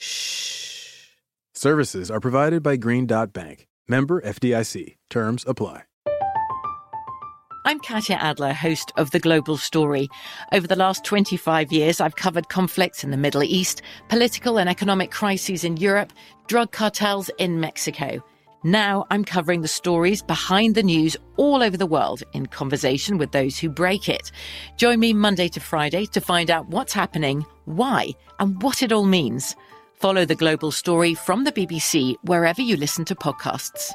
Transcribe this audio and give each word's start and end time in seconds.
Shh. 0.00 1.08
Services 1.54 2.10
are 2.10 2.20
provided 2.20 2.62
by 2.62 2.76
Green 2.76 3.06
Dot 3.06 3.34
Bank. 3.34 3.68
Member 3.86 4.22
FDIC. 4.22 4.96
Terms 5.10 5.44
apply. 5.46 5.82
I'm 7.66 7.78
Katya 7.80 8.16
Adler, 8.16 8.54
host 8.54 8.90
of 8.96 9.10
The 9.10 9.18
Global 9.18 9.58
Story. 9.58 10.08
Over 10.52 10.66
the 10.66 10.74
last 10.74 11.04
25 11.04 11.70
years, 11.70 12.00
I've 12.00 12.16
covered 12.16 12.48
conflicts 12.48 13.04
in 13.04 13.10
the 13.10 13.18
Middle 13.18 13.42
East, 13.42 13.82
political 14.08 14.58
and 14.58 14.70
economic 14.70 15.10
crises 15.10 15.62
in 15.62 15.76
Europe, 15.76 16.14
drug 16.46 16.72
cartels 16.72 17.30
in 17.36 17.60
Mexico. 17.60 18.24
Now 18.64 19.06
I'm 19.10 19.24
covering 19.24 19.60
the 19.60 19.68
stories 19.68 20.22
behind 20.22 20.74
the 20.74 20.82
news 20.82 21.18
all 21.36 21.62
over 21.62 21.76
the 21.76 21.86
world 21.86 22.22
in 22.32 22.46
conversation 22.46 23.18
with 23.18 23.32
those 23.32 23.58
who 23.58 23.68
break 23.68 24.08
it. 24.08 24.32
Join 24.78 24.98
me 24.98 25.12
Monday 25.12 25.48
to 25.48 25.60
Friday 25.60 26.06
to 26.06 26.20
find 26.22 26.50
out 26.50 26.68
what's 26.68 26.94
happening, 26.94 27.44
why, 27.66 28.10
and 28.38 28.62
what 28.62 28.82
it 28.82 28.92
all 28.92 29.04
means. 29.04 29.54
Follow 30.00 30.24
the 30.24 30.34
global 30.34 30.70
story 30.70 31.14
from 31.14 31.44
the 31.44 31.52
BBC 31.52 32.14
wherever 32.22 32.62
you 32.62 32.74
listen 32.74 33.04
to 33.04 33.14
podcasts. 33.14 33.92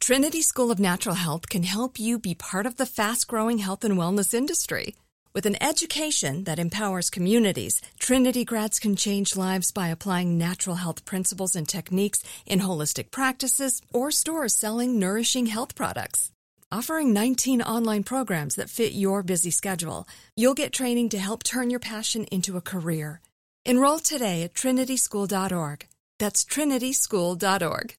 Trinity 0.00 0.40
School 0.40 0.70
of 0.70 0.80
Natural 0.80 1.14
Health 1.14 1.50
can 1.50 1.64
help 1.64 2.00
you 2.00 2.18
be 2.18 2.34
part 2.34 2.64
of 2.64 2.76
the 2.76 2.86
fast 2.86 3.28
growing 3.28 3.58
health 3.58 3.84
and 3.84 3.98
wellness 3.98 4.32
industry. 4.32 4.94
With 5.34 5.44
an 5.44 5.62
education 5.62 6.44
that 6.44 6.58
empowers 6.58 7.10
communities, 7.10 7.82
Trinity 8.00 8.44
grads 8.46 8.78
can 8.78 8.96
change 8.96 9.36
lives 9.36 9.70
by 9.70 9.88
applying 9.88 10.38
natural 10.38 10.76
health 10.76 11.04
principles 11.04 11.54
and 11.54 11.68
techniques 11.68 12.24
in 12.46 12.60
holistic 12.60 13.10
practices 13.10 13.82
or 13.92 14.10
stores 14.10 14.56
selling 14.56 14.98
nourishing 14.98 15.46
health 15.46 15.74
products. 15.74 16.31
Offering 16.72 17.12
19 17.12 17.60
online 17.60 18.02
programs 18.02 18.54
that 18.54 18.70
fit 18.70 18.94
your 18.94 19.22
busy 19.22 19.50
schedule, 19.50 20.08
you'll 20.34 20.54
get 20.54 20.72
training 20.72 21.10
to 21.10 21.18
help 21.18 21.42
turn 21.42 21.68
your 21.68 21.78
passion 21.78 22.24
into 22.32 22.56
a 22.56 22.62
career. 22.62 23.20
Enroll 23.66 23.98
today 23.98 24.42
at 24.42 24.54
trinityschool.org. 24.54 25.86
That's 26.18 26.42
trinityschool.org. 26.46 27.94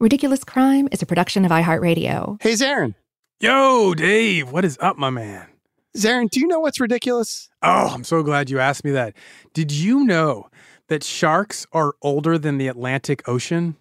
Ridiculous 0.00 0.42
Crime 0.42 0.88
is 0.90 1.02
a 1.02 1.06
production 1.06 1.44
of 1.44 1.50
iHeartRadio. 1.50 2.40
Hey, 2.40 2.54
Zarin. 2.54 2.94
Yo, 3.40 3.92
Dave, 3.92 4.50
what 4.50 4.64
is 4.64 4.78
up, 4.80 4.96
my 4.96 5.10
man? 5.10 5.46
Zarin, 5.94 6.30
do 6.30 6.40
you 6.40 6.46
know 6.46 6.60
what's 6.60 6.80
ridiculous? 6.80 7.50
Oh, 7.60 7.90
I'm 7.92 8.04
so 8.04 8.22
glad 8.22 8.48
you 8.48 8.58
asked 8.58 8.86
me 8.86 8.92
that. 8.92 9.12
Did 9.52 9.70
you 9.70 10.06
know 10.06 10.48
that 10.88 11.04
sharks 11.04 11.66
are 11.74 11.92
older 12.00 12.38
than 12.38 12.56
the 12.56 12.68
Atlantic 12.68 13.28
Ocean? 13.28 13.76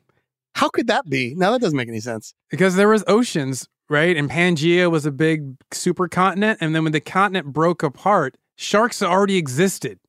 How 0.56 0.70
could 0.70 0.88
that 0.88 1.10
be? 1.10 1.36
Now 1.36 1.52
that 1.52 1.62
doesn't 1.62 1.78
make 1.78 1.88
any 1.90 2.00
sense. 2.00 2.34
Because 2.50 2.76
there 2.76 2.90
was 2.90 3.04
oceans, 3.08 3.68
right? 3.90 4.16
And 4.18 4.30
Pangea 4.30 4.90
was 4.92 5.06
a 5.06 5.12
big 5.12 5.58
supercontinent, 5.70 6.58
and 6.60 6.76
then 6.76 6.84
when 6.84 6.92
the 6.94 7.00
continent 7.00 7.48
broke 7.54 7.84
apart, 7.84 8.36
sharks 8.56 9.02
already 9.02 9.38
existed. 9.38 10.00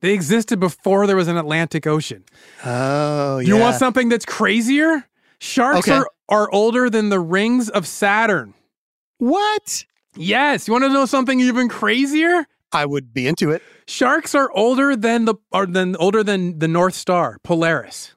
They 0.00 0.12
existed 0.12 0.58
before 0.58 1.06
there 1.06 1.16
was 1.16 1.28
an 1.28 1.36
Atlantic 1.36 1.86
Ocean. 1.86 2.24
Oh, 2.64 3.38
yeah. 3.38 3.46
You 3.48 3.60
want 3.60 3.76
something 3.76 4.08
that's 4.08 4.24
crazier? 4.24 5.04
Sharks 5.40 5.80
Okay. 5.80 5.92
are, 5.92 6.08
are 6.28 6.50
older 6.52 6.88
than 6.88 7.10
the 7.10 7.20
rings 7.20 7.68
of 7.68 7.86
Saturn. 7.86 8.54
What? 9.18 9.84
Yes. 10.16 10.66
You 10.66 10.72
want 10.72 10.84
to 10.84 10.88
know 10.88 11.04
something 11.04 11.38
even 11.40 11.68
crazier? 11.68 12.46
I 12.72 12.86
would 12.86 13.12
be 13.12 13.26
into 13.26 13.50
it. 13.50 13.62
Sharks 13.86 14.34
are 14.34 14.50
older 14.52 14.96
than 14.96 15.24
the 15.26 15.34
are 15.52 15.66
than 15.66 15.96
older 15.96 16.22
than 16.22 16.58
the 16.60 16.68
North 16.68 16.94
Star, 16.94 17.38
Polaris. 17.42 18.14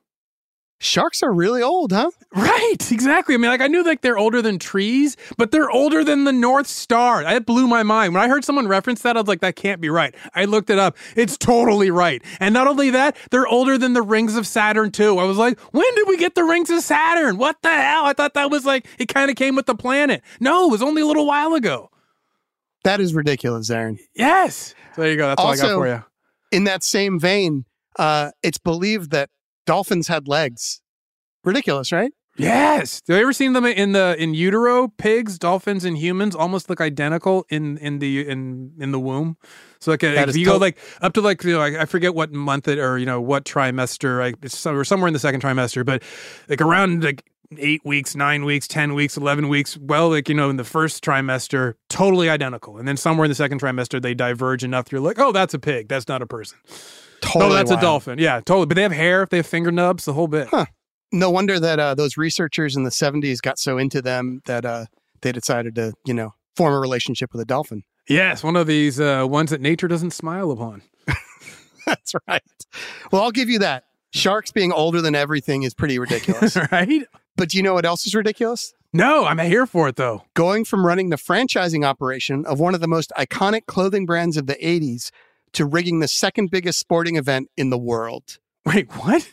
Sharks 0.84 1.24
are 1.24 1.32
really 1.32 1.62
old, 1.62 1.94
huh? 1.94 2.12
Right, 2.36 2.92
exactly. 2.92 3.36
I 3.36 3.38
mean, 3.38 3.50
like 3.50 3.62
I 3.62 3.68
knew 3.68 3.84
like 3.86 4.02
they're 4.02 4.18
older 4.18 4.42
than 4.42 4.60
trees, 4.60 5.16
but 5.38 5.52
they're 5.52 5.72
older 5.72 6.04
than 6.04 6.26
the 6.26 6.34
North 6.34 6.68
Star. 6.68 7.24
That 7.24 7.46
blew 7.46 7.68
my 7.68 7.84
mind. 7.84 8.14
When 8.14 8.22
I 8.22 8.28
heard 8.28 8.44
someone 8.44 8.68
reference 8.68 9.02
that, 9.04 9.16
I 9.16 9.22
was 9.22 9.30
like, 9.30 9.40
that 9.40 9.56
can't 9.56 9.80
be 9.80 9.90
right. 9.90 10.14
I 10.36 10.44
looked 10.44 10.70
it 10.70 10.78
up. 10.78 10.98
It's 11.16 11.38
totally 11.38 11.90
right. 11.90 12.22
And 12.42 12.54
not 12.54 12.68
only 12.68 12.90
that, 12.90 13.16
they're 13.32 13.48
older 13.48 13.78
than 13.78 13.94
the 13.94 14.02
rings 14.02 14.36
of 14.36 14.46
Saturn 14.46 14.92
too. 14.92 15.20
I 15.20 15.24
was 15.24 15.38
like, 15.38 15.58
when 15.72 15.96
did 15.96 16.08
we 16.10 16.18
get 16.18 16.36
the 16.36 16.44
rings 16.44 16.70
of 16.70 16.82
Saturn? 16.82 17.38
What 17.38 17.62
the 17.62 17.70
hell? 17.70 18.04
I 18.04 18.12
thought 18.12 18.34
that 18.34 18.52
was 18.52 18.66
like 18.66 18.86
it 19.00 19.08
kind 19.08 19.32
of 19.32 19.38
came 19.38 19.56
with 19.56 19.68
the 19.68 19.76
planet. 19.76 20.22
No, 20.42 20.68
it 20.68 20.72
was 20.72 20.82
only 20.82 21.02
a 21.02 21.06
little 21.06 21.26
while 21.26 21.54
ago. 21.54 21.92
That 22.84 23.00
is 23.00 23.14
ridiculous, 23.14 23.70
Zarin. 23.70 24.00
Yes. 24.16 24.76
So 24.96 25.02
there 25.04 25.12
you 25.12 25.18
go. 25.18 25.28
That's 25.28 25.42
all 25.42 25.52
I 25.52 25.56
got 25.56 25.76
for 25.76 25.88
you. 25.88 26.04
In 26.52 26.66
that 26.66 26.84
same 26.84 27.22
vein, 27.22 27.64
uh, 27.98 28.32
it's 28.44 28.58
believed 28.58 29.12
that 29.12 29.30
dolphins 29.66 30.08
had 30.08 30.28
legs. 30.28 30.82
Ridiculous, 31.44 31.92
right? 31.92 32.12
Yes. 32.36 33.02
Have 33.08 33.18
you 33.18 33.22
ever 33.22 33.34
seen 33.34 33.54
them 33.54 33.64
in 33.66 33.92
the 33.92 34.16
in 34.18 34.34
utero? 34.34 34.88
Pigs, 34.88 35.38
dolphins, 35.38 35.86
and 35.86 35.96
humans 35.98 36.36
almost 36.36 36.68
look 36.68 36.82
identical 36.82 37.46
in 37.50 37.78
in 37.78 38.00
the 38.00 38.28
in 38.28 38.72
in 38.80 38.92
the 38.92 39.00
womb. 39.00 39.38
So 39.80 39.92
like 39.92 40.00
That 40.00 40.30
if 40.30 40.36
you 40.36 40.46
go 40.46 40.58
like 40.58 40.78
up 41.02 41.14
to 41.14 41.22
like 41.22 41.44
you 41.44 41.52
know 41.54 41.62
I, 41.62 41.82
I 41.82 41.86
forget 41.86 42.16
what 42.16 42.34
month 42.34 42.68
it 42.68 42.80
or 42.80 42.98
you 42.98 43.06
know 43.06 43.22
what 43.22 43.46
trimester 43.46 44.20
like 44.20 44.36
it's 44.42 44.58
some- 44.58 44.76
or 44.76 44.84
somewhere 44.84 45.08
in 45.08 45.14
the 45.14 45.20
second 45.20 45.44
trimester, 45.44 45.86
but 45.86 46.02
like 46.50 46.60
around 46.62 47.04
like 47.04 47.24
eight 47.60 47.82
weeks, 47.86 48.16
nine 48.16 48.46
weeks, 48.46 48.68
ten 48.68 48.96
weeks, 48.96 49.16
eleven 49.16 49.48
weeks. 49.48 49.78
Well, 49.78 50.10
like 50.10 50.28
you 50.28 50.34
know 50.34 50.50
in 50.50 50.58
the 50.58 50.64
first 50.64 51.04
trimester, 51.04 51.76
totally 51.90 52.30
identical, 52.30 52.80
and 52.80 52.88
then 52.88 52.98
somewhere 52.98 53.26
in 53.26 53.30
the 53.30 53.36
second 53.36 53.62
trimester 53.62 54.02
they 54.02 54.16
diverge 54.16 54.64
enough. 54.64 54.92
You're 54.92 55.02
like, 55.02 55.20
oh, 55.20 55.34
that's 55.34 55.54
a 55.54 55.60
pig. 55.60 55.88
That's 55.88 56.08
not 56.08 56.24
a 56.24 56.26
person. 56.26 56.58
Totally. 57.24 57.52
oh, 57.52 57.54
that's 57.56 57.70
wild. 57.72 57.80
a 57.80 57.82
dolphin. 57.82 58.20
Yeah, 58.20 58.42
totally. 58.42 58.66
But 58.66 58.76
they 58.76 58.84
have 58.84 58.92
hair. 58.92 59.24
If 59.24 59.30
they 59.30 59.38
have 59.38 59.48
finger 59.48 59.72
nubs. 59.72 60.06
The 60.06 60.14
whole 60.14 60.28
bit. 60.28 60.48
Huh. 60.50 60.66
No 61.12 61.30
wonder 61.30 61.60
that 61.60 61.80
uh, 61.80 61.96
those 61.96 62.18
researchers 62.18 62.76
in 62.76 62.84
the 62.84 62.90
70s 62.90 63.42
got 63.42 63.60
so 63.60 63.78
into 63.78 64.02
them 64.02 64.42
that 64.46 64.66
uh, 64.66 64.86
they 65.22 65.32
decided 65.32 65.76
to, 65.76 65.94
you 66.06 66.14
know, 66.14 66.34
form 66.56 66.74
a 66.74 66.80
relationship 66.80 67.32
with 67.32 67.42
a 67.42 67.46
dolphin. 67.46 67.84
Yes, 68.10 68.44
one 68.44 68.56
of 68.56 68.68
these 68.68 69.00
uh, 69.00 69.26
ones 69.28 69.52
that 69.52 69.62
nature 69.62 69.88
doesn't 69.88 70.12
smile 70.12 70.52
upon. 70.52 70.82
That's 71.86 72.14
right. 72.28 72.42
Well, 73.12 73.22
I'll 73.22 73.32
give 73.32 73.50
you 73.50 73.60
that. 73.60 73.86
Sharks 74.12 74.52
being 74.52 74.72
older 74.72 75.02
than 75.02 75.16
everything 75.16 75.64
is 75.64 75.74
pretty 75.74 75.98
ridiculous. 76.00 76.56
right? 76.72 77.04
but 77.36 77.50
do 77.50 77.58
you 77.58 77.64
know 77.64 77.74
what 77.74 77.86
else 77.86 78.06
is 78.06 78.14
ridiculous? 78.14 78.74
No, 78.92 79.26
I'm 79.26 79.40
here 79.40 79.66
for 79.66 79.88
it 79.88 79.96
though. 79.96 80.24
Going 80.36 80.66
from 80.66 80.86
running 80.86 81.10
the 81.10 81.16
franchising 81.16 81.84
operation 81.86 82.46
of 82.46 82.60
one 82.60 82.76
of 82.76 82.82
the 82.82 82.88
most 82.88 83.12
iconic 83.18 83.66
clothing 83.66 84.06
brands 84.06 84.38
of 84.38 84.46
the 84.46 84.56
80s 84.56 85.10
to 85.54 85.66
rigging 85.66 86.00
the 86.00 86.08
second 86.08 86.52
biggest 86.52 86.80
sporting 86.80 87.16
event 87.16 87.50
in 87.58 87.70
the 87.70 87.78
world. 87.78 88.38
Wait, 88.66 88.92
what? 88.92 89.30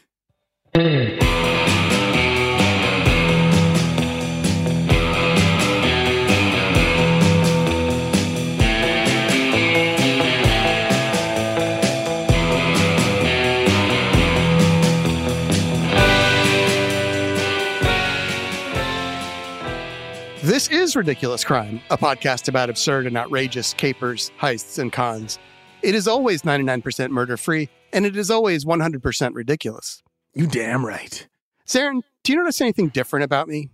This 20.42 20.68
is 20.68 20.96
Ridiculous 20.96 21.44
Crime, 21.44 21.80
a 21.90 21.96
podcast 21.96 22.48
about 22.48 22.70
absurd 22.70 23.06
and 23.06 23.16
outrageous 23.16 23.72
capers, 23.74 24.32
heists, 24.40 24.78
and 24.78 24.92
cons. 24.92 25.38
It 25.82 25.94
is 25.94 26.06
always 26.06 26.42
99% 26.42 27.10
murder 27.10 27.36
free, 27.36 27.68
and 27.92 28.04
it 28.06 28.16
is 28.16 28.30
always 28.30 28.64
100% 28.64 29.30
ridiculous. 29.34 30.02
You 30.34 30.46
damn 30.46 30.84
right. 30.84 31.26
Zarin, 31.66 32.02
do 32.24 32.32
you 32.32 32.38
notice 32.38 32.60
anything 32.60 32.88
different 32.88 33.24
about 33.24 33.48
me? 33.48 33.70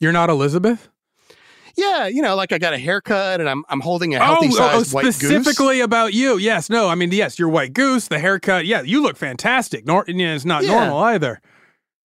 You're 0.00 0.12
not 0.12 0.28
Elizabeth? 0.30 0.88
Yeah, 1.76 2.06
you 2.06 2.22
know, 2.22 2.34
like 2.36 2.52
I 2.52 2.58
got 2.58 2.72
a 2.72 2.78
haircut 2.78 3.38
and 3.38 3.48
I'm 3.50 3.62
I'm 3.68 3.80
holding 3.80 4.14
a 4.14 4.18
Oh, 4.18 4.22
healthy 4.24 4.46
oh, 4.46 4.50
oh 4.52 4.56
sized 4.82 4.94
white 4.94 5.04
goose. 5.04 5.16
specifically 5.16 5.80
about 5.80 6.14
you. 6.14 6.38
Yes, 6.38 6.70
no. 6.70 6.88
I 6.88 6.94
mean, 6.94 7.12
yes, 7.12 7.38
your 7.38 7.50
white 7.50 7.74
goose, 7.74 8.08
the 8.08 8.18
haircut. 8.18 8.64
Yeah, 8.64 8.80
you 8.80 9.02
look 9.02 9.18
fantastic. 9.18 9.86
Nor- 9.86 10.04
it's 10.08 10.44
not 10.46 10.64
Yeah. 10.64 10.70
normal 10.80 10.98
either. 11.00 11.40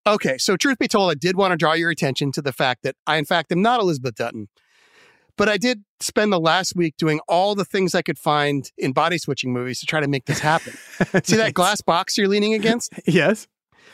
Okay, 0.06 0.36
so 0.36 0.56
truth 0.58 0.78
be 0.78 0.88
told, 0.88 1.10
I 1.10 1.14
did 1.14 1.36
want 1.36 1.52
to 1.52 1.56
draw 1.56 1.72
your 1.72 1.88
attention 1.90 2.32
to 2.32 2.42
the 2.42 2.52
fact 2.52 2.82
that 2.82 2.96
I, 3.06 3.16
in 3.16 3.24
fact, 3.24 3.50
am 3.50 3.62
not 3.62 3.80
Elizabeth 3.80 4.14
Dutton. 4.16 4.48
But 5.38 5.48
I 5.48 5.56
did 5.56 5.82
spend 6.00 6.32
the 6.32 6.40
last 6.40 6.74
week 6.76 6.94
doing 6.98 7.20
all 7.28 7.54
the 7.54 7.64
things 7.64 7.94
I 7.94 8.02
could 8.02 8.18
find 8.18 8.70
in 8.76 8.92
body 8.92 9.18
switching 9.18 9.52
movies 9.52 9.80
to 9.80 9.86
try 9.86 10.00
to 10.00 10.08
make 10.08 10.26
this 10.26 10.40
happen. 10.40 10.72
See 11.24 11.36
that 11.36 11.54
glass 11.54 11.80
box 11.80 12.18
you're 12.18 12.28
leaning 12.28 12.54
against? 12.54 12.92
Yes. 13.06 13.46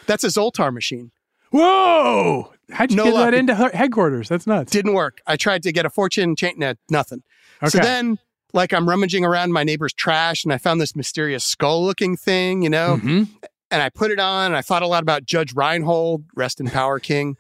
That's 0.07 0.25
a 0.25 0.29
Zoltar 0.29 0.73
machine. 0.73 1.11
Whoa! 1.51 2.53
How'd 2.71 2.91
you 2.91 2.97
No 2.97 3.05
get 3.05 3.15
luck. 3.15 3.25
that 3.31 3.35
into 3.35 3.55
headquarters? 3.55 4.29
That's 4.29 4.47
nuts. 4.47 4.71
Didn't 4.73 4.95
work. 4.95 5.21
I 5.27 5.37
tried 5.37 5.63
to 5.65 5.73
get 5.73 5.87
a 5.87 5.91
fortune 5.91 6.37
chain, 6.37 6.55
no, 6.59 6.75
nothing. 6.91 7.23
So 7.67 7.79
then 7.79 8.19
Like 8.55 8.73
I'm 8.73 8.89
rummaging 8.89 9.25
around 9.25 9.53
my 9.53 9.65
neighbor's 9.65 9.93
trash 9.93 10.45
and 10.45 10.53
I 10.53 10.59
found 10.59 10.81
this 10.81 10.97
mysterious 10.97 11.45
skull 11.45 11.85
looking 11.85 12.17
thing, 12.17 12.63
you 12.63 12.71
know? 12.71 12.97
hmm 12.97 13.23
and 13.71 13.83
I 13.83 13.89
put 13.91 14.11
it 14.11 14.19
on 14.19 14.47
and 14.47 14.57
I 14.57 14.63
thought 14.63 14.83
a 14.83 14.87
lot 14.87 15.03
about 15.03 15.25
Judge 15.25 15.55
Reinhold, 15.55 16.25
rest 16.35 16.61
in 16.61 16.67
power 16.69 16.99
king. 16.99 17.37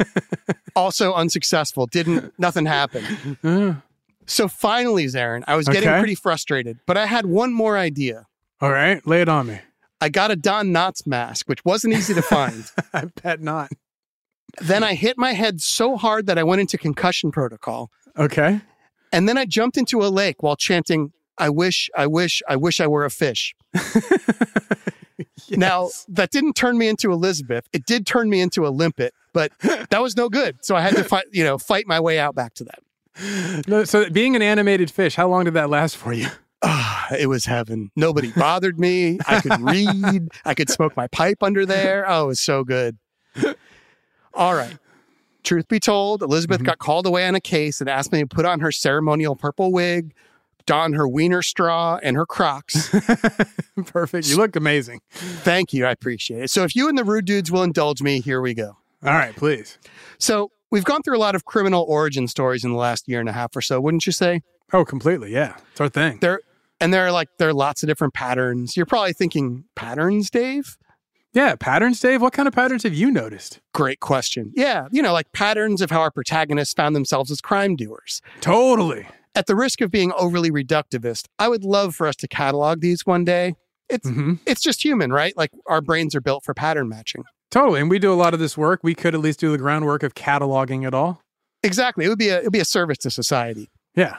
also 0.76 1.12
unsuccessful. 1.14 1.86
Didn't 1.86 2.32
nothing 2.38 2.66
happened. 2.66 3.36
So 4.24 4.46
finally, 4.46 5.06
Zarin, 5.06 5.42
I 5.48 5.56
was 5.56 5.66
getting 5.66 5.88
Okay. 5.88 5.98
pretty 5.98 6.14
frustrated, 6.14 6.78
but 6.86 6.96
I 6.96 7.06
had 7.06 7.26
one 7.26 7.52
more 7.52 7.76
idea. 7.76 8.26
all 8.60 8.70
right, 8.70 9.04
lay 9.04 9.20
it 9.20 9.28
on 9.28 9.48
me. 9.48 9.58
I 10.00 10.10
got 10.10 10.30
a 10.30 10.36
Don 10.36 10.68
Knotts 10.68 11.08
mask, 11.08 11.48
which 11.48 11.64
wasn't 11.64 11.94
easy 11.94 12.14
to 12.14 12.22
find. 12.22 12.70
I 12.94 13.06
bet 13.20 13.40
not. 13.40 13.70
then 14.60 14.84
I 14.84 14.94
hit 14.94 15.18
my 15.18 15.32
head 15.32 15.60
so 15.60 15.96
hard 15.96 16.26
that 16.28 16.38
I 16.38 16.44
went 16.44 16.60
into 16.60 16.78
concussion 16.78 17.32
protocol. 17.32 17.90
Okay. 18.16 18.60
And 19.12 19.28
then 19.28 19.36
I 19.36 19.44
jumped 19.44 19.76
into 19.76 20.02
a 20.02 20.08
lake 20.08 20.40
while 20.40 20.54
chanting, 20.56 21.12
I 21.36 21.50
wish, 21.50 21.90
I 21.96 22.06
wish, 22.06 22.42
I 22.48 22.54
wish 22.54 22.80
I 22.80 22.86
were 22.86 23.04
a 23.04 23.10
fish. 23.10 23.56
Now, 25.50 25.90
that 26.08 26.30
didn't 26.30 26.54
turn 26.54 26.78
me 26.78 26.88
into 26.88 27.12
Elizabeth. 27.12 27.68
It 27.72 27.86
did 27.86 28.06
turn 28.06 28.30
me 28.30 28.40
into 28.40 28.66
a 28.66 28.70
limpet, 28.70 29.14
but 29.32 29.52
that 29.60 30.00
was 30.00 30.16
no 30.16 30.28
good. 30.28 30.64
So 30.64 30.76
I 30.76 30.80
had 30.80 30.96
to 30.96 31.04
fight, 31.04 31.24
you 31.32 31.44
know, 31.44 31.58
fight 31.58 31.86
my 31.86 32.00
way 32.00 32.18
out 32.18 32.34
back 32.34 32.54
to 32.54 32.64
that. 32.64 33.68
No, 33.68 33.84
so 33.84 34.08
being 34.08 34.34
an 34.36 34.42
animated 34.42 34.90
fish, 34.90 35.16
how 35.16 35.28
long 35.28 35.44
did 35.44 35.54
that 35.54 35.68
last 35.68 35.96
for 35.96 36.12
you? 36.12 36.28
Ah, 36.62 37.08
it 37.18 37.26
was 37.26 37.44
heaven. 37.46 37.90
Nobody 37.96 38.30
bothered 38.30 38.78
me. 38.78 39.18
I 39.26 39.40
could 39.40 39.60
read. 39.60 40.28
I 40.44 40.54
could 40.54 40.70
smoke 40.70 40.96
my 40.96 41.08
pipe 41.08 41.42
under 41.42 41.66
there. 41.66 42.08
Oh, 42.08 42.24
it 42.24 42.26
was 42.28 42.40
so 42.40 42.64
good. 42.64 42.96
All 44.32 44.54
right. 44.54 44.78
Truth 45.42 45.66
be 45.66 45.80
told, 45.80 46.22
Elizabeth 46.22 46.62
got 46.62 46.78
called 46.78 47.04
away 47.04 47.26
on 47.26 47.34
a 47.34 47.40
case 47.40 47.80
and 47.80 47.90
asked 47.90 48.12
me 48.12 48.20
to 48.20 48.26
put 48.26 48.44
on 48.44 48.60
her 48.60 48.70
ceremonial 48.70 49.34
purple 49.34 49.72
wig, 49.72 50.14
don 50.66 50.92
her 50.94 51.08
wiener 51.08 51.42
straw, 51.42 51.98
and 52.02 52.16
her 52.16 52.26
Crocs. 52.26 52.88
Perfect. 53.86 54.28
You 54.28 54.36
look 54.36 54.56
amazing. 54.56 55.00
Thank 55.10 55.72
you. 55.72 55.86
I 55.86 55.90
appreciate 55.90 56.44
it. 56.44 56.50
So 56.50 56.62
if 56.64 56.76
you 56.76 56.88
and 56.88 56.96
the 56.96 57.04
rude 57.04 57.24
dudes 57.24 57.50
will 57.50 57.62
indulge 57.62 58.02
me, 58.02 58.20
here 58.20 58.40
we 58.40 58.54
go. 58.54 58.76
All 59.04 59.12
right, 59.12 59.34
please. 59.34 59.78
So 60.18 60.50
we've 60.70 60.84
gone 60.84 61.02
through 61.02 61.16
a 61.16 61.18
lot 61.18 61.34
of 61.34 61.44
criminal 61.44 61.84
origin 61.88 62.28
stories 62.28 62.64
in 62.64 62.72
the 62.72 62.78
last 62.78 63.08
year 63.08 63.20
and 63.20 63.28
a 63.28 63.32
half 63.32 63.54
or 63.56 63.60
so, 63.60 63.80
wouldn't 63.80 64.06
you 64.06 64.12
say? 64.12 64.42
Oh, 64.72 64.84
completely. 64.84 65.32
Yeah. 65.32 65.56
It's 65.72 65.80
our 65.80 65.88
thing. 65.88 66.18
There 66.20 66.40
and 66.80 66.92
there 66.92 67.06
are 67.06 67.12
like 67.12 67.28
there 67.38 67.48
are 67.48 67.54
lots 67.54 67.82
of 67.82 67.88
different 67.88 68.14
patterns. 68.14 68.76
You're 68.76 68.86
probably 68.86 69.12
thinking 69.12 69.64
patterns, 69.74 70.30
Dave? 70.30 70.78
Yeah. 71.32 71.54
Patterns, 71.56 72.00
Dave. 72.00 72.22
What 72.22 72.32
kind 72.32 72.48
of 72.48 72.54
patterns 72.54 72.82
have 72.84 72.94
you 72.94 73.10
noticed? 73.10 73.60
Great 73.74 74.00
question. 74.00 74.52
Yeah, 74.54 74.88
you 74.92 75.02
know, 75.02 75.12
like 75.12 75.32
patterns 75.32 75.80
of 75.80 75.90
how 75.90 76.00
our 76.00 76.10
protagonists 76.10 76.74
found 76.74 76.94
themselves 76.94 77.30
as 77.30 77.40
crime 77.40 77.76
doers. 77.76 78.20
Totally. 78.40 79.06
At 79.34 79.46
the 79.46 79.56
risk 79.56 79.80
of 79.80 79.90
being 79.90 80.12
overly 80.12 80.50
reductivist, 80.50 81.24
I 81.38 81.48
would 81.48 81.64
love 81.64 81.94
for 81.94 82.06
us 82.06 82.16
to 82.16 82.28
catalog 82.28 82.80
these 82.80 83.06
one 83.06 83.24
day. 83.24 83.54
It's 83.88 84.08
hmm 84.08 84.34
it's 84.46 84.62
just 84.62 84.84
human, 84.84 85.12
right? 85.12 85.36
Like 85.36 85.50
our 85.66 85.80
brains 85.80 86.14
are 86.14 86.20
built 86.20 86.44
for 86.44 86.54
pattern 86.54 86.88
matching. 86.88 87.24
Totally. 87.50 87.80
And 87.80 87.90
we 87.90 87.98
do 87.98 88.12
a 88.12 88.14
lot 88.14 88.32
of 88.32 88.40
this 88.40 88.56
work. 88.56 88.80
We 88.82 88.94
could 88.94 89.14
at 89.14 89.20
least 89.20 89.40
do 89.40 89.50
the 89.52 89.58
groundwork 89.58 90.02
of 90.02 90.14
cataloging 90.14 90.86
it 90.86 90.94
all. 90.94 91.20
Exactly. 91.62 92.04
It 92.04 92.08
would 92.08 92.18
be 92.18 92.28
a 92.28 92.38
it 92.38 92.44
would 92.44 92.52
be 92.52 92.60
a 92.60 92.64
service 92.64 92.98
to 92.98 93.10
society. 93.10 93.70
Yeah. 93.94 94.18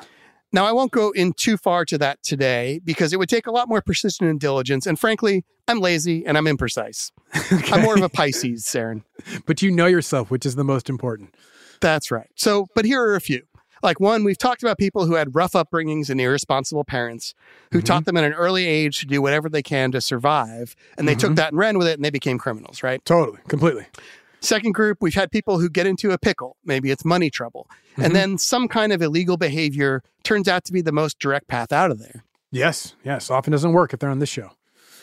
Now, 0.51 0.65
I 0.65 0.71
won't 0.71 0.91
go 0.91 1.09
in 1.09 1.33
too 1.33 1.57
far 1.57 1.83
to 1.85 1.97
that 1.97 2.21
today 2.21 2.79
because 2.85 3.11
it 3.11 3.17
would 3.17 3.27
take 3.27 3.47
a 3.47 3.51
lot 3.51 3.67
more 3.67 3.81
precision 3.81 4.27
and 4.27 4.39
diligence. 4.39 4.85
And 4.85 4.99
frankly, 4.99 5.43
I'm 5.67 5.79
lazy 5.79 6.23
and 6.27 6.37
I'm 6.37 6.45
imprecise. 6.45 7.11
I'm 7.73 7.81
more 7.81 7.95
of 7.95 8.03
a 8.03 8.09
Pisces, 8.09 8.63
Zarin. 8.63 9.01
But 9.47 9.63
you 9.63 9.71
know 9.71 9.87
yourself, 9.87 10.29
which 10.29 10.45
is 10.45 10.53
the 10.53 10.63
most 10.63 10.89
important. 10.89 11.33
That's 11.81 12.11
right. 12.11 12.29
So, 12.35 12.67
but 12.75 12.85
here 12.85 13.03
are 13.03 13.15
a 13.15 13.21
few. 13.21 13.41
Like 13.83 13.99
one, 13.99 14.23
we've 14.23 14.37
talked 14.37 14.63
about 14.63 14.77
people 14.77 15.05
who 15.05 15.15
had 15.15 15.35
rough 15.35 15.51
upbringings 15.51 16.09
and 16.09 16.19
irresponsible 16.21 16.85
parents 16.85 17.35
who 17.73 17.79
Mhm. 17.81 17.85
taught 17.85 18.05
them 18.05 18.15
at 18.15 18.23
an 18.23 18.31
early 18.33 18.65
age 18.65 18.99
to 19.01 19.05
do 19.05 19.21
whatever 19.21 19.49
they 19.49 19.61
can 19.61 19.91
to 19.91 19.99
survive. 19.99 20.73
And 20.97 21.05
they 21.07 21.15
took 21.15 21.33
Mhm. 21.33 21.35
that 21.35 21.49
and 21.49 21.57
ran 21.57 21.77
with 21.77 21.87
it 21.87 21.95
and 21.95 22.05
they 22.05 22.09
became 22.09 22.37
criminals, 22.37 22.81
right? 22.81 23.03
Totally. 23.03 23.39
Completely. 23.49 23.87
Second 24.39 24.71
group, 24.73 24.99
we've 25.01 25.13
had 25.15 25.31
people 25.31 25.59
who 25.59 25.69
get 25.69 25.85
into 25.85 26.11
a 26.11 26.17
pickle. 26.17 26.55
Maybe 26.65 26.91
it's 26.91 27.03
money 27.03 27.29
trouble. 27.29 27.69
Mhm. 27.97 28.05
And 28.05 28.15
then 28.15 28.37
some 28.37 28.67
kind 28.69 28.93
of 28.93 29.01
illegal 29.01 29.35
behavior 29.37 30.01
turns 30.23 30.47
out 30.47 30.63
to 30.65 30.71
be 30.73 30.81
the 30.81 30.91
most 30.93 31.19
direct 31.19 31.47
path 31.47 31.73
out 31.73 31.91
of 31.91 31.99
there. 31.99 32.23
Yes. 32.51 32.95
Yes. 33.03 33.29
Often 33.29 33.51
doesn't 33.51 33.73
work 33.73 33.93
if 33.93 33.99
they're 33.99 34.09
on 34.09 34.19
this 34.19 34.29
show. 34.29 34.51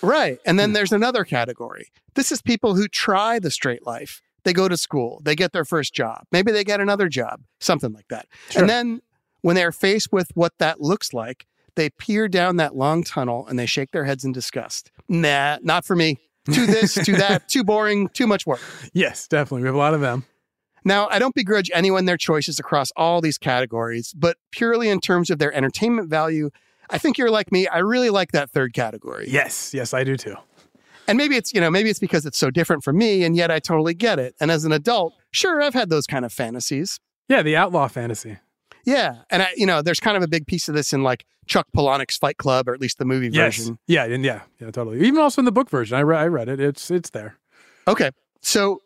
Right. 0.02 0.38
And 0.46 0.58
then 0.58 0.72
there's 0.72 0.92
another 0.92 1.24
category. 1.24 1.90
This 2.14 2.32
is 2.32 2.40
people 2.40 2.74
who 2.76 2.88
try 2.88 3.38
the 3.38 3.50
straight 3.50 3.86
life. 3.86 4.22
They 4.44 4.52
go 4.52 4.68
to 4.68 4.76
school, 4.76 5.20
they 5.24 5.34
get 5.34 5.52
their 5.52 5.64
first 5.64 5.94
job, 5.94 6.24
maybe 6.32 6.52
they 6.52 6.64
get 6.64 6.80
another 6.80 7.08
job, 7.08 7.42
something 7.60 7.92
like 7.92 8.08
that. 8.08 8.26
Sure. 8.50 8.62
And 8.62 8.70
then 8.70 9.00
when 9.42 9.56
they're 9.56 9.72
faced 9.72 10.12
with 10.12 10.30
what 10.34 10.52
that 10.58 10.80
looks 10.80 11.12
like, 11.12 11.46
they 11.76 11.90
peer 11.90 12.28
down 12.28 12.56
that 12.56 12.76
long 12.76 13.04
tunnel 13.04 13.46
and 13.46 13.58
they 13.58 13.66
shake 13.66 13.90
their 13.92 14.04
heads 14.04 14.24
in 14.24 14.32
disgust. 14.32 14.90
Nah, 15.08 15.58
not 15.62 15.84
for 15.84 15.96
me. 15.96 16.18
Too 16.50 16.66
this, 16.66 16.94
too 16.94 17.16
that, 17.16 17.48
too 17.48 17.64
boring, 17.64 18.08
too 18.08 18.26
much 18.26 18.46
work. 18.46 18.60
Yes, 18.92 19.28
definitely. 19.28 19.62
We 19.62 19.68
have 19.68 19.74
a 19.74 19.78
lot 19.78 19.94
of 19.94 20.00
them. 20.00 20.24
Now, 20.84 21.08
I 21.10 21.18
don't 21.18 21.34
begrudge 21.34 21.70
anyone 21.74 22.06
their 22.06 22.16
choices 22.16 22.58
across 22.58 22.90
all 22.96 23.20
these 23.20 23.38
categories, 23.38 24.14
but 24.16 24.38
purely 24.50 24.88
in 24.88 25.00
terms 25.00 25.30
of 25.30 25.38
their 25.38 25.52
entertainment 25.52 26.08
value, 26.08 26.50
I 26.88 26.98
think 26.98 27.18
you're 27.18 27.30
like 27.30 27.52
me. 27.52 27.68
I 27.68 27.78
really 27.78 28.10
like 28.10 28.32
that 28.32 28.50
third 28.50 28.72
category. 28.72 29.26
Yes. 29.28 29.74
Yes, 29.74 29.92
I 29.92 30.04
do 30.04 30.16
too. 30.16 30.36
And 31.10 31.18
maybe 31.18 31.36
it's, 31.36 31.52
you 31.52 31.60
know, 31.60 31.70
maybe 31.70 31.90
it's 31.90 31.98
because 31.98 32.24
it's 32.24 32.38
so 32.38 32.50
different 32.50 32.84
from 32.84 32.96
me, 32.96 33.24
and 33.24 33.36
yet 33.36 33.50
I 33.50 33.58
totally 33.58 33.94
get 33.94 34.18
it. 34.18 34.34
And 34.40 34.50
as 34.50 34.64
an 34.64 34.72
adult, 34.72 35.12
sure, 35.32 35.60
I've 35.60 35.74
had 35.74 35.90
those 35.90 36.06
kind 36.06 36.24
of 36.24 36.32
fantasies. 36.32 36.98
Yeah. 37.28 37.42
The 37.42 37.56
outlaw 37.56 37.88
fantasy. 37.88 38.38
Yeah. 38.84 39.16
And 39.28 39.42
I, 39.42 39.48
you 39.56 39.66
know, 39.66 39.82
there's 39.82 40.00
kind 40.00 40.16
of 40.16 40.22
a 40.22 40.28
big 40.28 40.46
piece 40.46 40.68
of 40.68 40.74
this 40.74 40.92
in 40.92 41.02
like 41.02 41.26
Chuck 41.46 41.66
Palahniuk's 41.76 42.16
Fight 42.16 42.38
Club, 42.38 42.68
or 42.68 42.74
at 42.74 42.80
least 42.80 42.98
the 42.98 43.04
movie 43.04 43.28
Yes. 43.30 43.58
version. 43.58 43.78
Yeah. 43.86 44.04
And 44.04 44.24
yeah. 44.24 44.42
Yeah. 44.60 44.70
Totally. 44.70 45.00
Even 45.06 45.18
also 45.20 45.40
in 45.40 45.44
the 45.44 45.52
book 45.52 45.68
version. 45.68 45.96
I, 45.96 46.00
re- 46.00 46.16
I 46.16 46.26
read 46.28 46.48
it. 46.48 46.60
It's 46.60 46.90
it's 46.90 47.10
there. 47.10 47.36
Okay. 47.86 48.10
So 48.40 48.80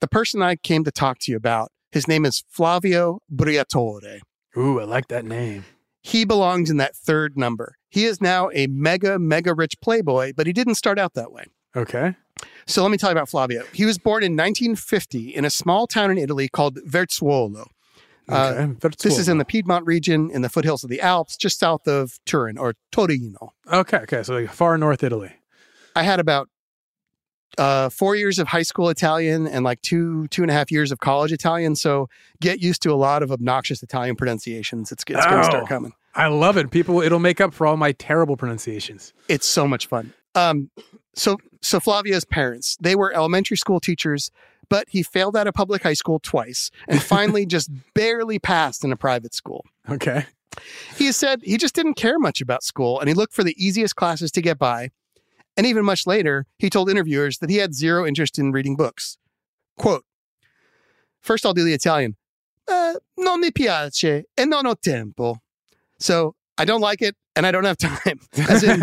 the 0.00 0.08
person 0.08 0.42
I 0.42 0.56
came 0.56 0.82
to 0.84 0.90
talk 0.90 1.18
to 1.20 1.30
you 1.30 1.36
about, 1.36 1.70
his 1.92 2.08
name 2.08 2.24
is 2.24 2.42
Flavio 2.48 3.20
Briatore. 3.32 4.20
Ooh, 4.56 4.80
I 4.80 4.84
like 4.84 5.08
that 5.08 5.24
name. 5.24 5.64
He 6.02 6.24
belongs 6.24 6.70
in 6.70 6.76
that 6.78 6.96
third 6.96 7.36
number. 7.36 7.76
He 7.88 8.04
is 8.06 8.20
now 8.20 8.50
a 8.54 8.66
mega, 8.68 9.18
mega 9.18 9.54
rich 9.54 9.80
playboy, 9.80 10.32
but 10.36 10.46
he 10.46 10.52
didn't 10.52 10.76
start 10.76 10.98
out 10.98 11.14
that 11.14 11.32
way. 11.32 11.44
Okay. 11.76 12.14
So 12.66 12.82
let 12.82 12.90
me 12.90 12.96
tell 12.96 13.10
you 13.10 13.12
about 13.12 13.28
Flavio. 13.28 13.64
He 13.72 13.84
was 13.84 13.98
born 13.98 14.22
in 14.22 14.32
1950 14.32 15.34
in 15.34 15.44
a 15.44 15.50
small 15.50 15.86
town 15.86 16.10
in 16.10 16.18
Italy 16.18 16.48
called 16.48 16.78
Verzuolo. 16.86 17.66
Uh, 18.28 18.54
Okay. 18.56 18.72
That's 18.80 19.02
This 19.02 19.18
is 19.18 19.28
in 19.28 19.38
the 19.38 19.44
Piedmont 19.44 19.84
region 19.86 20.30
in 20.30 20.42
the 20.42 20.48
foothills 20.48 20.84
of 20.84 20.90
the 20.90 21.00
Alps, 21.00 21.36
just 21.36 21.58
south 21.58 21.86
of 21.88 22.18
Turin 22.24 22.56
or 22.56 22.74
Torino. 22.92 23.52
Okay. 23.70 23.98
Okay. 23.98 24.22
So 24.22 24.34
like 24.34 24.50
far 24.50 24.78
north 24.78 25.02
Italy. 25.02 25.32
I 25.96 26.04
had 26.04 26.20
about 26.20 26.48
uh, 27.58 27.88
four 27.88 28.16
years 28.16 28.38
of 28.38 28.48
high 28.48 28.62
school 28.62 28.88
Italian 28.88 29.46
and 29.46 29.64
like 29.64 29.80
two, 29.82 30.26
two 30.28 30.42
and 30.42 30.50
a 30.50 30.54
half 30.54 30.70
years 30.70 30.92
of 30.92 30.98
college 31.00 31.32
Italian. 31.32 31.74
So 31.76 32.08
get 32.40 32.60
used 32.60 32.82
to 32.82 32.92
a 32.92 32.94
lot 32.96 33.22
of 33.22 33.30
obnoxious 33.32 33.82
Italian 33.82 34.16
pronunciations. 34.16 34.92
It's, 34.92 35.02
it's 35.08 35.26
going 35.26 35.40
to 35.42 35.46
Oh. 35.46 35.50
start 35.50 35.68
coming. 35.68 35.92
I 36.14 36.26
love 36.26 36.56
it. 36.56 36.70
People, 36.70 37.00
it'll 37.02 37.18
make 37.20 37.40
up 37.40 37.54
for 37.54 37.66
all 37.66 37.76
my 37.76 37.92
terrible 37.92 38.36
pronunciations. 38.36 39.12
It's 39.28 39.46
so 39.46 39.66
much 39.68 39.86
fun. 39.86 40.12
Um, 40.34 40.70
so, 41.14 41.38
so 41.60 41.78
Flavio's 41.80 42.24
parents, 42.24 42.76
they 42.80 42.96
were 42.96 43.12
elementary 43.12 43.56
school 43.56 43.78
teachers, 43.80 44.30
but 44.68 44.86
he 44.88 45.02
failed 45.02 45.36
out 45.36 45.46
of 45.46 45.54
public 45.54 45.82
high 45.82 45.94
school 45.94 46.18
twice 46.20 46.70
and 46.88 47.02
finally 47.02 47.46
just 47.56 47.70
barely 47.94 48.38
passed 48.38 48.84
in 48.84 48.92
a 48.92 48.96
private 48.96 49.34
school. 49.34 49.64
Okay. 49.88 50.26
He 50.96 51.12
said 51.12 51.42
he 51.44 51.56
just 51.56 51.74
didn't 51.74 51.94
care 51.94 52.18
much 52.18 52.40
about 52.40 52.62
school 52.64 52.98
and 52.98 53.08
he 53.08 53.14
looked 53.14 53.32
for 53.32 53.44
the 53.44 53.54
easiest 53.56 53.94
classes 53.96 54.30
to 54.32 54.42
get 54.42 54.58
by. 54.58 54.90
And 55.56 55.66
even 55.66 55.84
much 55.84 56.06
later, 56.06 56.46
he 56.58 56.70
told 56.70 56.88
interviewers 56.88 57.38
that 57.38 57.50
he 57.50 57.56
had 57.56 57.74
zero 57.74 58.06
interest 58.06 58.38
in 58.38 58.52
reading 58.52 58.76
books. 58.76 59.18
Quote, 59.76 60.04
first 61.20 61.44
I'll 61.44 61.54
do 61.54 61.64
the 61.64 61.74
Italian. 61.74 62.16
Uh, 62.68 62.94
non 63.16 63.40
mi 63.40 63.50
piace 63.50 64.24
e 64.38 64.44
non 64.44 64.64
ho 64.64 64.74
tempo. 64.74 65.36
So 65.98 66.34
I 66.56 66.64
don't 66.64 66.80
like 66.80 67.02
it 67.02 67.16
and 67.36 67.46
I 67.46 67.50
don't 67.50 67.64
have 67.64 67.78
time. 67.78 68.20
As 68.48 68.62
in, 68.62 68.82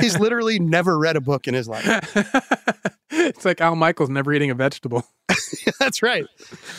he's 0.00 0.18
literally 0.18 0.58
never 0.58 0.98
read 0.98 1.16
a 1.16 1.20
book 1.20 1.46
in 1.46 1.54
his 1.54 1.68
life. 1.68 1.86
it's 3.10 3.44
like 3.44 3.60
Al 3.60 3.76
Michaels 3.76 4.10
never 4.10 4.32
eating 4.32 4.50
a 4.50 4.54
vegetable. 4.54 5.06
That's 5.78 6.02
right. 6.02 6.26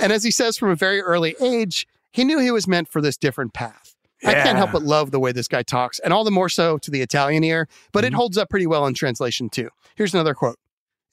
And 0.01 0.11
as 0.11 0.23
he 0.23 0.31
says 0.31 0.57
from 0.57 0.69
a 0.69 0.75
very 0.75 1.01
early 1.01 1.35
age, 1.41 1.87
he 2.11 2.23
knew 2.23 2.39
he 2.39 2.51
was 2.51 2.67
meant 2.67 2.89
for 2.89 3.01
this 3.01 3.17
different 3.17 3.53
path. 3.53 3.82
I 4.25 4.33
can't 4.35 4.57
help 4.57 4.71
but 4.71 4.83
love 4.83 5.11
the 5.11 5.19
way 5.19 5.31
this 5.31 5.47
guy 5.47 5.63
talks, 5.63 5.99
and 5.99 6.13
all 6.13 6.23
the 6.23 6.31
more 6.31 6.49
so 6.49 6.77
to 6.77 6.91
the 6.91 7.01
Italian 7.01 7.43
ear, 7.43 7.67
but 7.91 8.03
it 8.05 8.13
Mhm. 8.13 8.17
holds 8.17 8.37
up 8.37 8.49
pretty 8.49 8.67
well 8.67 8.85
in 8.87 8.93
translation 8.93 9.49
too. 9.49 9.69
Here's 9.95 10.13
another 10.13 10.33
quote 10.33 10.57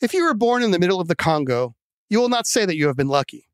If 0.01 0.15
you 0.15 0.25
were 0.25 0.35
born 0.35 0.63
in 0.63 0.71
the 0.71 0.79
middle 0.79 1.01
of 1.01 1.09
the 1.09 1.17
Congo, 1.17 1.75
you 2.09 2.19
will 2.21 2.29
not 2.31 2.47
say 2.47 2.65
that 2.65 2.77
you 2.77 2.87
have 2.87 2.97
been 2.97 3.09
lucky. 3.09 3.49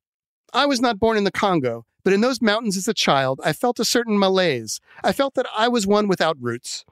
I 0.53 0.65
was 0.67 0.81
not 0.81 0.99
born 1.01 1.17
in 1.17 1.25
the 1.25 1.33
Congo, 1.33 1.85
but 2.05 2.13
in 2.13 2.21
those 2.21 2.41
mountains 2.41 2.77
as 2.77 2.87
a 2.87 2.95
child, 2.95 3.41
I 3.45 3.53
felt 3.53 3.81
a 3.81 3.85
certain 3.85 4.19
malaise. 4.19 4.81
I 5.03 5.13
felt 5.13 5.35
that 5.35 5.47
I 5.57 5.67
was 5.69 5.87
one 5.89 6.07
without 6.07 6.37
roots. 6.41 6.85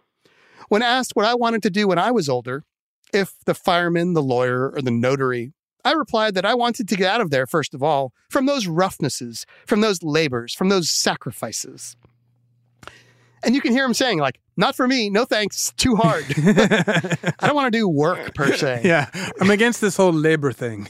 When 0.68 0.82
asked 0.82 1.14
what 1.14 1.24
I 1.26 1.34
wanted 1.34 1.62
to 1.62 1.70
do 1.70 1.86
when 1.86 1.98
I 1.98 2.10
was 2.10 2.28
older, 2.28 2.64
if 3.12 3.34
the 3.46 3.54
fireman, 3.54 4.14
the 4.14 4.22
lawyer, 4.22 4.70
or 4.70 4.82
the 4.82 4.90
notary, 4.90 5.52
I 5.84 5.92
replied 5.92 6.34
that 6.34 6.44
I 6.46 6.54
wanted 6.54 6.88
to 6.88 6.96
get 6.96 7.08
out 7.10 7.20
of 7.20 7.30
there, 7.30 7.46
first 7.46 7.74
of 7.74 7.82
all, 7.82 8.12
from 8.30 8.46
those 8.46 8.66
roughnesses, 8.66 9.46
from 9.66 9.82
those 9.82 10.02
labors, 10.02 10.52
from 10.54 10.68
those 10.70 10.90
sacrifices. 10.90 11.94
And 13.44 13.54
you 13.54 13.60
can 13.60 13.72
hear 13.72 13.84
him 13.84 13.94
saying, 13.94 14.18
like, 14.18 14.40
not 14.56 14.74
for 14.74 14.86
me, 14.86 15.10
no 15.10 15.24
thanks, 15.24 15.72
too 15.76 15.96
hard. 15.96 16.24
I 16.36 17.46
don't 17.46 17.54
want 17.54 17.72
to 17.72 17.78
do 17.78 17.88
work 17.88 18.34
per 18.34 18.56
se. 18.56 18.80
Yeah, 18.84 19.08
I'm 19.40 19.50
against 19.50 19.80
this 19.80 19.96
whole 19.96 20.12
labor 20.12 20.52
thing. 20.52 20.88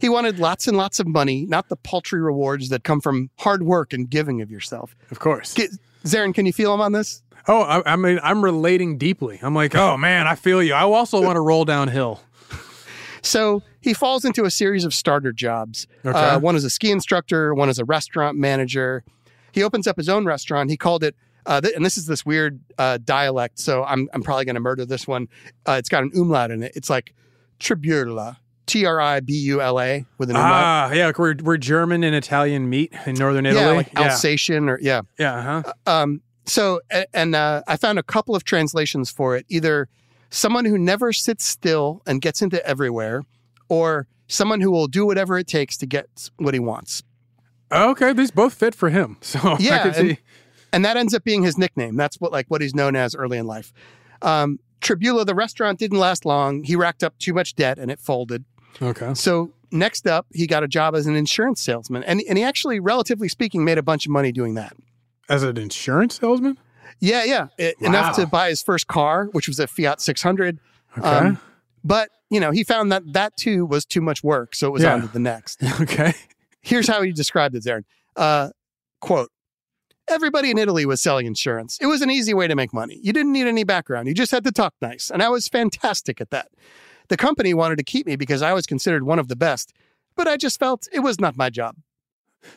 He 0.00 0.08
wanted 0.08 0.38
lots 0.38 0.66
and 0.66 0.76
lots 0.76 0.98
of 0.98 1.06
money, 1.06 1.46
not 1.46 1.68
the 1.68 1.76
paltry 1.76 2.20
rewards 2.20 2.68
that 2.70 2.84
come 2.84 3.00
from 3.00 3.30
hard 3.38 3.62
work 3.62 3.92
and 3.92 4.08
giving 4.08 4.42
of 4.42 4.50
yourself. 4.50 4.94
Of 5.10 5.18
course. 5.18 5.54
Get, 5.54 5.70
Zarin, 6.04 6.34
can 6.34 6.46
you 6.46 6.52
feel 6.52 6.74
him 6.74 6.80
on 6.80 6.92
this? 6.92 7.22
Oh, 7.46 7.62
I, 7.62 7.92
I 7.92 7.96
mean, 7.96 8.20
I'm 8.22 8.44
relating 8.44 8.98
deeply. 8.98 9.38
I'm 9.42 9.54
like, 9.54 9.74
oh 9.74 9.96
man, 9.96 10.26
I 10.26 10.34
feel 10.34 10.62
you. 10.62 10.74
I 10.74 10.82
also 10.82 11.22
want 11.22 11.36
to 11.36 11.40
roll 11.40 11.64
downhill. 11.64 12.20
So 13.22 13.62
he 13.80 13.94
falls 13.94 14.24
into 14.24 14.44
a 14.44 14.50
series 14.50 14.84
of 14.84 14.94
starter 14.94 15.32
jobs. 15.32 15.86
Okay. 16.04 16.18
Uh, 16.18 16.38
one 16.38 16.56
as 16.56 16.64
a 16.64 16.70
ski 16.70 16.90
instructor, 16.90 17.54
one 17.54 17.68
as 17.68 17.78
a 17.78 17.84
restaurant 17.84 18.38
manager. 18.38 19.04
He 19.52 19.62
opens 19.62 19.86
up 19.86 19.96
his 19.96 20.08
own 20.08 20.24
restaurant. 20.24 20.70
He 20.70 20.76
called 20.76 21.02
it, 21.02 21.16
uh, 21.48 21.60
th- 21.60 21.74
and 21.74 21.84
this 21.84 21.98
is 21.98 22.06
this 22.06 22.24
weird 22.24 22.60
uh, 22.78 22.98
dialect. 23.04 23.58
So 23.58 23.82
I'm, 23.82 24.08
I'm 24.12 24.22
probably 24.22 24.44
going 24.44 24.54
to 24.54 24.60
murder 24.60 24.84
this 24.86 25.08
one. 25.08 25.26
Uh, 25.66 25.72
it's 25.72 25.88
got 25.88 26.04
an 26.04 26.12
umlaut 26.14 26.52
in 26.52 26.62
it. 26.62 26.72
It's 26.76 26.88
like 26.88 27.12
Tribula, 27.58 28.36
T 28.66 28.84
R 28.86 29.00
I 29.00 29.20
B 29.20 29.32
U 29.34 29.60
L 29.60 29.80
A 29.80 30.04
with 30.18 30.30
an 30.30 30.36
umlaut. 30.36 30.52
Ah, 30.52 30.92
yeah, 30.92 31.06
like 31.06 31.18
we're 31.18 31.34
we're 31.42 31.56
German 31.56 32.04
and 32.04 32.14
Italian 32.14 32.68
meat 32.70 32.92
in 33.06 33.14
northern 33.16 33.46
Italy. 33.46 33.62
yeah, 33.64 33.70
like 33.72 33.92
yeah, 33.94 34.00
Alsatian 34.02 34.68
or 34.68 34.78
yeah. 34.80 35.00
yeah, 35.18 35.62
huh? 35.64 35.72
Um, 35.86 36.20
so, 36.46 36.80
and 37.12 37.34
uh, 37.34 37.62
I 37.66 37.76
found 37.76 37.98
a 37.98 38.02
couple 38.02 38.34
of 38.34 38.44
translations 38.44 39.10
for 39.10 39.36
it 39.36 39.44
either 39.48 39.88
someone 40.30 40.64
who 40.64 40.78
never 40.78 41.12
sits 41.12 41.44
still 41.44 42.02
and 42.06 42.20
gets 42.22 42.40
into 42.42 42.64
everywhere, 42.66 43.24
or 43.68 44.06
someone 44.28 44.60
who 44.60 44.70
will 44.70 44.86
do 44.86 45.04
whatever 45.06 45.38
it 45.38 45.46
takes 45.46 45.76
to 45.78 45.86
get 45.86 46.30
what 46.36 46.54
he 46.54 46.60
wants. 46.60 47.02
Okay, 47.70 48.14
these 48.14 48.30
both 48.30 48.54
fit 48.54 48.74
for 48.74 48.88
him. 48.88 49.18
So 49.22 49.38
I 49.40 49.56
Yeah, 49.58 49.82
could 49.82 49.96
and- 49.96 50.08
see. 50.10 50.18
And 50.72 50.84
that 50.84 50.96
ends 50.96 51.14
up 51.14 51.24
being 51.24 51.42
his 51.42 51.56
nickname. 51.58 51.96
That's 51.96 52.16
what 52.20 52.32
like 52.32 52.46
what 52.48 52.60
he's 52.60 52.74
known 52.74 52.94
as 52.96 53.14
early 53.14 53.38
in 53.38 53.46
life. 53.46 53.72
Um, 54.22 54.58
Tribula, 54.80 55.24
the 55.26 55.34
restaurant, 55.34 55.78
didn't 55.78 55.98
last 55.98 56.24
long. 56.24 56.62
He 56.62 56.76
racked 56.76 57.02
up 57.02 57.18
too 57.18 57.32
much 57.34 57.54
debt 57.56 57.78
and 57.78 57.90
it 57.90 57.98
folded. 58.00 58.44
Okay. 58.80 59.14
So 59.14 59.50
next 59.72 60.06
up, 60.06 60.26
he 60.32 60.46
got 60.46 60.62
a 60.62 60.68
job 60.68 60.94
as 60.94 61.06
an 61.06 61.16
insurance 61.16 61.60
salesman, 61.60 62.04
and 62.04 62.22
and 62.28 62.38
he 62.38 62.44
actually, 62.44 62.78
relatively 62.80 63.28
speaking, 63.28 63.64
made 63.64 63.78
a 63.78 63.82
bunch 63.82 64.06
of 64.06 64.12
money 64.12 64.30
doing 64.32 64.54
that. 64.54 64.74
As 65.28 65.42
an 65.42 65.56
insurance 65.58 66.18
salesman? 66.20 66.58
Yeah, 67.00 67.24
yeah, 67.24 67.48
It- 67.58 67.76
enough 67.80 68.16
to 68.16 68.26
buy 68.26 68.48
his 68.48 68.62
first 68.62 68.86
car, 68.88 69.26
which 69.32 69.46
was 69.46 69.58
a 69.60 69.66
Fiat 69.66 70.00
600. 70.00 70.58
Okay. 70.96 71.06
Um, 71.06 71.38
but 71.84 72.10
you 72.30 72.40
know, 72.40 72.50
he 72.50 72.62
found 72.64 72.90
that 72.92 73.02
that 73.12 73.36
too 73.36 73.64
was 73.66 73.84
too 73.84 74.00
much 74.00 74.22
work, 74.22 74.54
so 74.54 74.68
it 74.68 74.70
was 74.70 74.82
Yeah. 74.82 74.94
on 74.94 75.02
to 75.02 75.08
the 75.08 75.18
next. 75.18 75.62
okay. 75.80 76.12
Here's 76.60 76.86
how 76.88 77.02
he 77.02 77.12
described 77.12 77.54
it, 77.54 77.64
Zarin. 77.64 77.84
Uh, 78.16 78.50
quote. 79.00 79.30
Everybody 80.08 80.50
in 80.50 80.58
Italy 80.58 80.86
was 80.86 81.00
selling 81.00 81.26
insurance. 81.26 81.78
It 81.80 81.86
was 81.86 82.00
an 82.00 82.10
easy 82.10 82.32
way 82.32 82.48
to 82.48 82.54
make 82.54 82.72
money. 82.72 82.98
You 83.02 83.12
didn't 83.12 83.32
need 83.32 83.46
any 83.46 83.64
background. 83.64 84.08
You 84.08 84.14
just 84.14 84.32
had 84.32 84.44
to 84.44 84.52
talk 84.52 84.74
nice. 84.80 85.10
And 85.10 85.22
I 85.22 85.28
was 85.28 85.48
fantastic 85.48 86.20
at 86.20 86.30
that. 86.30 86.48
The 87.08 87.16
company 87.16 87.54
wanted 87.54 87.76
to 87.78 87.84
keep 87.84 88.06
me 88.06 88.16
because 88.16 88.42
I 88.42 88.52
was 88.52 88.66
considered 88.66 89.04
one 89.04 89.18
of 89.18 89.28
the 89.28 89.36
best, 89.36 89.72
but 90.16 90.28
I 90.28 90.36
just 90.36 90.58
felt 90.58 90.88
it 90.92 91.00
was 91.00 91.20
not 91.20 91.36
my 91.36 91.50
job. 91.50 91.76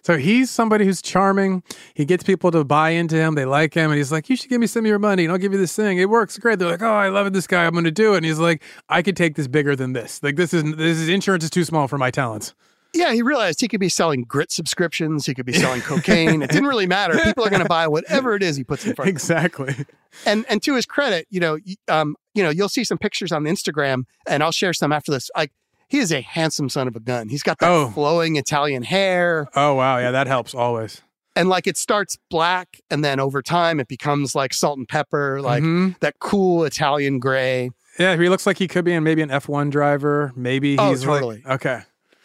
So 0.03 0.17
he's 0.17 0.51
somebody 0.51 0.85
who's 0.85 1.01
charming. 1.01 1.63
He 1.93 2.05
gets 2.05 2.23
people 2.23 2.51
to 2.51 2.63
buy 2.63 2.91
into 2.91 3.15
him. 3.15 3.35
They 3.35 3.45
like 3.45 3.73
him. 3.73 3.91
And 3.91 3.97
he's 3.97 4.11
like, 4.11 4.29
You 4.29 4.35
should 4.35 4.49
give 4.49 4.61
me 4.61 4.67
some 4.67 4.85
of 4.85 4.87
your 4.89 4.99
money 4.99 5.23
and 5.23 5.31
I'll 5.31 5.39
give 5.39 5.53
you 5.53 5.57
this 5.57 5.75
thing. 5.75 5.97
It 5.97 6.09
works 6.09 6.37
great. 6.37 6.59
They're 6.59 6.69
like, 6.69 6.81
Oh, 6.81 6.93
I 6.93 7.09
love 7.09 7.33
this 7.33 7.47
guy. 7.47 7.65
I'm 7.65 7.73
going 7.73 7.85
to 7.85 7.91
do 7.91 8.13
it. 8.13 8.17
And 8.17 8.25
he's 8.25 8.39
like, 8.39 8.61
I 8.89 9.01
could 9.01 9.17
take 9.17 9.35
this 9.35 9.47
bigger 9.47 9.75
than 9.75 9.93
this. 9.93 10.21
Like, 10.21 10.35
this 10.35 10.53
is, 10.53 10.63
this 10.75 10.97
is 10.97 11.09
insurance 11.09 11.43
is 11.43 11.49
too 11.49 11.63
small 11.63 11.87
for 11.87 11.97
my 11.97 12.11
talents. 12.11 12.53
Yeah, 12.93 13.13
he 13.13 13.21
realized 13.21 13.61
he 13.61 13.67
could 13.69 13.79
be 13.79 13.87
selling 13.89 14.23
grit 14.23 14.51
subscriptions. 14.51 15.25
He 15.25 15.33
could 15.33 15.45
be 15.45 15.53
selling 15.53 15.81
cocaine. 15.91 16.41
It 16.41 16.49
didn't 16.49 16.67
really 16.67 16.87
matter. 16.87 17.17
People 17.19 17.45
are 17.45 17.49
going 17.49 17.61
to 17.61 17.67
buy 17.69 17.87
whatever 17.87 18.35
it 18.35 18.43
is 18.43 18.57
he 18.57 18.63
puts 18.65 18.85
in 18.85 18.93
front 18.95 19.07
of 19.09 19.13
them. 19.13 19.15
Exactly. 19.15 19.85
and 20.25 20.45
and 20.49 20.61
to 20.63 20.75
his 20.75 20.85
credit, 20.85 21.25
you 21.29 21.39
know, 21.39 21.57
um, 21.87 22.15
you 22.33 22.43
know, 22.43 22.49
you'll 22.49 22.67
see 22.69 22.83
some 22.83 22.97
pictures 22.97 23.31
on 23.31 23.43
Instagram, 23.45 24.03
and 24.27 24.43
I'll 24.43 24.51
share 24.51 24.73
some 24.73 24.91
after 24.91 25.11
this. 25.11 25.29
Like, 25.37 25.51
he 25.87 25.99
is 25.99 26.11
a 26.11 26.21
handsome 26.21 26.67
son 26.69 26.87
of 26.87 26.95
a 26.95 26.99
gun. 26.99 27.29
He's 27.29 27.43
got 27.43 27.59
that 27.59 27.69
Oh. 27.69 27.89
flowing 27.91 28.35
Italian 28.35 28.83
hair, 28.83 29.47
Oh, 29.55 29.73
wow. 29.75 29.97
Yeah, 29.97 30.11
that 30.11 30.27
helps 30.27 30.53
always. 30.53 31.01
and 31.35 31.47
like 31.49 31.67
it 31.67 31.77
starts 31.77 32.17
black, 32.29 32.81
and 32.89 33.05
then 33.05 33.19
over 33.21 33.41
time 33.41 33.79
it 33.79 33.87
becomes 33.87 34.35
like 34.35 34.53
salt 34.53 34.77
and 34.77 34.87
pepper, 34.87 35.41
like 35.41 35.63
Mhm. 35.63 35.97
that 36.01 36.19
cool 36.19 36.65
Italian 36.65 37.19
gray. 37.19 37.71
Yeah, 37.99 38.15
he 38.17 38.27
looks 38.29 38.45
like 38.45 38.57
he 38.57 38.67
could 38.67 38.83
be 38.85 38.93
in 38.93 39.03
maybe 39.03 39.21
an 39.21 39.29
F1 39.29 39.69
driver. 39.69 40.31
Maybe 40.35 40.77
Oh, 40.77 40.89
he's 40.89 41.05
like- 41.05 41.15
totally. 41.21 41.43
okay. 41.49 41.81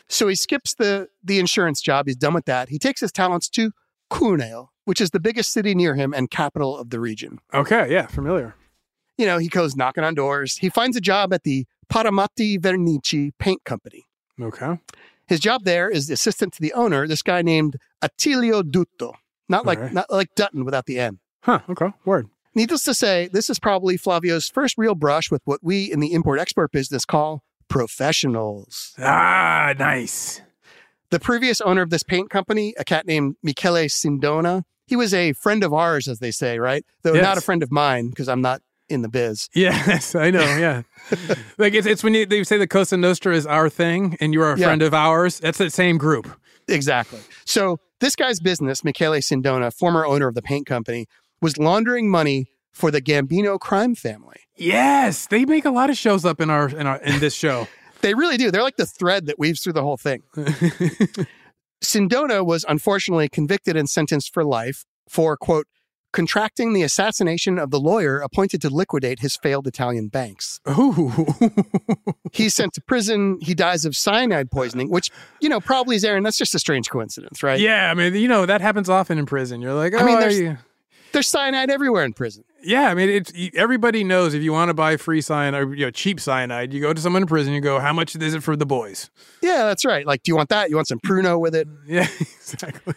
So 0.08 0.28
he 0.28 0.34
skips 0.34 0.75
the 0.75 1.08
the 1.22 1.38
insurance 1.38 1.80
job. 1.80 2.06
He's 2.06 2.16
done 2.16 2.34
with 2.34 2.44
that. 2.46 2.68
He 2.68 2.78
takes 2.78 3.00
his 3.00 3.12
talents 3.12 3.48
to 3.50 3.72
Cuneo, 4.10 4.70
which 4.84 5.00
is 5.00 5.10
the 5.10 5.20
biggest 5.20 5.52
city 5.52 5.75
near 5.75 5.94
him 5.94 6.14
and 6.14 6.30
capital 6.30 6.76
of 6.78 6.90
the 6.90 7.00
region. 7.00 7.38
Okay. 7.52 7.90
Yeah, 7.90 8.06
familiar. 8.06 8.54
You 9.18 9.26
know, 9.26 9.38
he 9.38 9.48
goes 9.48 9.75
knocking 9.76 10.04
on 10.04 10.14
doors. 10.14 10.56
He 10.58 10.68
finds 10.68 10.96
a 10.96 11.00
job 11.00 11.32
at 11.32 11.42
the 11.42 11.66
Paramati 11.92 12.58
Vernici 12.58 13.32
paint 13.38 13.64
company. 13.64 14.04
Okay. 14.40 14.78
His 15.26 15.40
job 15.40 15.64
there 15.64 15.88
is 15.88 16.06
the 16.06 16.14
assistant 16.14 16.52
to 16.54 16.60
the 16.62 16.72
owner, 16.75 17.08
this 17.08 17.22
guy 17.22 17.42
named 17.42 17.76
Attilio 18.02 18.62
Dutto. 18.62 19.14
Not 19.48 19.64
like 19.66 19.78
Alright. 19.78 19.92
not 19.94 20.10
like 20.10 20.34
Dutton 20.34 20.64
without 20.64 20.86
the 20.86 21.00
N. 21.00 21.18
Huh. 21.42 21.60
Okay. 21.68 21.92
Word. 22.04 22.28
Needless 22.54 22.84
to 22.84 22.94
say, 22.94 23.28
this 23.32 23.50
is 23.50 23.58
probably 23.58 23.96
Flavio's 23.96 24.48
first 24.48 24.76
real 24.78 24.94
brush 24.94 25.30
with 25.30 25.42
what 25.44 25.60
we 25.62 25.90
in 25.92 26.00
the 26.00 26.12
import 26.12 26.38
export 26.40 26.72
business 26.72 27.04
call 27.04 27.42
professionals. 27.68 28.94
Ah, 28.99 29.75
nice. 29.78 30.40
The 31.11 31.20
previous 31.20 31.61
owner 31.61 31.82
of 31.82 31.90
this 31.90 32.02
paint 32.02 32.30
company, 32.30 32.75
a 32.78 32.85
cat 32.85 33.06
named 33.06 33.37
Michele 33.42 33.87
Sindona, 33.88 34.62
he 34.87 34.96
was 34.96 35.12
a 35.14 35.32
friend 35.35 35.64
of 35.64 35.73
ours, 35.73 36.08
as 36.08 36.18
they 36.18 36.30
say, 36.30 36.58
right? 36.58 36.85
Though 37.02 37.14
not 37.14 37.38
a 37.38 37.40
friend 37.40 37.62
of 37.62 37.70
mine 37.73 38.08
because 38.11 38.28
I'm 38.28 38.40
not 38.42 38.61
in 38.88 39.02
the 39.02 39.08
biz. 39.08 39.49
Yes, 39.54 40.14
I 40.14 40.30
know. 40.30 40.56
Yeah, 40.56 40.82
like 41.58 41.75
it's 41.75 41.87
it's 41.87 42.04
when 42.04 42.14
you, 42.14 42.25
they 42.26 42.44
say 42.44 42.56
the 42.58 42.68
Cosa 42.68 42.96
Nostra 42.96 43.35
is 43.35 43.46
our 43.46 43.68
thing, 43.68 44.16
and 44.20 44.32
you 44.32 44.42
are 44.42 44.52
a 44.52 44.58
Yeah. 44.58 44.66
friend 44.66 44.82
of 44.82 44.94
ours. 44.94 45.40
That's 45.40 45.58
the 45.58 45.70
same 45.70 45.99
group. 45.99 46.28
Exactly. 46.68 47.20
So 47.44 47.78
this 48.00 48.14
guy's 48.16 48.38
business, 48.40 48.85
Michele 48.85 49.12
Sindona, 49.20 49.73
former 49.73 50.04
owner 50.06 50.28
of 50.28 50.35
the 50.35 50.42
paint 50.42 50.66
company, 50.66 51.06
was 51.40 51.56
laundering 51.58 52.11
money 52.11 52.46
for 52.76 52.90
the 52.90 53.00
Gambino 53.00 53.59
crime 53.59 53.95
family. 53.95 54.37
Yes, 54.54 55.26
they 55.28 55.47
make 55.47 55.64
a 55.64 55.71
lot 55.71 55.88
of 55.88 55.97
shows 55.97 56.26
up 56.26 56.42
in 56.42 56.50
our 56.50 56.68
in 56.68 56.87
our 56.87 56.99
in 56.99 57.18
this 57.21 57.35
show. 57.35 57.66
They 58.02 58.12
really 58.12 58.37
do. 58.37 58.50
They're 58.50 58.62
like 58.62 58.76
the 58.76 58.85
thread 58.85 59.25
that 59.26 59.38
weaves 59.38 59.62
through 59.62 59.73
the 59.73 59.83
whole 59.83 59.97
thing. 59.97 60.23
Sindona 61.83 62.45
was 62.45 62.64
unfortunately 62.68 63.28
convicted 63.28 63.75
and 63.75 63.88
sentenced 63.88 64.33
for 64.35 64.45
life 64.45 64.85
for, 65.09 65.37
quote, 65.38 65.66
contracting 66.12 66.75
the 66.75 66.83
assassination 66.83 67.59
of 67.59 67.71
the 67.71 67.80
lawyer 67.80 68.18
appointed 68.21 68.61
to 68.62 68.71
liquidate 68.71 69.21
his 69.21 69.37
failed 69.37 69.66
Italian 69.66 70.09
banks. 70.09 70.61
Ooh, 70.68 71.26
He's 72.33 72.54
sent 72.54 72.75
to 72.75 72.80
prison. 72.87 73.38
He 73.40 73.54
dies 73.54 73.85
of 73.87 73.97
cyanide 73.97 74.50
poisoning, 74.50 74.90
which, 74.90 75.11
you 75.40 75.49
know, 75.49 75.61
probably 75.61 75.97
is 75.97 76.04
Aaron. 76.04 76.23
That's 76.23 76.38
just 76.38 76.54
a 76.54 76.59
strange 76.59 76.90
coincidence, 76.90 77.42
right? 77.42 77.59
yeah. 77.59 77.90
I 77.90 77.95
mean, 77.95 78.14
you 78.14 78.28
know 78.28 78.45
that 78.47 78.61
happens 78.61 78.88
often 78.90 79.16
in 79.18 79.25
prison. 79.26 79.62
You're 79.62 79.75
like, 79.75 79.95
oh, 79.95 79.99
I 79.99 80.02
mean, 80.04 80.16
are 80.16 80.21
there's- 80.21 80.38
you? 80.38 80.59
There's 81.16 81.28
cyanide 81.28 81.70
everywhere 81.70 82.04
in 82.04 82.12
prison. 82.12 82.44
Yeah, 82.62 82.88
I 82.90 82.94
mean, 82.94 83.08
it's 83.08 83.32
everybody 83.54 84.04
knows 84.04 84.35
if 84.35 84.42
you 84.42 84.52
want 84.52 84.68
to 84.68 84.75
buy 84.75 84.99
free 84.99 85.23
cyanide, 85.23 85.62
or, 85.62 85.75
you 85.75 85.87
know, 85.87 85.90
cheap 85.90 86.20
cyanide, 86.20 86.75
you 86.75 86.80
go 86.82 86.92
to 86.92 87.00
someone 87.00 87.23
in 87.23 87.26
prison. 87.26 87.54
You 87.54 87.62
go, 87.62 87.80
how 87.80 87.94
much 87.94 88.14
is 88.14 88.35
it 88.35 88.42
for 88.42 88.54
the 88.54 88.66
boys? 88.66 89.08
Yeah, 89.40 89.64
that's 89.64 89.85
right. 89.87 90.04
Like, 90.06 90.23
do 90.25 90.30
you 90.30 90.37
want 90.37 90.50
that? 90.50 90.68
You 90.68 90.76
want 90.76 90.88
some 90.88 90.99
Pruno 91.00 91.40
with 91.40 91.54
it? 91.54 91.66
Yeah, 91.87 92.06
exactly. 92.20 92.92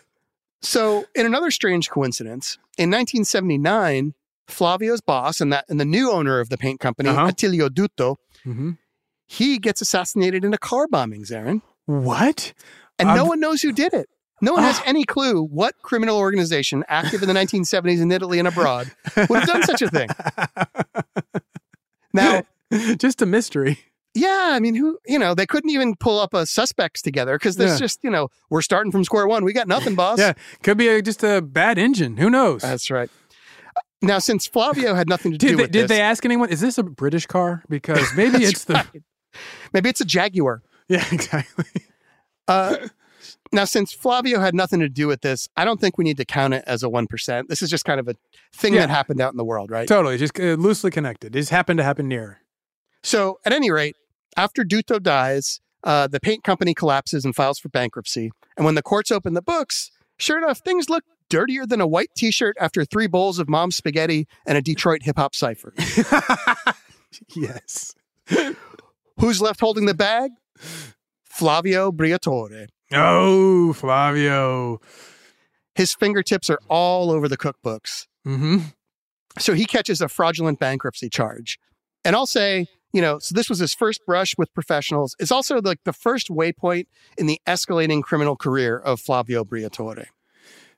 So, 0.62 1.06
in 1.16 1.26
another 1.26 1.50
strange 1.50 1.90
coincidence, 1.90 2.58
in 2.78 2.90
1979, 2.92 4.14
Flavio's 4.50 5.00
boss 5.00 5.40
and 5.40 5.54
that 5.54 5.64
and 5.70 5.80
the 5.80 5.86
new 5.86 6.12
owner 6.12 6.42
of 6.42 6.50
the 6.50 6.58
paint 6.58 6.82
company, 6.82 7.08
Uh-huh. 7.10 7.28
Attilio 7.28 7.70
Dutto, 7.70 8.18
hmm 8.44 8.72
he 9.32 9.60
gets 9.60 9.80
assassinated 9.80 10.44
in 10.44 10.56
a 10.56 10.58
car 10.58 10.88
bombing, 10.88 11.22
Zarin. 11.24 11.62
What? 11.86 12.52
And 12.98 13.10
no 13.10 13.22
Um, 13.22 13.28
one 13.28 13.40
knows 13.40 13.62
who 13.62 13.72
did 13.72 13.94
it. 13.94 14.10
No 14.42 14.54
one 14.54 14.64
has 14.64 14.80
Ah. 14.80 14.84
any 14.86 15.04
clue 15.04 15.42
what 15.44 15.76
criminal 15.82 16.18
organization 16.18 16.84
active 16.88 17.22
in 17.22 17.28
the 17.28 17.34
1970s 17.34 18.02
in 18.02 18.12
Italy 18.12 18.40
and 18.40 18.48
abroad 18.48 18.92
would 19.16 19.40
have 19.40 19.48
done 19.48 19.64
such 19.64 19.82
a 19.82 19.90
thing. 19.90 20.08
Now, 22.14 22.44
Just 22.98 23.22
a 23.22 23.26
mystery. 23.26 23.80
yeah, 24.14 24.50
I 24.54 24.60
mean, 24.60 24.76
who, 24.76 25.00
you 25.08 25.18
know, 25.18 25.34
they 25.34 25.46
couldn't 25.48 25.72
even 25.72 25.96
pull 25.96 26.20
up 26.20 26.34
a 26.36 26.46
suspects 26.46 27.02
together 27.02 27.36
because 27.38 27.56
there's 27.56 27.72
Yeah. 27.74 27.78
just, 27.86 28.00
you 28.04 28.10
know, 28.12 28.30
we're 28.52 28.62
starting 28.62 28.92
from 28.92 29.04
square 29.04 29.28
one. 29.28 29.44
We 29.44 29.54
got 29.54 29.68
nothing, 29.68 29.96
boss. 29.96 30.20
Yeah, 30.20 30.34
could 30.64 30.78
be 30.78 30.88
a, 30.88 31.02
just 31.02 31.24
a 31.24 31.42
bad 31.42 31.78
engine. 31.80 32.18
Who 32.18 32.30
knows? 32.30 32.62
That's 32.62 32.92
right. 32.92 33.10
Now, 34.02 34.20
since 34.20 34.46
Flavio 34.48 34.94
had 34.94 35.10
nothing 35.10 35.32
to 35.34 35.38
do 35.38 35.48
did 35.50 35.58
they, 35.58 35.62
with 35.64 35.72
did 35.72 35.84
this, 35.84 35.90
they 35.90 36.02
ask 36.02 36.24
anyone? 36.26 36.50
Is 36.50 36.62
this 36.62 36.78
a 36.78 36.84
British 36.84 37.26
car? 37.26 37.64
Because 37.70 38.14
maybe 38.16 38.38
it's 38.46 38.64
the 38.66 38.86
maybe 39.74 39.90
it's 39.90 40.00
a 40.02 40.06
Jaguar. 40.06 40.62
yeah, 40.88 41.04
exactly. 41.12 41.66
Uh, 42.48 42.78
now, 43.52 43.66
since 43.66 43.92
Flavio 43.94 44.40
had 44.40 44.54
nothing 44.56 44.80
to 44.80 44.90
do 44.90 45.08
with 45.08 45.22
this, 45.22 45.48
I 45.58 45.66
don't 45.66 45.80
think 45.82 45.98
we 45.98 46.04
need 46.04 46.18
to 46.18 46.26
count 46.26 46.54
it 46.54 46.64
as 46.68 46.84
a 46.84 46.88
1%. 46.88 47.48
This 47.48 47.62
is 47.62 47.70
just 47.70 47.86
kind 47.86 48.00
of 48.00 48.08
a 48.08 48.16
thing 48.54 48.74
Yeah. 48.74 48.82
that 48.82 48.90
happened 48.90 49.22
out 49.22 49.32
in 49.34 49.38
the 49.38 49.44
world, 49.46 49.72
right? 49.72 49.88
Totally, 49.88 50.18
just 50.18 50.40
uh, 50.40 50.54
loosely 50.54 50.92
connected. 50.92 51.36
It 51.36 51.40
just 51.40 51.52
happened 51.52 51.78
to 51.80 51.84
happen 51.84 52.08
near. 52.08 52.42
So, 53.04 53.40
at 53.46 53.54
any 53.54 53.72
rate, 53.72 53.96
after 54.38 54.64
Dutto 54.64 55.02
dies, 55.02 55.62
uh, 55.84 56.08
the 56.08 56.20
paint 56.20 56.44
company 56.44 56.74
collapses 56.74 57.24
and 57.26 57.36
files 57.36 57.58
for 57.60 57.70
bankruptcy. 57.70 58.32
And 58.58 58.66
when 58.66 58.76
the 58.76 58.82
courts 58.84 59.12
open 59.12 59.34
the 59.34 59.42
books, 59.42 59.90
sure 60.18 60.38
enough, 60.38 60.60
things 60.60 60.90
look 60.90 61.04
dirtier 61.30 61.66
than 61.66 61.80
a 61.80 61.88
white 61.88 62.10
t 62.16 62.32
shirt 62.32 62.58
after 62.60 62.84
three 62.84 63.08
bowls 63.08 63.40
of 63.40 63.48
mom's 63.48 63.76
spaghetti 63.76 64.28
and 64.46 64.58
a 64.58 64.62
Detroit 64.62 65.04
hip 65.04 65.18
hop 65.18 65.34
cipher. 65.36 65.74
yes. 67.36 67.96
Who's 69.20 69.42
left 69.42 69.60
holding 69.60 69.86
the 69.86 69.94
bag? 69.94 70.32
Flavio 71.24 71.92
Briatore. 71.92 72.68
Oh, 72.94 73.74
Flavio. 73.74 74.80
His 75.76 75.94
fingertips 75.94 76.50
are 76.50 76.60
all 76.68 77.12
over 77.12 77.28
the 77.28 77.38
cookbooks. 77.38 78.08
Mm-hmm. 78.28 78.58
So 79.38 79.54
he 79.54 79.66
catches 79.66 80.02
a 80.02 80.10
fraudulent 80.10 80.60
bankruptcy 80.60 81.10
charge. 81.10 81.60
And 82.04 82.16
I'll 82.16 82.26
say, 82.26 82.68
you 82.92 83.02
know, 83.02 83.20
so 83.20 83.36
this 83.36 83.50
was 83.50 83.60
his 83.60 83.74
first 83.74 84.06
brush 84.06 84.36
with 84.38 84.54
professionals. 84.54 85.16
It's 85.20 85.32
also 85.32 85.62
like 85.62 85.80
the 85.86 85.94
first 85.94 86.30
waypoint 86.30 86.88
in 87.18 87.28
the 87.28 87.40
escalating 87.48 88.02
criminal 88.02 88.36
career 88.36 88.78
of 88.78 89.00
Flavio 89.00 89.44
Briatore. 89.44 90.06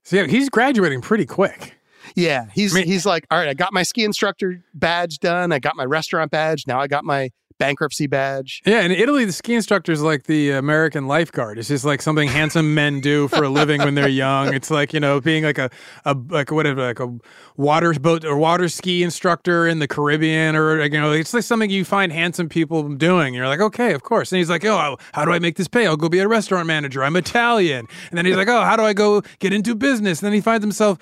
So 0.04 0.18
yeah, 0.18 0.28
he's 0.28 0.50
graduating 0.50 1.02
pretty 1.02 1.26
quick. 1.26 1.76
Yeah, 2.16 2.48
he's 2.54 2.76
I 2.76 2.80
mean- 2.80 2.88
he's 2.88 3.06
like, 3.06 3.26
all 3.32 3.38
right, 3.38 3.48
I 3.48 3.54
got 3.54 3.72
my 3.74 3.84
ski 3.84 4.04
instructor 4.04 4.64
badge 4.74 5.20
done. 5.20 5.52
I 5.52 5.60
got 5.60 5.76
my 5.76 5.86
restaurant 5.86 6.32
badge. 6.32 6.66
Now 6.68 6.80
I 6.80 6.88
got 6.88 7.06
my 7.06 7.30
bankruptcy 7.62 8.08
badge. 8.08 8.62
Yeah, 8.66 8.82
in 8.82 8.92
Italy, 8.92 9.26
the 9.26 9.32
ski 9.32 9.54
instructor 9.54 9.92
is 9.92 10.02
like 10.02 10.24
the 10.24 10.52
American 10.52 11.08
lifeguard. 11.08 11.60
It's 11.60 11.68
just 11.68 11.86
like 11.86 12.02
something 12.02 12.28
handsome 12.28 12.74
men 12.74 13.00
do 13.00 13.28
for 13.28 13.44
a 13.44 13.50
living 13.50 13.82
when 13.82 13.96
they're 13.96 14.08
young. 14.08 14.54
It's 14.54 14.72
like 14.72 14.94
you 14.94 15.00
know, 15.00 15.22
being 15.22 15.44
like 15.44 15.58
a, 15.58 15.70
a 16.06 16.16
like 16.30 16.52
whatever, 16.52 16.82
like 16.82 17.00
a 17.00 17.14
water 17.58 17.94
boat 17.94 18.26
or 18.26 18.36
water 18.38 18.68
ski 18.68 19.04
instructor 19.04 19.68
in 19.68 19.80
the 19.80 19.88
Caribbean, 19.88 20.56
or 20.56 20.84
you 20.84 21.00
know, 21.00 21.12
it's 21.12 21.34
like 21.34 21.44
something 21.44 21.70
you 21.70 21.86
find 21.86 22.12
handsome 22.12 22.50
people 22.50 22.90
doing. 22.90 23.34
You're 23.34 23.48
like, 23.48 23.62
okay, 23.62 23.94
of 23.94 24.04
course. 24.04 24.32
And 24.32 24.38
he's 24.38 24.50
like, 24.50 24.66
oh, 24.66 24.98
how 25.14 25.26
do 25.26 25.32
I 25.32 25.40
make 25.40 25.56
this 25.56 25.68
pay? 25.68 25.86
I'll 25.86 25.98
go 25.98 26.10
be 26.10 26.20
a 26.20 26.28
restaurant 26.28 26.68
manager. 26.68 27.04
I'm 27.04 27.16
Italian. 27.16 27.88
And 28.10 28.18
then 28.18 28.26
he's 28.26 28.36
like, 28.36 28.48
oh, 28.48 28.62
how 28.62 28.76
do 28.76 28.84
I 28.84 28.94
go 28.94 29.22
get 29.40 29.54
into 29.54 29.76
business? 29.76 30.20
And 30.22 30.28
then 30.28 30.34
he 30.34 30.42
finds 30.42 30.64
himself 30.64 30.98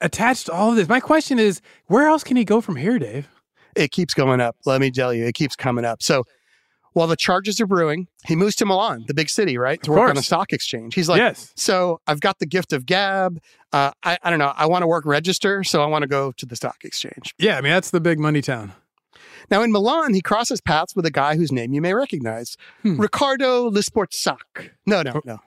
attached 0.00 0.46
to 0.46 0.52
all 0.52 0.70
of 0.70 0.76
this. 0.76 0.88
My 0.88 1.00
question 1.00 1.38
is, 1.38 1.60
where 1.86 2.08
else 2.08 2.24
can 2.24 2.36
he 2.36 2.44
go 2.44 2.60
from 2.60 2.76
here, 2.76 2.98
Dave? 2.98 3.28
It 3.76 3.90
keeps 3.90 4.14
going 4.14 4.40
up. 4.40 4.56
Let 4.66 4.80
me 4.80 4.90
tell 4.90 5.12
you, 5.14 5.24
it 5.26 5.34
keeps 5.34 5.56
coming 5.56 5.84
up. 5.84 6.02
So 6.02 6.24
while 6.92 7.06
the 7.06 7.16
charges 7.16 7.60
are 7.60 7.66
brewing, 7.66 8.08
he 8.26 8.34
moves 8.34 8.56
to 8.56 8.66
Milan, 8.66 9.04
the 9.06 9.14
big 9.14 9.28
city, 9.28 9.56
right, 9.58 9.80
to 9.84 9.90
Of 9.92 9.96
work 9.96 10.08
on 10.08 10.14
course. 10.16 10.24
a 10.24 10.26
stock 10.26 10.52
exchange. 10.52 10.94
He's 10.94 11.08
like, 11.08 11.18
yes. 11.18 11.52
so 11.54 12.00
I've 12.08 12.20
got 12.20 12.40
the 12.40 12.46
gift 12.46 12.72
of 12.72 12.84
gab. 12.84 13.38
Uh, 13.72 13.92
I, 14.02 14.18
I 14.24 14.30
don't 14.30 14.40
know. 14.40 14.52
I 14.56 14.66
want 14.66 14.82
to 14.82 14.88
work 14.88 15.06
register, 15.06 15.62
so 15.62 15.82
I 15.82 15.86
want 15.86 16.02
to 16.02 16.08
go 16.08 16.32
to 16.32 16.46
the 16.46 16.56
stock 16.56 16.84
exchange. 16.84 17.32
Yeah, 17.38 17.56
I 17.58 17.60
mean 17.60 17.70
that's 17.72 17.90
the 17.90 18.00
big 18.00 18.18
money 18.18 18.42
town. 18.42 18.72
Now 19.52 19.62
in 19.62 19.70
Milan, 19.72 20.14
he 20.14 20.20
crosses 20.20 20.60
paths 20.60 20.96
with 20.96 21.06
a 21.06 21.10
guy 21.12 21.36
whose 21.36 21.52
name 21.52 21.72
you 21.72 21.80
may 21.80 21.94
recognize, 21.94 22.56
Hmm. 22.82 22.94
Oh. 22.98 23.02
Ricardo 23.02 23.70
Lisportsac. 23.70 24.70
No, 24.86 25.02
no, 25.02 25.20
no. 25.24 25.38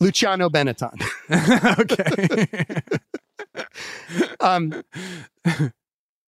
Luciano 0.00 0.48
Benetton. 0.48 1.00
okay. 1.80 2.80
Um, 4.40 4.82
a 5.44 5.70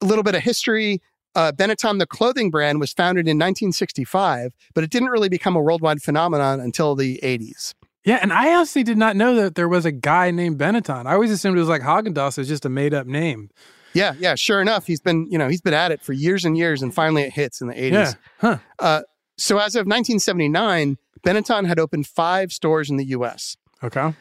little 0.03 0.23
bit 0.25 0.35
of 0.35 0.43
history. 0.43 1.01
Uh, 1.35 1.53
Benetton, 1.53 1.99
the 1.99 2.07
clothing 2.07 2.51
brand, 2.51 2.81
was 2.81 2.93
founded 2.93 3.27
in 3.27 3.37
1965, 3.39 4.55
but 4.75 4.85
it 4.85 4.91
didn't 4.91 5.09
really 5.09 5.29
become 5.29 5.57
a 5.57 5.61
worldwide 5.61 6.03
phenomenon 6.03 6.61
until 6.61 6.95
the 6.95 7.19
80s. 7.23 7.75
yeah, 8.05 8.19
and 8.23 8.33
I 8.33 8.55
honestly 8.55 8.83
did 8.83 8.99
not 8.99 9.17
know 9.17 9.35
that 9.37 9.55
there 9.55 9.69
was 9.69 9.85
a 9.85 9.93
guy 9.93 10.31
named 10.31 10.59
Benetton. 10.59 11.07
I 11.07 11.15
always 11.15 11.31
assumed 11.31 11.57
it 11.57 11.61
was 11.61 11.69
like 11.69 11.83
Haagen 11.83 12.15
Dazs 12.15 12.39
is 12.39 12.49
just 12.49 12.65
a 12.65 12.69
made 12.69 12.95
up 12.95 13.07
name. 13.07 13.51
Yeah, 13.95 14.15
yeah. 14.19 14.35
Sure 14.35 14.61
enough, 14.61 14.87
he's 14.87 15.01
been, 15.01 15.27
you 15.31 15.39
know, 15.39 15.49
he's 15.49 15.61
been 15.61 15.75
at 15.75 15.93
it 15.93 16.03
for 16.03 16.13
years 16.13 16.45
and 16.45 16.57
years, 16.59 16.83
and 16.83 16.93
finally 16.93 17.23
it 17.23 17.33
hits 17.33 17.61
in 17.61 17.69
the 17.69 17.75
80s. 17.75 17.91
Yeah. 17.93 18.13
Huh. 18.39 18.59
Uh, 18.79 19.03
so 19.39 19.59
as 19.59 19.75
of 19.77 19.87
1979, 19.87 20.99
Benetton 21.25 21.67
had 21.67 21.79
opened 21.79 22.07
five 22.07 22.53
stores 22.53 22.91
in 22.91 22.97
the 22.97 23.07
U.S. 23.07 23.57
Okay. 23.83 24.15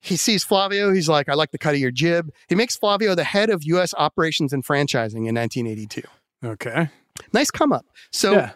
He 0.00 0.16
sees 0.16 0.44
Flavio. 0.44 0.92
He's 0.92 1.08
like, 1.08 1.28
I 1.28 1.34
like 1.34 1.50
the 1.50 1.58
cut 1.58 1.74
of 1.74 1.80
your 1.80 1.90
jib. 1.90 2.30
He 2.48 2.54
makes 2.54 2.76
Flavio 2.76 3.14
the 3.14 3.24
head 3.24 3.50
of 3.50 3.64
U.S. 3.64 3.94
operations 3.96 4.52
and 4.52 4.64
franchising 4.64 5.26
in 5.26 5.34
1982. 5.34 6.02
Okay. 6.44 6.88
Nice 7.32 7.50
come 7.50 7.72
up. 7.72 7.86
So 8.12 8.32
yeah. 8.32 8.52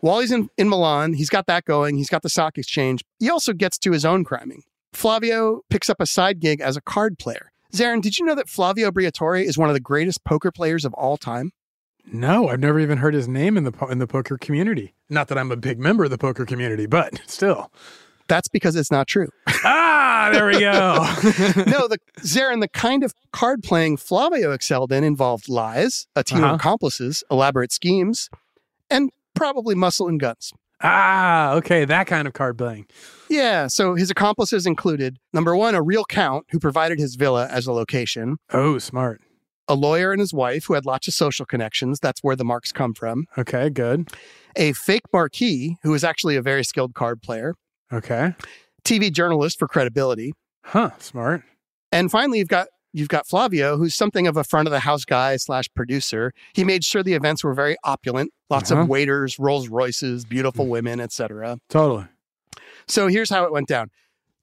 while 0.00 0.20
he's 0.20 0.32
in, 0.32 0.48
in 0.56 0.68
Milan, 0.68 1.14
he's 1.14 1.30
got 1.30 1.46
that 1.46 1.64
going. 1.64 1.96
He's 1.96 2.08
got 2.08 2.22
the 2.22 2.28
stock 2.28 2.58
exchange. 2.58 3.04
He 3.18 3.30
also 3.30 3.52
gets 3.52 3.78
to 3.78 3.92
his 3.92 4.04
own 4.04 4.24
criming. 4.24 4.62
Flavio 4.92 5.60
picks 5.68 5.90
up 5.90 6.00
a 6.00 6.06
side 6.06 6.40
gig 6.40 6.60
as 6.60 6.76
a 6.76 6.80
card 6.80 7.18
player. 7.18 7.52
Zarin, 7.72 8.00
did 8.00 8.18
you 8.18 8.24
know 8.24 8.34
that 8.34 8.48
Flavio 8.48 8.90
Briatore 8.90 9.44
is 9.44 9.58
one 9.58 9.68
of 9.68 9.74
the 9.74 9.80
greatest 9.80 10.24
poker 10.24 10.50
players 10.50 10.84
of 10.84 10.94
all 10.94 11.16
time? 11.16 11.52
No, 12.10 12.48
I've 12.48 12.60
never 12.60 12.78
even 12.78 12.98
heard 12.98 13.14
his 13.14 13.26
name 13.26 13.56
in 13.56 13.64
the 13.64 13.72
po- 13.72 13.88
in 13.88 13.98
the 13.98 14.06
poker 14.06 14.38
community. 14.38 14.94
Not 15.10 15.28
that 15.28 15.38
I'm 15.38 15.50
a 15.50 15.56
big 15.56 15.78
member 15.80 16.04
of 16.04 16.10
the 16.10 16.18
poker 16.18 16.46
community, 16.46 16.86
but 16.86 17.20
still. 17.26 17.70
That's 18.28 18.48
because 18.48 18.76
it's 18.76 18.90
not 18.90 19.06
true. 19.06 19.28
ah, 19.64 20.30
there 20.32 20.46
we 20.46 20.58
go. 20.60 20.94
no, 21.66 21.86
the 21.88 21.98
Zarin, 22.20 22.60
the 22.60 22.68
kind 22.68 23.04
of 23.04 23.14
card 23.32 23.62
playing 23.62 23.96
Flavio 23.98 24.52
excelled 24.52 24.92
in 24.92 25.04
involved 25.04 25.48
lies, 25.48 26.06
a 26.16 26.24
team 26.24 26.38
Uh-huh. 26.42 26.54
of 26.54 26.60
accomplices, 26.60 27.22
elaborate 27.30 27.72
schemes, 27.72 28.28
and 28.90 29.10
probably 29.34 29.74
muscle 29.74 30.08
and 30.08 30.18
guns. 30.20 30.52
ah, 30.82 31.52
okay, 31.54 31.84
that 31.84 32.06
kind 32.06 32.26
of 32.26 32.34
card 32.34 32.58
playing. 32.58 32.86
Yeah, 33.28 33.66
so 33.66 33.94
his 33.94 34.10
accomplices 34.10 34.66
included 34.66 35.18
number 35.32 35.56
one, 35.56 35.74
a 35.74 35.82
real 35.82 36.04
count 36.04 36.46
who 36.50 36.58
provided 36.58 36.98
his 36.98 37.14
villa 37.16 37.46
as 37.50 37.66
a 37.66 37.72
location, 37.72 38.36
Oh, 38.52 38.78
smart. 38.78 39.20
a 39.68 39.74
lawyer 39.74 40.12
and 40.12 40.20
his 40.20 40.32
wife 40.34 40.64
who 40.66 40.74
had 40.74 40.84
lots 40.86 41.08
of 41.08 41.14
social 41.14 41.46
connections. 41.46 41.98
That's 42.00 42.22
where 42.22 42.36
the 42.36 42.44
marks 42.44 42.72
come 42.72 42.92
from. 42.94 43.26
Okay, 43.38 43.70
good. 43.70 44.08
A 44.56 44.72
fake 44.74 45.02
marquis 45.12 45.76
who 45.82 45.90
was 45.90 46.04
actually 46.04 46.36
a 46.36 46.42
very 46.42 46.62
skilled 46.64 46.94
card 46.94 47.20
player, 47.22 47.54
Okay. 47.92 48.34
TV 48.84 49.12
journalist 49.12 49.58
for 49.58 49.66
credibility, 49.68 50.32
Huh, 50.64 50.90
smart. 50.98 51.42
and 51.92 52.10
finally 52.10 52.38
you've 52.38 52.48
got 52.48 52.68
you've 52.92 53.08
got 53.08 53.26
Flavio, 53.26 53.76
who's 53.76 53.94
something 53.94 54.26
of 54.26 54.36
a 54.38 54.44
front 54.44 54.66
of 54.66 54.72
the 54.72 54.80
house 54.80 55.04
guy 55.04 55.36
slash 55.36 55.66
producer. 55.74 56.32
He 56.54 56.64
made 56.64 56.82
sure 56.82 57.02
the 57.02 57.12
events 57.14 57.44
were 57.44 57.52
very 57.52 57.76
opulent, 57.84 58.32
lots 58.48 58.70
Uh-huh. 58.70 58.82
of 58.82 58.88
waiters, 58.88 59.38
Rolls 59.38 59.68
Royces, 59.68 60.24
beautiful 60.24 60.66
women, 60.66 60.98
etc. 61.00 61.58
Totally. 61.68 62.06
So 62.88 63.08
here's 63.08 63.28
how 63.28 63.44
it 63.44 63.52
went 63.52 63.68
down. 63.68 63.90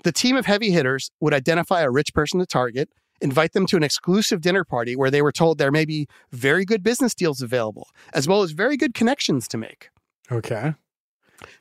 The 0.04 0.12
team 0.12 0.36
of 0.36 0.46
heavy 0.46 0.70
hitters 0.72 1.10
would 1.20 1.34
identify 1.34 1.82
a 1.82 1.90
rich 1.90 2.14
person 2.14 2.40
to 2.42 2.46
target, 2.46 2.90
invite 3.22 3.54
them 3.54 3.66
to 3.68 3.78
an 3.78 3.84
exclusive 3.84 4.42
dinner 4.42 4.64
party 4.66 4.96
where 4.96 5.10
they 5.10 5.22
were 5.22 5.32
told 5.32 5.58
there 5.58 5.72
may 5.72 5.86
be 5.86 6.08
very 6.32 6.64
good 6.66 6.84
business 6.84 7.16
deals 7.16 7.42
available, 7.42 7.88
as 8.14 8.28
well 8.28 8.44
as 8.44 8.52
very 8.52 8.78
good 8.78 8.94
connections 8.94 9.48
to 9.48 9.58
make. 9.58 9.90
Okay. 10.32 10.76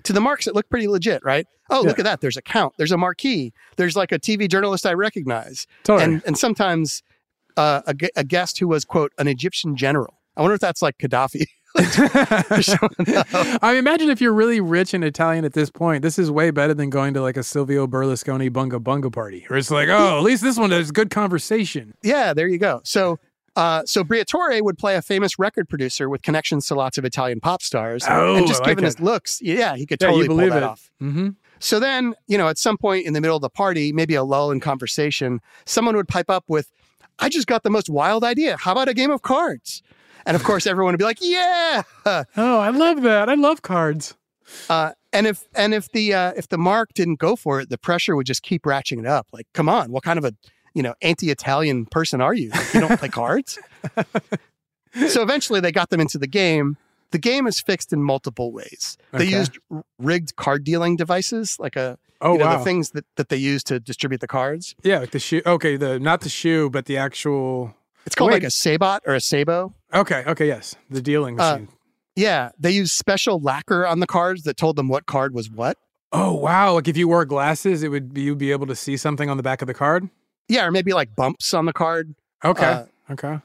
To 0.05 0.13
the 0.13 0.21
marks, 0.21 0.47
it 0.47 0.55
looked 0.55 0.71
pretty 0.71 0.89
legit, 0.89 1.25
right? 1.25 1.47
Oh, 1.71 1.81
look 1.81 1.99
at 1.99 2.05
that. 2.05 2.21
There's 2.21 2.37
a 2.37 2.43
count. 2.43 2.75
There's 2.77 2.93
a 2.93 2.99
marquee. 2.99 3.53
There's 3.77 3.97
like 3.97 4.13
a 4.13 4.19
TV 4.19 4.49
journalist 4.49 4.85
I 4.85 4.93
recognize. 4.93 5.67
Totally. 5.85 6.05
And, 6.05 6.23
and 6.27 6.37
sometimes 6.37 7.03
uh, 7.57 7.83
a, 7.87 7.95
a 8.17 8.25
guest 8.25 8.59
who 8.59 8.69
was, 8.69 8.85
quote, 8.85 9.13
an 9.19 9.29
Egyptian 9.29 9.77
general. 9.77 10.19
I 10.37 10.43
wonder 10.43 10.55
if 10.55 10.61
that's 10.61 10.83
like 10.83 10.99
Gaddafi. 10.99 11.47
I 11.75 13.71
mean, 13.71 13.79
imagine 13.79 14.11
if 14.11 14.21
you're 14.21 14.35
really 14.35 14.61
rich 14.61 14.93
and 14.93 15.03
Italian 15.03 15.47
at 15.47 15.55
this 15.55 15.71
point. 15.71 16.03
This 16.03 16.19
is 16.19 16.31
way 16.31 16.51
better 16.51 16.75
than 16.75 16.91
going 16.91 17.15
to 17.15 17.23
like 17.23 17.39
a 17.39 17.43
Silvio 17.43 17.87
Berlusconi 17.87 18.51
bunga 18.51 18.79
bunga 18.79 19.11
party, 19.11 19.45
where 19.49 19.59
it's 19.59 19.71
like, 19.71 19.89
oh, 19.89 20.19
at 20.19 20.23
least 20.23 20.43
this 20.43 20.59
one 20.59 20.71
has 20.71 20.91
good 20.91 21.09
conversation. 21.09 21.95
Yeah, 22.03 22.35
there 22.35 22.47
you 22.47 22.59
go. 22.59 22.83
So, 22.85 23.19
uh, 23.57 23.83
so 23.85 24.03
Briatore 24.05 24.61
would 24.63 24.79
play 24.79 24.97
a 24.97 25.03
famous 25.03 25.39
record 25.39 25.69
producer 25.69 26.09
with 26.09 26.23
connections 26.23 26.67
to 26.67 26.75
lots 26.75 26.97
of 26.99 27.05
Italian 27.05 27.41
pop 27.41 27.63
stars, 27.63 28.05
Oh, 28.09 28.37
and 28.37 28.47
just 28.47 28.61
I 28.63 28.65
like 28.65 28.71
given 28.73 28.85
his 28.85 29.01
looks, 29.01 29.41
yeah, 29.43 29.77
he 29.77 29.87
could 29.87 30.01
Yeah, 30.01 30.07
totally 30.09 30.23
you 30.25 30.29
pull 30.29 30.37
that 30.39 30.57
it. 30.57 30.63
off. 30.63 30.91
Mm-hmm. 31.03 31.29
So 31.59 31.79
then, 31.79 32.15
you 32.27 32.37
know, 32.39 32.49
at 32.49 32.59
some 32.59 32.77
point 32.77 33.07
in 33.07 33.13
the 33.13 33.21
middle 33.21 33.37
of 33.37 33.43
the 33.43 33.51
party, 33.51 33.93
maybe 33.93 34.15
a 34.15 34.25
lull 34.25 34.51
in 34.51 34.59
conversation, 34.61 35.41
someone 35.65 35.95
would 35.97 36.09
pipe 36.09 36.29
up 36.29 36.45
with, 36.49 36.73
"I 37.21 37.29
just 37.29 37.47
got 37.47 37.63
the 37.63 37.71
most 37.71 37.89
wild 37.89 38.25
idea. 38.25 38.57
How 38.57 38.73
about 38.73 38.89
a 38.89 38.95
game 38.95 39.11
of 39.13 39.23
cards?" 39.23 39.83
And 40.27 40.35
of 40.35 40.43
course, 40.45 40.67
everyone 40.67 40.93
would 40.95 40.99
be 40.99 41.05
like, 41.05 41.19
"Yeah!" 41.21 41.83
Oh, 42.07 42.25
I 42.59 42.71
love 42.71 43.03
that. 43.03 43.29
I 43.29 43.35
love 43.35 43.63
cards. 43.63 44.17
Uh, 44.69 44.93
and 45.13 45.27
if 45.27 45.45
and 45.55 45.73
if 45.73 45.91
the 45.93 46.13
uh, 46.15 46.33
if 46.37 46.49
the 46.49 46.59
mark 46.59 46.95
didn't 46.95 47.21
go 47.21 47.37
for 47.37 47.61
it, 47.61 47.69
the 47.71 47.79
pressure 47.79 48.17
would 48.17 48.27
just 48.27 48.43
keep 48.43 48.63
ratcheting 48.65 48.99
it 49.01 49.07
up. 49.07 49.29
Like, 49.33 49.47
come 49.55 49.69
on, 49.69 49.93
what 49.93 50.03
kind 50.03 50.19
of 50.19 50.25
a 50.25 50.35
you 50.75 50.83
know 50.83 50.95
anti-Italian 51.03 51.87
person 51.87 52.21
are 52.21 52.35
you? 52.35 52.51
Like, 52.51 52.75
you 52.75 52.81
don't 52.81 52.99
play 52.99 53.09
cards. 53.09 53.59
so 55.09 55.23
eventually, 55.23 55.61
they 55.61 55.73
got 55.73 55.91
them 55.91 56.01
into 56.01 56.19
the 56.19 56.27
game. 56.27 56.77
The 57.11 57.19
game 57.19 57.47
is 57.47 57.61
fixed 57.61 57.93
in 57.93 58.03
multiple 58.03 58.53
ways. 58.53 58.97
They 59.13 59.25
Okay. 59.27 59.37
used 59.39 59.59
r- 59.71 59.85
rigged 59.99 60.37
card 60.37 60.65
dealing 60.65 60.97
devices, 60.97 61.57
like 61.59 61.77
a 61.77 61.99
Oh 62.25 62.35
you 62.35 62.39
know 62.39 62.47
wow. 62.47 62.59
the 62.59 62.65
things 62.65 62.91
that, 62.93 63.05
that 63.17 63.29
they 63.31 63.37
use 63.37 63.65
to 63.65 63.81
distribute 63.81 64.21
the 64.21 64.29
cards. 64.29 64.75
yeah, 64.85 65.01
like 65.01 65.11
the 65.11 65.19
shoe. 65.19 65.43
Okay, 65.45 65.77
the 65.77 65.99
not 65.99 66.21
the 66.21 66.29
shoe, 66.29 66.71
but 66.71 66.87
the 66.87 66.97
actual. 66.97 67.75
It's 68.07 68.15
called 68.15 68.31
Wait. 68.31 68.37
like 68.37 68.45
a 68.45 68.51
sabot 68.51 69.01
or 69.07 69.15
a 69.15 69.21
sabo. 69.21 69.75
Okay, 69.93 70.25
okay, 70.27 70.47
yes, 70.47 70.75
the 70.91 71.03
dealing 71.03 71.39
Uh. 71.41 71.61
Yeah, 72.15 72.51
they 72.59 72.71
use 72.71 72.93
special 72.93 73.41
lacquer 73.41 73.87
on 73.87 74.01
the 74.01 74.07
cards 74.07 74.43
that 74.43 74.57
told 74.57 74.77
them 74.77 74.89
what 74.89 75.07
card 75.07 75.35
was 75.35 75.51
what. 75.51 75.79
oh 76.13 76.33
wow! 76.35 76.75
Like 76.75 76.87
if 76.89 76.97
you 76.97 77.09
wore 77.09 77.25
glasses, 77.25 77.83
it 77.83 77.89
would 77.89 78.13
be 78.15 78.23
you'd 78.23 78.39
be 78.39 78.53
able 78.53 78.67
to 78.69 78.77
see 78.77 78.97
something 78.97 79.29
on 79.31 79.37
the 79.37 79.43
back 79.43 79.61
of 79.63 79.67
the 79.67 79.75
card. 79.75 80.09
Yeah, 80.53 80.67
or 80.67 80.71
maybe 80.71 80.93
like 80.93 81.15
bumps 81.17 81.55
on 81.55 81.65
the 81.67 81.73
card. 81.73 82.15
Okay, 82.45 82.65
Uh, 82.67 82.85
okay, 83.15 83.39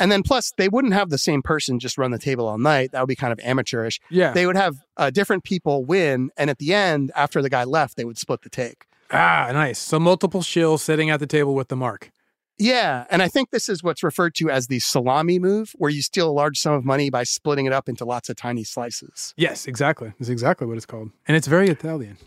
And 0.00 0.10
then 0.12 0.22
plus, 0.22 0.52
they 0.58 0.68
wouldn't 0.68 0.94
have 0.94 1.08
the 1.10 1.18
same 1.28 1.42
person 1.42 1.78
just 1.78 1.96
run 1.98 2.10
the 2.10 2.18
table 2.18 2.46
all 2.46 2.58
night. 2.58 2.92
That 2.92 3.00
would 3.00 3.08
be 3.08 3.16
kind 3.24 3.32
of 3.32 3.40
amateurish. 3.52 3.98
yeah. 4.10 4.32
They 4.32 4.46
would 4.46 4.56
have 4.56 4.74
uh, 4.96 5.10
different 5.10 5.42
people 5.44 5.84
win, 5.84 6.30
and 6.36 6.50
at 6.50 6.58
the 6.58 6.74
end, 6.74 7.10
after 7.16 7.40
the 7.42 7.50
guy 7.50 7.64
left, 7.64 7.96
they 7.96 8.04
would 8.04 8.18
split 8.18 8.42
the 8.42 8.50
take. 8.50 8.84
ah, 9.10 9.50
nice. 9.52 9.78
So 9.78 9.98
multiple 9.98 10.40
shills 10.42 10.80
sitting 10.80 11.08
at 11.10 11.18
the 11.20 11.26
table 11.26 11.54
with 11.54 11.68
the 11.68 11.76
mark. 11.76 12.10
Yeah, 12.58 13.06
and 13.10 13.22
I 13.22 13.28
think 13.28 13.50
this 13.50 13.68
is 13.68 13.82
what's 13.82 14.02
referred 14.02 14.34
to 14.36 14.48
as 14.50 14.66
the 14.68 14.78
salami 14.78 15.38
move, 15.38 15.72
where 15.80 15.90
you 15.90 16.02
steal 16.02 16.28
a 16.30 16.36
large 16.42 16.58
sum 16.58 16.74
of 16.74 16.84
money 16.84 17.08
by 17.10 17.24
splitting 17.24 17.66
it 17.66 17.72
up 17.72 17.88
into 17.88 18.04
lots 18.04 18.28
of 18.30 18.36
tiny 18.36 18.62
slices. 18.64 19.34
Yes, 19.36 19.66
exactly. 19.66 20.12
That's 20.18 20.28
exactly 20.28 20.66
what 20.68 20.76
it's 20.76 20.86
called. 20.86 21.10
And 21.26 21.36
it's 21.36 21.48
very 21.48 21.68
Italian. 21.70 22.18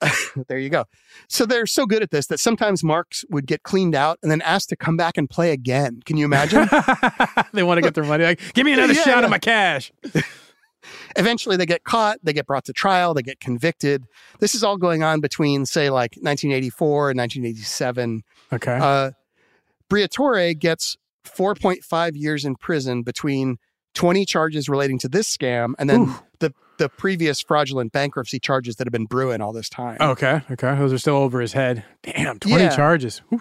there 0.48 0.58
you 0.58 0.68
go. 0.68 0.84
So 1.28 1.46
they're 1.46 1.66
so 1.66 1.86
good 1.86 2.02
at 2.02 2.10
this 2.10 2.26
that 2.26 2.38
sometimes 2.38 2.84
Marks 2.84 3.24
would 3.30 3.46
get 3.46 3.62
cleaned 3.62 3.94
out 3.94 4.18
and 4.22 4.30
then 4.30 4.42
asked 4.42 4.68
to 4.70 4.76
come 4.76 4.96
back 4.96 5.16
and 5.16 5.28
play 5.28 5.52
again. 5.52 6.00
Can 6.04 6.16
you 6.16 6.24
imagine? 6.24 6.68
they 7.52 7.62
want 7.62 7.78
to 7.78 7.82
get 7.82 7.94
their 7.94 8.04
money. 8.04 8.24
Like, 8.24 8.40
give 8.54 8.64
me 8.64 8.72
another 8.72 8.92
Yeah, 8.96 9.02
shot 9.02 9.18
yeah. 9.18 9.24
of 9.24 9.30
my 9.30 9.38
cash. 9.38 9.92
Eventually, 11.16 11.56
they 11.56 11.66
get 11.66 11.82
caught, 11.84 12.18
they 12.22 12.32
get 12.32 12.46
brought 12.46 12.64
to 12.66 12.72
trial, 12.72 13.14
they 13.14 13.22
get 13.22 13.40
convicted. 13.40 14.04
This 14.38 14.54
is 14.54 14.62
all 14.62 14.76
going 14.76 15.02
on 15.02 15.20
between, 15.20 15.66
say, 15.66 15.90
like 15.90 16.12
1984 16.20 17.10
and 17.10 17.18
1987. 17.18 18.22
Okay. 18.52 18.78
Uh, 18.80 19.10
Briatore 19.90 20.58
gets 20.58 20.96
4.5 21.24 22.12
years 22.14 22.44
in 22.44 22.54
prison 22.56 23.02
between 23.02 23.56
20 23.94 24.24
charges 24.26 24.68
relating 24.68 24.98
to 25.00 25.08
this 25.08 25.34
scam 25.34 25.72
and 25.78 25.88
then 25.88 26.14
the, 26.40 26.52
the 26.78 26.88
previous 26.88 27.40
fraudulent 27.40 27.92
bankruptcy 27.92 28.38
charges 28.38 28.76
that 28.76 28.86
have 28.86 28.92
been 28.92 29.06
brewing 29.06 29.40
all 29.40 29.52
this 29.52 29.68
time. 29.68 29.96
okay. 30.00 30.42
Okay. 30.50 30.74
Those 30.76 30.92
are 30.92 30.98
still 30.98 31.16
over 31.16 31.40
his 31.40 31.52
head. 31.52 31.84
Damn. 32.02 32.38
20 32.38 32.62
Yeah. 32.64 32.76
charges. 32.76 33.18
Whew. 33.30 33.40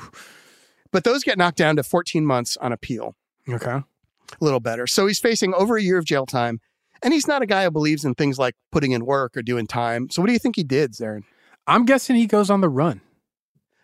But 0.91 1.03
those 1.03 1.23
get 1.23 1.37
knocked 1.37 1.57
down 1.57 1.75
to 1.75 1.83
14 1.83 2.25
months 2.25 2.57
on 2.57 2.71
appeal. 2.71 3.15
Okay. 3.49 3.71
a 3.71 4.43
little 4.43 4.59
better. 4.59 4.87
So 4.87 5.05
he's 5.05 5.19
facing 5.19 5.53
over 5.53 5.77
a 5.77 5.81
year 5.81 5.97
of 5.99 6.05
jail 6.05 6.25
time. 6.25 6.59
And 7.03 7.13
he's 7.13 7.27
not 7.27 7.41
a 7.43 7.45
guy 7.45 7.63
who 7.65 7.71
believes 7.71 8.03
in 8.05 8.15
things 8.15 8.39
like 8.39 8.55
putting 8.71 8.91
in 8.91 9.05
work 9.05 9.37
or 9.37 9.43
doing 9.43 9.67
time. 9.67 10.09
So 10.09 10.21
what 10.21 10.27
do 10.27 10.33
you 10.33 10.39
think 10.39 10.55
he 10.55 10.63
did, 10.63 10.93
Zarin? 10.93 11.21
I'm 11.67 11.85
guessing 11.85 12.15
he 12.15 12.25
goes 12.25 12.49
on 12.49 12.61
the 12.61 12.69
run. 12.69 13.01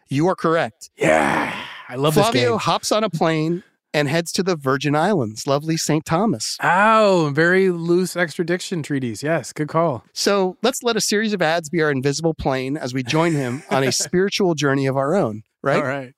You 0.09 0.27
are 0.27 0.35
correct. 0.35 0.89
Yeah. 0.97 1.55
I 1.87 1.95
love 1.95 2.15
Flavio 2.15 2.31
this 2.31 2.49
game. 2.49 2.57
hops 2.59 2.91
on 2.91 3.03
a 3.03 3.09
plane 3.09 3.63
and 3.93 4.08
heads 4.08 4.32
to 4.34 4.43
the 4.43 4.56
Virgin 4.56 4.95
Islands, 4.95 5.47
lovely 5.47 5.77
St. 5.77 6.06
Thomas. 6.06 6.58
Oh, 6.63 7.32
very 7.34 7.69
loose 7.69 8.15
extradition 8.15 8.84
treaties. 8.84 9.23
Yes. 9.23 9.54
Good 9.54 9.67
call. 9.67 10.04
So 10.13 10.58
let's 10.62 10.84
let 10.84 10.95
a 10.95 11.01
series 11.01 11.34
of 11.34 11.41
ads 11.41 11.69
be 11.69 11.82
our 11.82 11.91
invisible 11.91 12.34
plane 12.34 12.77
as 12.77 12.93
we 12.93 13.04
join 13.04 13.34
him 13.34 13.63
on 13.69 13.84
a 13.84 13.91
spiritual 13.91 14.56
journey 14.56 14.86
of 14.88 14.97
our 14.97 15.15
own, 15.15 15.43
right? 15.62 15.77
All 15.77 15.84
right. 15.84 16.13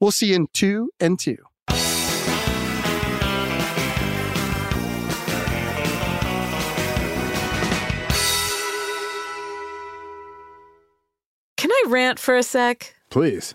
We'll 0.00 0.10
see 0.10 0.26
you 0.28 0.36
in 0.36 0.46
two 0.52 0.90
and 1.00 1.18
two. 1.18 1.38
Can 11.56 11.70
I 11.72 11.84
rant 11.88 12.18
for 12.18 12.36
a 12.36 12.42
sec? 12.42 12.94
Please. 13.10 13.54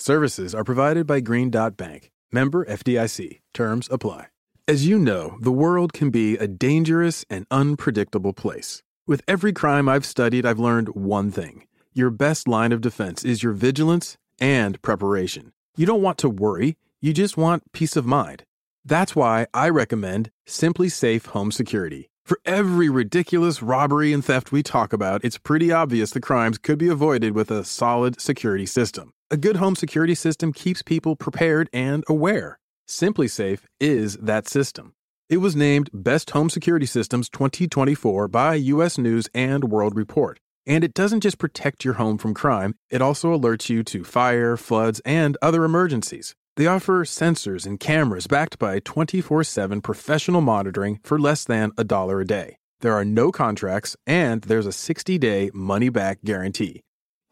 Services 0.00 0.54
are 0.54 0.64
provided 0.64 1.06
by 1.06 1.20
Green 1.20 1.50
Dot 1.50 1.76
Bank. 1.76 2.10
Member 2.32 2.64
FDIC. 2.64 3.40
Terms 3.52 3.86
apply. 3.90 4.28
As 4.66 4.86
you 4.86 4.98
know, 4.98 5.36
the 5.42 5.52
world 5.52 5.92
can 5.92 6.08
be 6.08 6.38
a 6.38 6.48
dangerous 6.48 7.26
and 7.28 7.46
unpredictable 7.50 8.32
place. 8.32 8.82
With 9.06 9.20
every 9.28 9.52
crime 9.52 9.90
I've 9.90 10.06
studied, 10.06 10.46
I've 10.46 10.58
learned 10.58 10.88
one 10.94 11.30
thing. 11.30 11.66
Your 11.92 12.08
best 12.08 12.48
line 12.48 12.72
of 12.72 12.80
defense 12.80 13.26
is 13.26 13.42
your 13.42 13.52
vigilance 13.52 14.16
and 14.40 14.80
preparation. 14.80 15.52
You 15.76 15.84
don't 15.84 16.00
want 16.00 16.16
to 16.18 16.30
worry, 16.30 16.78
you 17.02 17.12
just 17.12 17.36
want 17.36 17.70
peace 17.72 17.94
of 17.94 18.06
mind. 18.06 18.44
That's 18.82 19.14
why 19.14 19.48
I 19.52 19.68
recommend 19.68 20.30
SimpliSafe 20.46 21.26
Home 21.26 21.52
Security. 21.52 22.09
For 22.30 22.38
every 22.44 22.88
ridiculous 22.88 23.60
robbery 23.60 24.12
and 24.12 24.24
theft 24.24 24.52
we 24.52 24.62
talk 24.62 24.92
about, 24.92 25.24
it's 25.24 25.36
pretty 25.36 25.72
obvious 25.72 26.12
the 26.12 26.20
crimes 26.20 26.58
could 26.58 26.78
be 26.78 26.86
avoided 26.86 27.34
with 27.34 27.50
a 27.50 27.64
solid 27.64 28.20
security 28.20 28.66
system. 28.66 29.10
A 29.32 29.36
good 29.36 29.56
home 29.56 29.74
security 29.74 30.14
system 30.14 30.52
keeps 30.52 30.80
people 30.80 31.16
prepared 31.16 31.68
and 31.72 32.04
aware. 32.08 32.60
SimpliSafe 32.88 33.62
is 33.80 34.16
that 34.18 34.46
system. 34.46 34.92
It 35.28 35.38
was 35.38 35.56
named 35.56 35.90
Best 35.92 36.30
Home 36.30 36.48
Security 36.48 36.86
Systems 36.86 37.28
2024 37.30 38.28
by 38.28 38.54
US 38.54 38.96
News 38.96 39.28
and 39.34 39.64
World 39.64 39.96
Report. 39.96 40.38
And 40.64 40.84
it 40.84 40.94
doesn't 40.94 41.22
just 41.22 41.38
protect 41.38 41.84
your 41.84 41.94
home 41.94 42.16
from 42.16 42.32
crime, 42.32 42.76
it 42.90 43.02
also 43.02 43.36
alerts 43.36 43.68
you 43.68 43.82
to 43.82 44.04
fire, 44.04 44.56
floods, 44.56 45.00
and 45.04 45.36
other 45.42 45.64
emergencies. 45.64 46.36
They 46.56 46.66
offer 46.66 47.04
sensors 47.04 47.66
and 47.66 47.78
cameras 47.80 48.26
backed 48.26 48.58
by 48.58 48.80
24 48.80 49.44
7 49.44 49.80
professional 49.80 50.40
monitoring 50.40 51.00
for 51.02 51.18
less 51.18 51.44
than 51.44 51.72
a 51.78 51.84
dollar 51.84 52.20
a 52.20 52.26
day. 52.26 52.56
There 52.80 52.94
are 52.94 53.04
no 53.04 53.30
contracts, 53.30 53.96
and 54.06 54.42
there's 54.42 54.66
a 54.66 54.72
60 54.72 55.18
day 55.18 55.50
money 55.54 55.88
back 55.88 56.18
guarantee. 56.24 56.80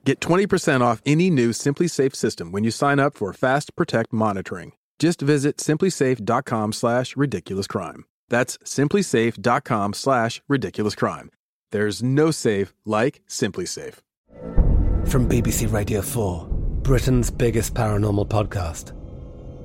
Get 0.04 0.20
20% 0.20 0.80
off 0.80 1.02
any 1.04 1.28
new 1.28 1.50
SimpliSafe 1.50 2.14
system 2.14 2.52
when 2.52 2.64
you 2.64 2.70
sign 2.70 2.98
up 2.98 3.14
for 3.14 3.32
Fast 3.32 3.76
Protect 3.76 4.12
monitoring. 4.12 4.72
Just 4.98 5.20
visit 5.20 5.58
simplisafe.com 5.58 6.72
slash 6.72 7.16
ridiculous 7.16 7.66
crime. 7.66 8.04
That's 8.28 8.58
simplisafe.com 8.58 9.92
slash 9.94 10.42
ridiculouscrime. 10.50 11.28
There's 11.72 12.02
no 12.02 12.30
safe 12.30 12.74
like 12.84 13.22
SimpliSafe. 13.28 13.98
From 15.06 15.28
BBC 15.28 15.70
Radio 15.72 16.00
4, 16.00 16.48
Britain's 16.82 17.30
biggest 17.30 17.74
paranormal 17.74 18.28
podcast 18.28 18.97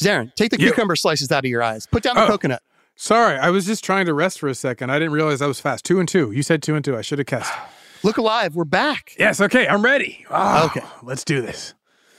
Zarin, 0.00 0.34
take 0.34 0.50
the 0.50 0.58
cucumber 0.58 0.96
slices 0.96 1.30
out 1.32 1.44
of 1.44 1.50
your 1.50 1.62
eyes. 1.62 1.86
Put 1.86 2.02
down 2.02 2.16
the 2.16 2.24
Oh. 2.24 2.28
coconut. 2.28 2.62
Sorry, 2.96 3.36
I 3.38 3.50
was 3.50 3.66
just 3.66 3.84
trying 3.84 4.06
to 4.06 4.14
rest 4.14 4.38
for 4.40 4.48
a 4.48 4.54
second. 4.54 4.90
I 4.90 4.98
didn't 4.98 5.12
realize 5.12 5.42
I 5.42 5.46
was 5.46 5.60
fast. 5.60 5.84
Two 5.84 6.00
and 6.00 6.08
two. 6.08 6.30
You 6.32 6.42
said 6.42 6.62
two 6.62 6.74
and 6.74 6.84
two. 6.84 6.96
I 6.96 7.02
should 7.02 7.18
have 7.18 7.26
guessed. 7.26 7.52
Look 8.02 8.16
alive. 8.18 8.54
We're 8.54 8.64
back. 8.64 9.14
yes, 9.18 9.40
okay, 9.40 9.66
I'm 9.66 9.82
ready. 9.82 10.24
Ah, 10.30 10.64
Okay. 10.66 10.82
Let's 11.02 11.24
do 11.24 11.40
this. 11.42 11.74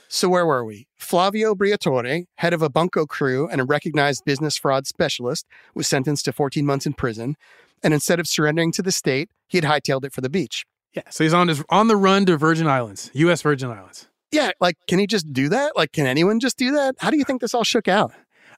So 0.10 0.30
where 0.30 0.46
were 0.46 0.64
we? 0.64 0.88
Flavio 0.98 1.54
Briatore, 1.54 2.26
head 2.38 2.54
of 2.54 2.62
a 2.62 2.70
bunco 2.70 3.06
crew 3.06 3.48
and 3.50 3.60
a 3.60 3.66
recognized 3.66 4.24
business 4.26 4.58
fraud 4.58 4.88
specialist, 4.88 5.46
was 5.76 5.88
sentenced 5.88 6.26
to 6.26 6.32
14 6.34 6.66
months 6.66 6.86
in 6.86 6.94
prison. 6.94 7.36
And 7.84 7.94
instead 7.94 8.20
of 8.20 8.28
surrendering 8.28 8.72
to 8.74 8.82
the 8.82 8.92
state, 8.92 9.30
he 9.48 9.58
had 9.58 9.66
hightailed 9.66 10.04
it 10.06 10.14
for 10.14 10.22
the 10.22 10.30
beach. 10.30 10.66
Yeah, 10.94 11.04
so 11.10 11.24
he's 11.24 11.34
on 11.34 11.48
his 11.50 11.64
on 11.70 11.88
the 11.90 11.96
run 11.98 12.26
to 12.26 12.38
Virgin 12.38 12.68
Islands, 12.68 13.12
U.S. 13.14 13.42
Virgin 13.42 13.70
Islands. 13.70 14.07
Yeah, 14.32 14.52
like, 14.60 14.78
can 14.88 15.00
he 15.00 15.08
just 15.08 15.32
do 15.32 15.50
that? 15.50 15.76
Like, 15.76 15.94
can 15.94 16.06
anyone 16.06 16.40
just 16.40 16.58
do 16.58 16.72
that? 16.72 16.96
How 17.00 17.10
do 17.10 17.18
you 17.18 17.24
think 17.24 17.42
this 17.42 17.54
all 17.54 17.64
shook 17.64 17.88
out? 17.88 18.12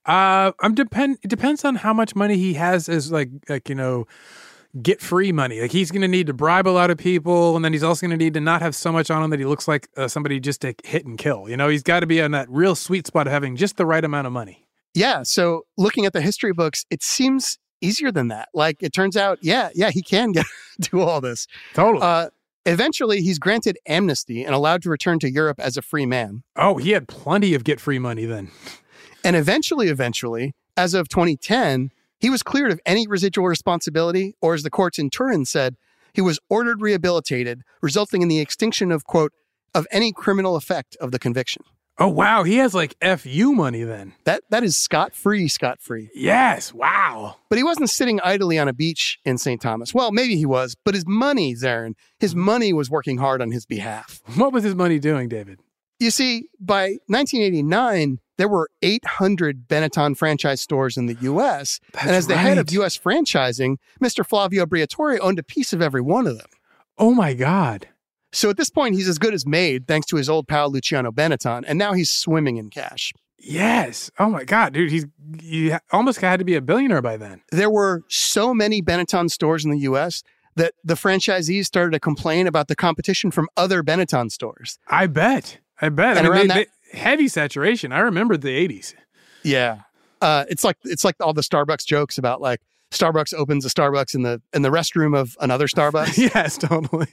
Uh, 0.06 0.52
I'm 0.62 0.74
depend. 0.74 1.20
It 1.24 1.28
depends 1.28 1.64
on 1.66 1.76
how 1.76 1.94
much 1.94 2.16
money 2.16 2.38
he 2.38 2.54
has 2.54 2.90
as 2.90 3.12
like 3.12 3.30
like 3.50 3.70
you 3.70 3.76
know, 3.76 4.08
get 4.82 5.02
free 5.02 5.32
money. 5.32 5.62
Like 5.62 5.72
he's 5.72 5.92
going 5.92 6.02
to 6.02 6.08
need 6.08 6.28
to 6.28 6.34
bribe 6.34 6.68
a 6.68 6.72
lot 6.72 6.90
of 6.90 6.98
people, 6.98 7.56
and 7.56 7.66
then 7.66 7.74
he's 7.74 7.84
also 7.84 8.08
going 8.08 8.18
to 8.18 8.24
need 8.24 8.34
to 8.36 8.40
not 8.40 8.62
have 8.62 8.76
so 8.76 8.92
much 8.92 9.12
on 9.12 9.24
him 9.24 9.30
that 9.32 9.40
he 9.40 9.46
looks 9.46 9.68
like 9.68 9.88
uh, 9.98 10.08
somebody 10.08 10.40
just 10.40 10.62
to 10.62 10.74
hit 10.84 11.06
and 11.06 11.18
kill. 11.18 11.50
You 11.50 11.58
know, 11.58 11.68
he's 11.68 11.84
got 11.84 12.00
to 12.00 12.08
be 12.08 12.22
on 12.22 12.32
that 12.32 12.50
real 12.50 12.76
sweet 12.76 13.08
spot 13.08 13.28
of 13.28 13.34
having 13.34 13.56
just 13.56 13.78
the 13.78 13.86
right 13.86 14.04
amount 14.04 14.28
of 14.28 14.34
money. 14.34 14.66
Yeah, 14.94 15.24
so 15.24 15.66
looking 15.78 16.06
at 16.06 16.14
the 16.14 16.22
history 16.22 16.54
books, 16.54 16.86
it 16.90 17.04
seems 17.04 17.60
easier 17.82 18.12
than 18.12 18.30
that. 18.30 18.50
Like, 18.54 18.78
it 18.82 18.92
turns 18.94 19.16
out, 19.16 19.38
yeah, 19.42 19.70
yeah, 19.76 19.92
he 19.92 20.02
can 20.02 20.32
get 20.34 20.46
do 20.80 21.02
all 21.02 21.22
this. 21.22 21.48
Totally. 21.74 22.02
Uh, 22.02 22.30
eventually, 22.70 23.22
he's 23.22 23.40
granted 23.40 23.78
amnesty 23.88 24.44
and 24.44 24.54
allowed 24.54 24.82
to 24.84 24.90
return 24.90 25.20
to 25.20 25.30
Europe 25.30 25.60
as 25.60 25.78
a 25.78 25.82
free 25.82 26.06
man. 26.06 26.44
oh, 26.56 26.78
he 26.78 26.92
had 26.92 27.08
plenty 27.08 27.54
of 27.54 27.64
get 27.64 27.80
free 27.80 28.00
money 28.00 28.26
then. 28.26 28.52
And 29.24 29.36
eventually, 29.36 29.90
eventually, 29.90 30.54
as 30.78 30.94
of 30.94 31.10
2010, 31.10 31.92
he 32.20 32.30
was 32.30 32.44
cleared 32.44 32.72
of 32.72 32.80
any 32.86 33.08
residual 33.08 33.48
responsibility, 33.48 34.36
or 34.42 34.54
as 34.54 34.64
the 34.64 34.70
courts 34.70 35.00
in 35.00 35.10
Turin 35.10 35.46
said, 35.46 35.76
he 36.14 36.22
was 36.22 36.40
ordered 36.50 36.82
rehabilitated, 36.82 37.62
resulting 37.82 38.22
in 38.22 38.28
the 38.28 38.40
extinction 38.40 38.92
of, 38.92 39.06
quote, 39.06 39.34
of 39.74 39.88
any 39.92 40.12
criminal 40.12 40.56
effect 40.56 40.98
of 41.00 41.12
the 41.12 41.20
conviction. 41.20 41.64
Oh 42.02 42.08
wow, 42.08 42.44
he 42.44 42.56
has 42.58 42.74
like 42.74 42.96
FU 43.02 43.52
money 43.52 43.84
then. 43.84 44.14
That 44.24 44.44
that 44.50 44.64
is 44.64 44.78
scot 44.78 45.14
free, 45.14 45.50
scot 45.50 45.82
free. 45.82 46.10
Yes, 46.16 46.74
wow. 46.74 47.36
But 47.50 47.58
he 47.58 47.64
wasn't 47.64 47.90
sitting 47.90 48.22
idly 48.22 48.58
on 48.58 48.70
a 48.70 48.74
beach 48.74 49.20
in 49.26 49.38
St. 49.38 49.62
Thomas. 49.62 49.94
Well, 49.94 50.12
maybe 50.12 50.38
he 50.38 50.46
was, 50.46 50.76
but 50.86 50.96
his 50.96 51.06
money, 51.06 51.54
Zarin, 51.56 51.96
his 52.18 52.34
money 52.34 52.72
was 52.72 52.90
working 52.90 53.18
hard 53.18 53.42
on 53.42 53.52
his 53.52 53.66
behalf. 53.66 54.22
What 54.36 54.54
was 54.54 54.64
his 54.64 54.76
money 54.76 54.98
doing, 54.98 55.28
David? 55.28 55.60
You 56.00 56.12
see, 56.12 56.48
by 56.62 56.98
1989, 57.08 58.20
there 58.38 58.48
were 58.48 58.70
800 58.82 59.68
Benetton 59.68 60.16
franchise 60.16 60.62
stores 60.62 60.96
in 60.96 61.08
the 61.08 61.18
U.S. 61.22 61.82
That's 61.92 62.06
and 62.06 62.16
as 62.16 62.28
the 62.28 62.38
head 62.38 62.58
of. 62.58 62.72
U.S. 62.72 62.98
franchising, 62.98 63.76
Mr. 64.02 64.26
Flavio 64.26 64.66
Briatore 64.66 65.20
owned 65.20 65.40
a 65.40 65.44
piece 65.44 65.74
of 65.74 65.82
every 65.82 66.00
one 66.00 66.26
of 66.26 66.38
them. 66.38 66.48
Oh 66.98 67.14
my 67.14 67.34
god. 67.34 67.90
So 68.32 68.50
at 68.50 68.58
this 68.58 68.70
point, 68.70 68.96
he's 68.96 69.08
as 69.08 69.18
good 69.18 69.34
as 69.34 69.46
made 69.46 69.88
thanks 69.88 70.06
to 70.08 70.16
his 70.18 70.30
old 70.30 70.48
pal 70.48 70.70
Luciano 70.72 71.12
Benetton, 71.12 71.64
and 71.68 71.80
now 71.80 71.94
he's 71.94 72.10
swimming 72.12 72.58
in 72.58 72.70
cash. 72.70 73.12
Yes. 73.38 74.12
Oh 74.20 74.30
my 74.30 74.44
god, 74.44 74.74
dude, 74.74 74.92
he's 74.92 75.06
he 75.42 75.74
almost 75.92 76.20
had 76.22 76.40
to 76.40 76.46
be 76.46 76.56
a 76.56 76.62
billionaire 76.62 77.02
by 77.02 77.18
then. 77.18 77.42
There 77.52 77.70
were 77.70 78.04
so 78.08 78.54
many 78.54 78.82
Benetton 78.82 79.30
stores 79.32 79.64
in 79.66 79.72
the 79.72 79.80
U.S. 79.80 80.24
that 80.56 80.74
the 80.84 80.96
franchisees 80.96 81.66
started 81.66 81.92
to 81.92 82.00
complain 82.00 82.48
about 82.48 82.68
the 82.68 82.76
competition 82.76 83.32
from 83.32 83.48
other 83.56 83.82
Benetton 83.82 84.30
stores. 84.32 84.78
I 84.88 85.08
bet. 85.08 85.60
I 85.82 85.88
bet. 85.90 86.18
And 86.18 86.28
I 86.28 86.30
mean, 86.30 86.32
around 86.32 86.48
they- 86.50 86.54
that- 86.56 86.68
they- 86.94 86.98
heavy 87.00 87.28
saturation. 87.30 87.92
I 87.94 88.00
remember 88.00 88.36
the 88.36 88.50
80s. 88.50 88.94
Yeah. 89.44 89.82
Uh, 90.22 90.44
it's 90.50 90.64
like 90.66 90.76
it's 90.84 91.06
like 91.06 91.16
all 91.22 91.34
the 91.34 91.42
Starbucks 91.42 91.86
jokes 91.86 92.18
about 92.18 92.42
like 92.42 92.60
Starbucks 92.92 93.34
opens 93.34 93.66
a 93.66 93.70
Starbucks 93.70 94.14
in 94.16 94.24
the 94.24 94.42
in 94.54 94.64
the 94.64 94.70
restroom 94.70 95.16
of 95.18 95.38
another 95.40 95.68
Starbucks. 95.68 96.18
yes, 96.36 96.58
totally. 96.58 97.08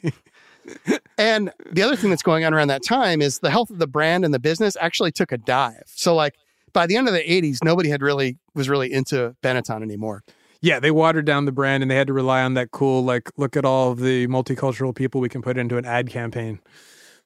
And 1.18 1.52
the 1.70 1.83
other 1.83 1.96
thing 1.96 2.11
that's 2.11 2.22
going 2.22 2.44
on 2.44 2.55
around 2.55 2.68
that 2.68 2.85
time 2.85 3.22
is 3.22 3.38
the 3.40 3.50
health 3.50 3.70
of 3.70 3.79
the 3.79 3.87
brand 3.87 4.24
and 4.24 4.33
the 4.33 4.38
business 4.38 4.76
actually 4.81 5.12
took 5.12 5.33
a 5.33 5.38
dive. 5.38 5.85
So 5.87 6.14
like 6.14 6.35
by 6.72 6.87
the 6.87 6.96
end 6.96 7.09
of 7.09 7.14
the 7.14 7.20
80s, 7.20 7.59
nobody 7.64 7.88
had 7.88 8.02
really 8.02 8.38
was 8.55 8.68
really 8.68 8.92
into 8.92 9.35
Benetton 9.42 9.83
anymore. 9.83 10.22
Yeah, 10.61 10.81
they 10.81 10.90
watered 10.90 11.24
down 11.24 11.44
the 11.44 11.52
brand 11.52 11.83
and 11.83 11.90
they 11.90 11.96
had 11.96 12.07
to 12.07 12.12
rely 12.12 12.42
on 12.42 12.55
that 12.55 12.70
cool, 12.70 13.05
like, 13.05 13.31
look 13.37 13.57
at 13.57 13.64
all 13.64 13.92
of 13.92 14.00
the 14.00 14.26
multicultural 14.26 14.94
people 14.94 15.20
we 15.20 15.29
can 15.29 15.42
put 15.42 15.59
into 15.59 15.76
an 15.76 15.85
ad 15.85 16.09
campaign. 16.09 16.61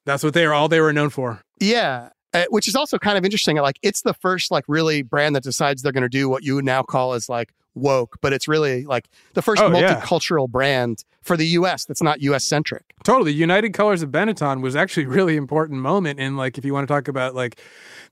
That's 0.05 0.23
what 0.23 0.35
they 0.35 0.47
were 0.47 0.53
all 0.53 0.69
they 0.69 0.81
were 0.81 0.93
known 0.93 1.11
for. 1.11 1.43
Yeah. 1.59 2.11
Uh, 2.33 2.45
which 2.51 2.69
is 2.69 2.77
also 2.77 2.97
kind 2.99 3.19
of 3.19 3.25
interesting. 3.25 3.57
Like 3.57 3.79
it's 3.83 4.03
the 4.03 4.15
first 4.15 4.51
like 4.51 4.65
really 4.69 5.03
brand 5.03 5.35
that 5.35 5.43
decides 5.43 5.83
they're 5.83 5.93
going 5.93 6.03
to 6.03 6.09
do 6.09 6.29
what 6.29 6.45
you 6.45 6.55
would 6.55 6.65
now 6.65 6.83
call 6.83 7.15
as 7.15 7.29
like 7.29 7.53
woke, 7.75 8.19
but 8.21 8.33
it's 8.33 8.49
really 8.49 8.85
like 8.85 9.09
the 9.35 9.43
first 9.43 9.63
Oh, 9.63 9.71
yeah. 9.71 10.01
multicultural 10.01 10.49
brand 10.49 11.05
for 11.23 11.37
the 11.37 11.47
U.S. 11.49 11.85
that's 11.85 12.03
not 12.03 12.21
U.S. 12.23 12.45
centric. 12.45 12.95
Totally. 13.05 13.33
United 13.33 13.73
Colors 13.75 14.03
of 14.03 14.11
Benetton 14.11 14.61
was 14.63 14.75
actually 14.75 15.05
a 15.05 15.09
really 15.19 15.37
important 15.37 15.81
moment 15.81 16.19
in 16.19 16.37
like 16.37 16.59
if 16.59 16.65
you 16.65 16.73
want 16.73 16.89
to 16.89 16.93
talk 16.93 17.09
about 17.09 17.35
like 17.35 17.61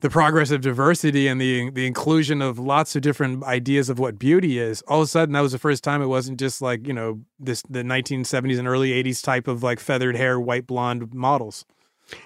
the 0.01 0.09
progress 0.09 0.51
of 0.51 0.61
diversity 0.61 1.27
and 1.27 1.41
the 1.41 1.69
the 1.71 1.85
inclusion 1.85 2.41
of 2.41 2.57
lots 2.59 2.95
of 2.95 3.01
different 3.01 3.43
ideas 3.43 3.89
of 3.89 3.99
what 3.99 4.17
beauty 4.17 4.59
is. 4.59 4.81
All 4.83 5.01
of 5.01 5.05
a 5.05 5.07
sudden 5.07 5.33
that 5.33 5.41
was 5.41 5.51
the 5.51 5.59
first 5.59 5.83
time 5.83 6.01
it 6.01 6.07
wasn't 6.07 6.39
just 6.39 6.61
like, 6.61 6.87
you 6.87 6.93
know, 6.93 7.19
this 7.39 7.61
the 7.63 7.83
1970s 7.83 8.57
and 8.59 8.67
early 8.67 8.91
80s 9.03 9.21
type 9.23 9.47
of 9.47 9.63
like 9.63 9.79
feathered 9.79 10.15
hair, 10.15 10.39
white 10.39 10.65
blonde 10.67 11.13
models. 11.13 11.65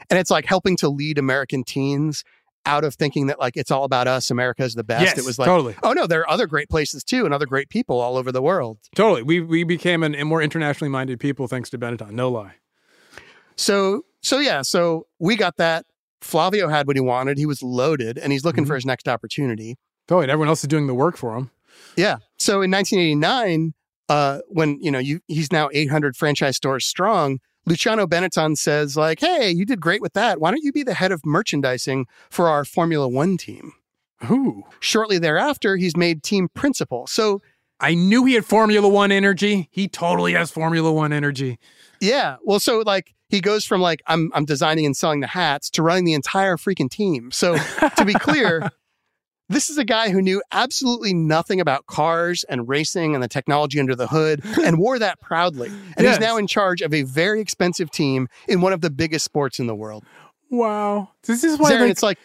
And 0.10 0.18
it's 0.20 0.30
like 0.32 0.46
helping 0.46 0.78
to 0.78 0.88
lead 0.90 1.18
American 1.18 1.64
teens 1.64 2.24
out 2.66 2.84
of 2.84 2.96
thinking 2.96 3.28
that 3.28 3.40
like 3.40 3.58
it's 3.58 3.72
all 3.72 3.84
about 3.84 4.08
us, 4.08 4.32
America 4.32 4.64
is 4.64 4.74
the 4.74 4.84
best. 4.84 5.04
Yes, 5.04 5.18
it 5.18 5.26
was 5.26 5.38
like, 5.38 5.48
totally. 5.48 5.76
oh 5.84 5.94
no, 5.94 6.08
there 6.08 6.22
are 6.22 6.30
other 6.30 6.48
great 6.48 6.70
places 6.70 7.04
too 7.04 7.26
and 7.26 7.34
other 7.34 7.46
great 7.46 7.70
people 7.70 8.00
all 8.00 8.18
over 8.18 8.32
the 8.32 8.42
world. 8.42 8.80
Totally. 8.96 9.24
We 9.24 9.40
we 9.42 9.64
became 9.64 10.04
an, 10.04 10.16
a 10.16 10.26
more 10.26 10.42
internationally 10.42 10.90
minded 10.90 11.20
people 11.20 11.48
thanks 11.48 11.70
to 11.72 11.78
Benetton. 11.78 12.12
No 12.12 12.30
lie. 12.30 12.56
So 13.56 14.06
so 14.22 14.40
yeah, 14.40 14.62
so 14.62 15.08
we 15.20 15.36
got 15.36 15.58
that. 15.58 15.86
Flavio 16.22 16.70
had 16.70 16.88
what 16.88 16.96
he 16.96 17.02
wanted. 17.02 17.38
He 17.38 17.46
was 17.46 17.62
loaded 17.62 18.18
and 18.18 18.32
he's 18.32 18.46
looking 18.46 18.66
for 18.66 18.76
his 18.76 18.86
next 18.86 19.10
opportunity. 19.10 19.78
Totally. 20.08 20.26
And 20.26 20.32
everyone 20.32 20.48
else 20.48 20.64
is 20.64 20.70
doing 20.70 20.88
the 20.88 20.94
work 20.94 21.18
for 21.18 21.36
him. 21.36 21.52
Yeah. 21.98 22.18
So 22.38 22.62
in 22.62 22.72
1989, 22.72 23.74
uh, 24.10 24.40
when 24.48 24.78
you 24.82 24.92
know 24.92 25.00
you, 25.00 25.20
he's 25.28 25.52
now 25.52 25.70
800 25.74 26.16
franchise 26.16 26.56
stores 26.56 26.86
strong, 26.86 27.40
Luciano 27.66 28.06
Benetton 28.08 28.58
says 28.58 28.98
like, 28.98 29.20
"Hey, 29.20 29.50
you 29.52 29.66
did 29.66 29.80
great 29.80 30.02
with 30.02 30.14
that. 30.14 30.40
Why 30.40 30.52
don't 30.52 30.64
you 30.64 30.72
be 30.72 30.84
the 30.84 30.94
head 30.94 31.12
of 31.12 31.26
merchandising 31.26 32.08
for 32.30 32.50
our 32.50 32.66
Formula 32.66 33.08
One 33.08 33.38
team?" 33.38 33.74
Ooh. 34.30 34.64
Shortly 34.80 35.18
thereafter, 35.18 35.76
he's 35.78 35.98
made 35.98 36.24
team 36.24 36.48
principal. 36.54 37.08
So 37.08 37.42
I 37.80 37.94
knew 37.94 38.24
he 38.26 38.34
had 38.36 38.46
Formula 38.46 38.88
One 38.88 39.12
energy. 39.12 39.68
He 39.72 39.88
totally 39.88 40.34
has 40.34 40.52
Formula 40.52 40.92
One 40.92 41.12
energy. 41.14 41.60
yeah, 42.00 42.38
well, 42.44 42.60
so 42.60 42.80
like 42.86 43.14
he 43.30 43.42
goes 43.42 43.66
from 43.66 43.82
like 43.82 44.02
I'm 44.08 44.32
I'm 44.34 44.46
designing 44.46 44.86
and 44.86 44.96
selling 44.96 45.20
the 45.22 45.28
hats 45.28 45.70
to 45.72 45.84
running 45.84 46.06
the 46.06 46.14
entire 46.14 46.56
freaking 46.58 46.90
team. 46.90 47.32
So 47.32 47.58
to 47.98 48.06
be 48.06 48.14
clear. 48.14 48.70
This 49.50 49.70
is 49.70 49.78
a 49.78 49.84
guy 49.84 50.10
who 50.10 50.22
knew 50.22 50.42
absolutely 50.52 51.14
nothing 51.14 51.60
about 51.60 51.86
cars 51.86 52.44
and 52.48 52.68
racing 52.68 53.14
and 53.14 53.22
the 53.24 53.28
technology 53.28 53.80
under 53.80 53.96
the 53.96 54.08
hood 54.08 54.42
and 54.64 54.78
wore 54.80 54.98
that 55.00 55.20
proudly. 55.20 55.68
And 55.68 56.00
Yes. 56.00 56.16
he's 56.18 56.20
now 56.26 56.38
in 56.38 56.48
charge 56.48 56.82
of 56.82 56.94
a 56.94 57.04
very 57.04 57.42
expensive 57.42 57.92
team 57.92 58.28
in 58.48 58.62
one 58.62 58.74
of 58.74 58.82
the 58.82 58.90
biggest 58.90 59.26
sports 59.26 59.60
in 59.60 59.68
the 59.68 59.76
world. 59.76 60.04
Wow. 60.50 61.10
This 61.24 61.44
is 61.44 61.60
why 61.60 61.72
Zarin, 61.72 61.82
like, 61.82 61.92
it's 61.92 62.04
like, 62.04 62.20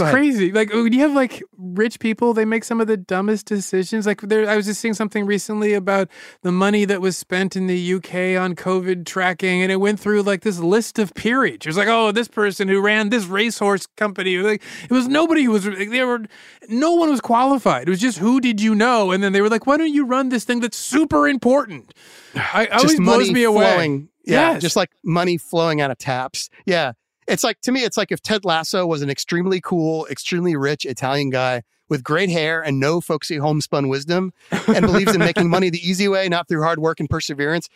it's 0.00 0.10
crazy. 0.10 0.52
Like 0.52 0.72
when 0.72 0.92
you 0.92 1.00
have 1.00 1.12
like 1.12 1.42
rich 1.56 1.98
people, 2.00 2.34
they 2.34 2.44
make 2.44 2.64
some 2.64 2.80
of 2.80 2.86
the 2.86 2.96
dumbest 2.96 3.46
decisions. 3.46 4.06
Like 4.06 4.20
there, 4.20 4.48
I 4.48 4.56
was 4.56 4.66
just 4.66 4.80
seeing 4.80 4.94
something 4.94 5.24
recently 5.26 5.72
about 5.72 6.08
the 6.42 6.52
money 6.52 6.84
that 6.84 7.00
was 7.00 7.16
spent 7.16 7.56
in 7.56 7.66
the 7.66 7.94
UK 7.94 8.40
on 8.40 8.54
COVID 8.54 9.06
tracking, 9.06 9.62
and 9.62 9.70
it 9.72 9.76
went 9.76 9.98
through 10.00 10.22
like 10.22 10.42
this 10.42 10.58
list 10.58 10.98
of 10.98 11.14
peerage. 11.14 11.66
It 11.66 11.68
was 11.68 11.76
like, 11.76 11.88
oh, 11.88 12.12
this 12.12 12.28
person 12.28 12.68
who 12.68 12.80
ran 12.80 13.08
this 13.10 13.26
racehorse 13.26 13.86
company. 13.96 14.36
Like 14.38 14.62
it 14.84 14.92
was 14.92 15.08
nobody 15.08 15.44
who 15.44 15.52
was. 15.52 15.66
Like, 15.66 15.90
they 15.90 16.04
were. 16.04 16.24
No 16.68 16.92
one 16.92 17.10
was 17.10 17.20
qualified. 17.20 17.88
It 17.88 17.90
was 17.90 18.00
just 18.00 18.18
who 18.18 18.40
did 18.40 18.60
you 18.60 18.74
know, 18.74 19.10
and 19.12 19.22
then 19.22 19.32
they 19.32 19.40
were 19.40 19.48
like, 19.48 19.66
why 19.66 19.76
don't 19.76 19.92
you 19.92 20.04
run 20.06 20.28
this 20.28 20.44
thing 20.44 20.60
that's 20.60 20.76
super 20.76 21.28
important? 21.28 21.94
I, 22.34 22.64
it 22.64 22.72
always 22.72 22.98
blows 22.98 23.30
me 23.30 23.44
away. 23.44 23.72
flowing. 23.72 24.08
Yeah, 24.26 24.52
Yes. 24.52 24.62
just 24.62 24.74
like 24.76 24.90
money 25.04 25.36
flowing 25.36 25.80
out 25.82 25.90
of 25.90 25.98
taps. 25.98 26.48
Yeah. 26.64 26.92
It's 27.26 27.44
like, 27.44 27.60
to 27.62 27.72
me, 27.72 27.82
it's 27.84 27.96
like 27.96 28.12
if 28.12 28.20
Ted 28.20 28.44
Lasso 28.44 28.86
was 28.86 29.02
an 29.02 29.10
extremely 29.10 29.60
cool, 29.60 30.06
extremely 30.10 30.56
rich 30.56 30.84
Italian 30.84 31.30
guy 31.30 31.62
with 31.88 32.02
great 32.02 32.30
hair 32.30 32.62
and 32.62 32.80
no 32.80 33.00
folksy 33.00 33.36
homespun 33.36 33.88
wisdom 33.88 34.32
and 34.50 34.86
believes 34.86 35.14
in 35.14 35.20
making 35.20 35.48
money 35.48 35.70
the 35.70 35.86
easy 35.86 36.08
way, 36.08 36.28
not 36.28 36.48
through 36.48 36.62
hard 36.62 36.78
work 36.78 37.00
and 37.00 37.08
perseverance. 37.08 37.68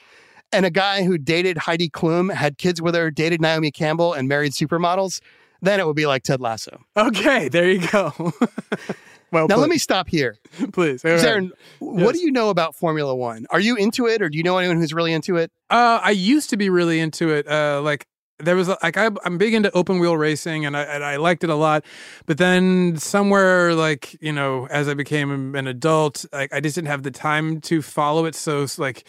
And 0.53 0.65
a 0.65 0.71
guy 0.71 1.03
who 1.03 1.19
dated 1.19 1.59
Heidi 1.59 1.91
Klum, 1.91 2.33
had 2.33 2.57
kids 2.57 2.81
with 2.81 2.95
her, 2.95 3.11
dated 3.11 3.41
Naomi 3.41 3.71
Campbell, 3.71 4.15
and 4.15 4.29
married 4.29 4.53
supermodels, 4.53 5.21
then 5.61 5.79
it 5.79 5.87
would 5.87 5.97
be 5.97 6.07
like 6.07 6.23
Ted 6.23 6.41
Lasso. 6.41 6.81
Okay, 6.97 7.49
there 7.49 7.71
you 7.71 7.87
go. 7.89 8.13
well, 9.31 9.47
Now, 9.47 9.57
let 9.57 9.69
me 9.69 9.77
stop 9.77 10.09
here. 10.09 10.39
please. 10.73 11.03
Zarin, 11.03 11.51
what 11.81 12.15
do 12.15 12.21
you 12.21 12.33
know 12.33 12.49
about 12.49 12.75
Formula 12.75 13.15
One? 13.15 13.45
Are 13.51 13.61
you 13.61 13.77
into 13.77 14.07
it, 14.07 14.23
or 14.23 14.31
do 14.31 14.39
you 14.39 14.43
know 14.45 14.57
anyone 14.57 14.79
who's 14.79 14.95
really 14.95 15.13
into 15.13 15.37
it? 15.37 15.51
Uh, 15.69 16.01
I 16.03 16.13
used 16.13 16.49
to 16.51 16.57
be 16.57 16.71
really 16.71 16.99
into 17.01 17.29
it. 17.31 17.47
Uh, 17.47 17.83
like 17.83 18.07
there 18.39 18.57
was 18.57 18.69
like 18.69 18.97
I, 18.97 19.11
I'm 19.25 19.39
big 19.39 19.55
into 19.55 19.71
open 19.73 19.99
wheel 19.99 20.17
racing, 20.17 20.65
and 20.67 20.77
I 20.77 20.83
and 20.83 21.05
I 21.05 21.17
liked 21.17 21.45
it 21.45 21.51
a 21.51 21.55
lot. 21.55 21.85
But 22.27 22.39
then 22.39 22.97
somewhere 22.97 23.75
like 23.75 24.17
you 24.21 24.33
know, 24.33 24.67
as 24.69 24.89
I 24.89 24.95
became 24.95 25.55
an 25.55 25.67
adult, 25.67 26.25
like 26.33 26.53
I 26.53 26.61
just 26.61 26.75
didn't 26.75 26.89
have 26.89 27.03
the 27.03 27.11
time 27.11 27.61
to 27.63 27.83
follow 27.83 28.25
it 28.27 28.35
so 28.35 28.67
like 28.79 29.05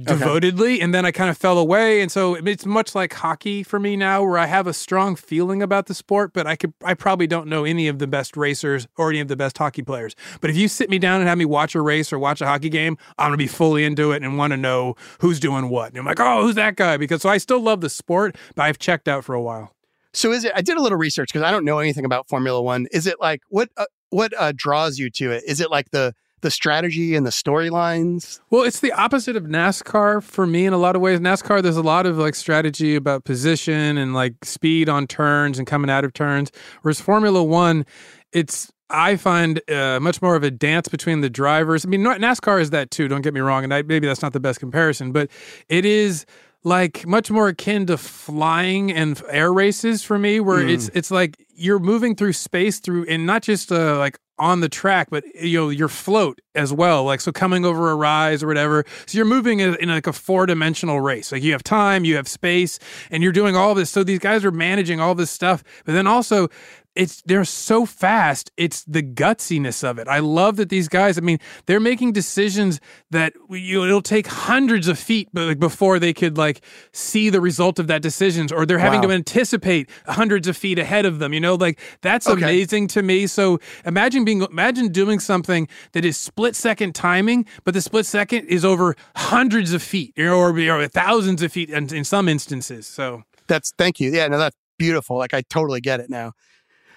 devotedly, 0.00 0.80
and 0.80 0.94
then 0.94 1.04
I 1.04 1.10
kind 1.10 1.30
of 1.30 1.38
fell 1.38 1.58
away. 1.58 2.00
And 2.00 2.10
so 2.10 2.34
it's 2.34 2.66
much 2.66 2.94
like 2.94 3.12
hockey 3.12 3.62
for 3.62 3.78
me 3.78 3.96
now, 3.96 4.22
where 4.22 4.38
I 4.38 4.46
have 4.46 4.66
a 4.66 4.72
strong 4.72 5.16
feeling 5.16 5.62
about 5.62 5.86
the 5.86 5.94
sport, 5.94 6.32
but 6.32 6.46
I 6.46 6.56
could 6.56 6.72
I 6.84 6.94
probably 6.94 7.26
don't 7.26 7.48
know 7.48 7.64
any 7.64 7.88
of 7.88 7.98
the 7.98 8.06
best 8.06 8.36
racers 8.36 8.86
or 8.96 9.10
any 9.10 9.20
of 9.20 9.28
the 9.28 9.36
best 9.36 9.58
hockey 9.58 9.82
players. 9.82 10.14
But 10.40 10.50
if 10.50 10.56
you 10.56 10.68
sit 10.68 10.90
me 10.90 10.98
down 10.98 11.20
and 11.20 11.28
have 11.28 11.38
me 11.38 11.44
watch 11.44 11.74
a 11.74 11.80
race 11.80 12.12
or 12.12 12.18
watch 12.18 12.40
a 12.40 12.46
hockey 12.46 12.68
game, 12.68 12.96
I'm 13.18 13.28
gonna 13.28 13.36
be 13.36 13.46
fully 13.46 13.84
into 13.84 14.12
it 14.12 14.22
and 14.22 14.38
want 14.38 14.52
to 14.52 14.56
know 14.56 14.96
who's 15.20 15.40
doing 15.40 15.68
what. 15.68 15.90
And 15.90 15.98
I'm 15.98 16.04
like, 16.04 16.20
oh, 16.20 16.42
who's 16.42 16.54
that 16.56 16.76
guy? 16.76 16.96
Because 16.96 17.22
so 17.22 17.28
I 17.28 17.38
still 17.38 17.60
love 17.60 17.80
the 17.80 17.90
sport, 17.90 18.36
but 18.54 18.62
I've 18.62 18.78
checked 18.78 19.08
out 19.08 19.24
for 19.24 19.34
a 19.34 19.42
while. 19.42 19.74
So 20.14 20.32
is 20.32 20.44
it? 20.44 20.52
I 20.54 20.62
did 20.62 20.76
a 20.76 20.82
little 20.82 20.98
research 20.98 21.32
because 21.32 21.42
I 21.42 21.50
don't 21.50 21.64
know 21.64 21.78
anything 21.78 22.04
about 22.04 22.28
Formula 22.28 22.60
One. 22.60 22.86
Is 22.92 23.06
it 23.06 23.20
like 23.20 23.40
what 23.48 23.70
uh, 23.76 23.86
what 24.10 24.32
uh, 24.38 24.52
draws 24.54 24.98
you 24.98 25.10
to 25.10 25.30
it? 25.30 25.42
Is 25.46 25.60
it 25.60 25.70
like 25.70 25.90
the 25.90 26.14
the 26.42 26.50
strategy 26.50 27.16
and 27.16 27.24
the 27.26 27.30
storylines? 27.30 28.40
Well, 28.50 28.62
it's 28.62 28.80
the 28.80 28.92
opposite 28.92 29.36
of 29.36 29.44
NASCAR 29.44 30.22
for 30.22 30.46
me 30.46 30.66
in 30.66 30.72
a 30.72 30.78
lot 30.78 30.94
of 30.94 31.02
ways. 31.02 31.20
NASCAR, 31.20 31.62
there's 31.62 31.76
a 31.76 31.82
lot 31.82 32.06
of 32.06 32.18
like 32.18 32.34
strategy 32.34 32.94
about 32.94 33.24
position 33.24 33.96
and 33.96 34.14
like 34.14 34.44
speed 34.44 34.88
on 34.88 35.06
turns 35.06 35.58
and 35.58 35.66
coming 35.66 35.90
out 35.90 36.04
of 36.04 36.12
turns. 36.12 36.52
Whereas 36.82 37.00
Formula 37.00 37.42
One, 37.42 37.86
it's 38.32 38.70
I 38.90 39.16
find 39.16 39.60
uh, 39.70 39.98
much 40.00 40.20
more 40.20 40.36
of 40.36 40.42
a 40.42 40.50
dance 40.50 40.88
between 40.88 41.22
the 41.22 41.30
drivers. 41.30 41.84
I 41.84 41.88
mean, 41.88 42.02
NASCAR 42.02 42.60
is 42.60 42.70
that 42.70 42.90
too. 42.90 43.08
Don't 43.08 43.22
get 43.22 43.32
me 43.32 43.40
wrong, 43.40 43.64
and 43.64 43.72
I, 43.72 43.82
maybe 43.82 44.06
that's 44.06 44.22
not 44.22 44.34
the 44.34 44.40
best 44.40 44.60
comparison, 44.60 45.12
but 45.12 45.30
it 45.68 45.84
is 45.84 46.26
like 46.64 47.06
much 47.06 47.30
more 47.30 47.48
akin 47.48 47.86
to 47.86 47.96
flying 47.96 48.92
and 48.92 49.20
air 49.28 49.52
races 49.52 50.02
for 50.02 50.18
me 50.18 50.38
where 50.38 50.60
it's 50.60 50.88
it's 50.94 51.10
like 51.10 51.44
you're 51.54 51.80
moving 51.80 52.14
through 52.14 52.32
space 52.32 52.78
through 52.78 53.04
and 53.06 53.26
not 53.26 53.42
just 53.42 53.72
uh, 53.72 53.98
like 53.98 54.18
on 54.38 54.60
the 54.60 54.68
track 54.68 55.08
but 55.10 55.24
eh, 55.34 55.46
you 55.46 55.58
know 55.58 55.68
your 55.68 55.88
float 55.88 56.40
as 56.54 56.72
well 56.72 57.04
like 57.04 57.20
so 57.20 57.30
coming 57.32 57.64
over 57.64 57.90
a 57.90 57.94
rise 57.94 58.42
or 58.42 58.46
whatever 58.46 58.84
so 59.06 59.16
you're 59.16 59.24
moving 59.24 59.60
in, 59.60 59.74
in 59.76 59.88
like 59.88 60.06
a 60.06 60.12
four-dimensional 60.12 61.00
race. 61.00 61.32
Like 61.32 61.42
you 61.42 61.52
have 61.52 61.62
time 61.62 62.04
you 62.04 62.16
have 62.16 62.28
space 62.28 62.78
and 63.10 63.22
you're 63.22 63.32
doing 63.32 63.56
all 63.56 63.74
this 63.74 63.90
so 63.90 64.04
these 64.04 64.18
guys 64.18 64.44
are 64.44 64.50
managing 64.50 65.00
all 65.00 65.14
this 65.14 65.30
stuff 65.30 65.62
but 65.84 65.92
then 65.92 66.06
also 66.06 66.48
it's 66.94 67.22
they're 67.24 67.44
so 67.44 67.86
fast 67.86 68.50
it's 68.56 68.84
the 68.84 69.02
gutsiness 69.02 69.82
of 69.82 69.98
it 69.98 70.06
i 70.08 70.18
love 70.18 70.56
that 70.56 70.68
these 70.68 70.88
guys 70.88 71.16
i 71.16 71.20
mean 71.20 71.38
they're 71.66 71.80
making 71.80 72.12
decisions 72.12 72.80
that 73.10 73.32
you, 73.48 73.84
it'll 73.84 74.02
take 74.02 74.26
hundreds 74.26 74.88
of 74.88 74.98
feet 74.98 75.28
but 75.32 75.46
like 75.46 75.58
before 75.58 75.98
they 75.98 76.12
could 76.12 76.36
like 76.36 76.60
see 76.92 77.30
the 77.30 77.40
result 77.40 77.78
of 77.78 77.86
that 77.86 78.02
decisions 78.02 78.52
or 78.52 78.66
they're 78.66 78.78
having 78.78 79.00
Wow. 79.00 79.06
to 79.08 79.12
anticipate 79.14 79.88
hundreds 80.06 80.46
of 80.48 80.56
feet 80.56 80.78
ahead 80.78 81.06
of 81.06 81.18
them 81.18 81.32
you 81.32 81.40
know 81.40 81.54
like 81.54 81.78
that's 82.02 82.26
Okay. 82.28 82.42
amazing 82.42 82.88
to 82.88 83.02
me 83.02 83.26
so 83.26 83.58
imagine 83.86 84.24
being 84.24 84.42
imagine 84.42 84.88
doing 84.92 85.18
something 85.18 85.68
that 85.92 86.04
is 86.04 86.16
split 86.16 86.54
second 86.54 86.94
timing 86.94 87.46
but 87.64 87.72
the 87.74 87.80
split 87.80 88.04
second 88.06 88.46
is 88.46 88.64
over 88.64 88.94
hundreds 89.16 89.72
of 89.72 89.82
feet 89.82 90.12
you 90.16 90.26
know, 90.26 90.38
or, 90.38 90.50
or 90.58 90.88
thousands 90.88 91.42
of 91.42 91.50
feet 91.52 91.70
in, 91.70 91.92
in 91.94 92.04
some 92.04 92.28
instances 92.28 92.86
so 92.86 93.22
That's 93.48 93.72
thank 93.78 93.98
you. 94.00 94.10
Yeah, 94.12 94.28
no, 94.28 94.38
that's 94.38 94.56
beautiful. 94.78 95.16
Like 95.18 95.34
I 95.34 95.42
totally 95.42 95.80
get 95.80 96.00
it 96.00 96.08
now. 96.10 96.32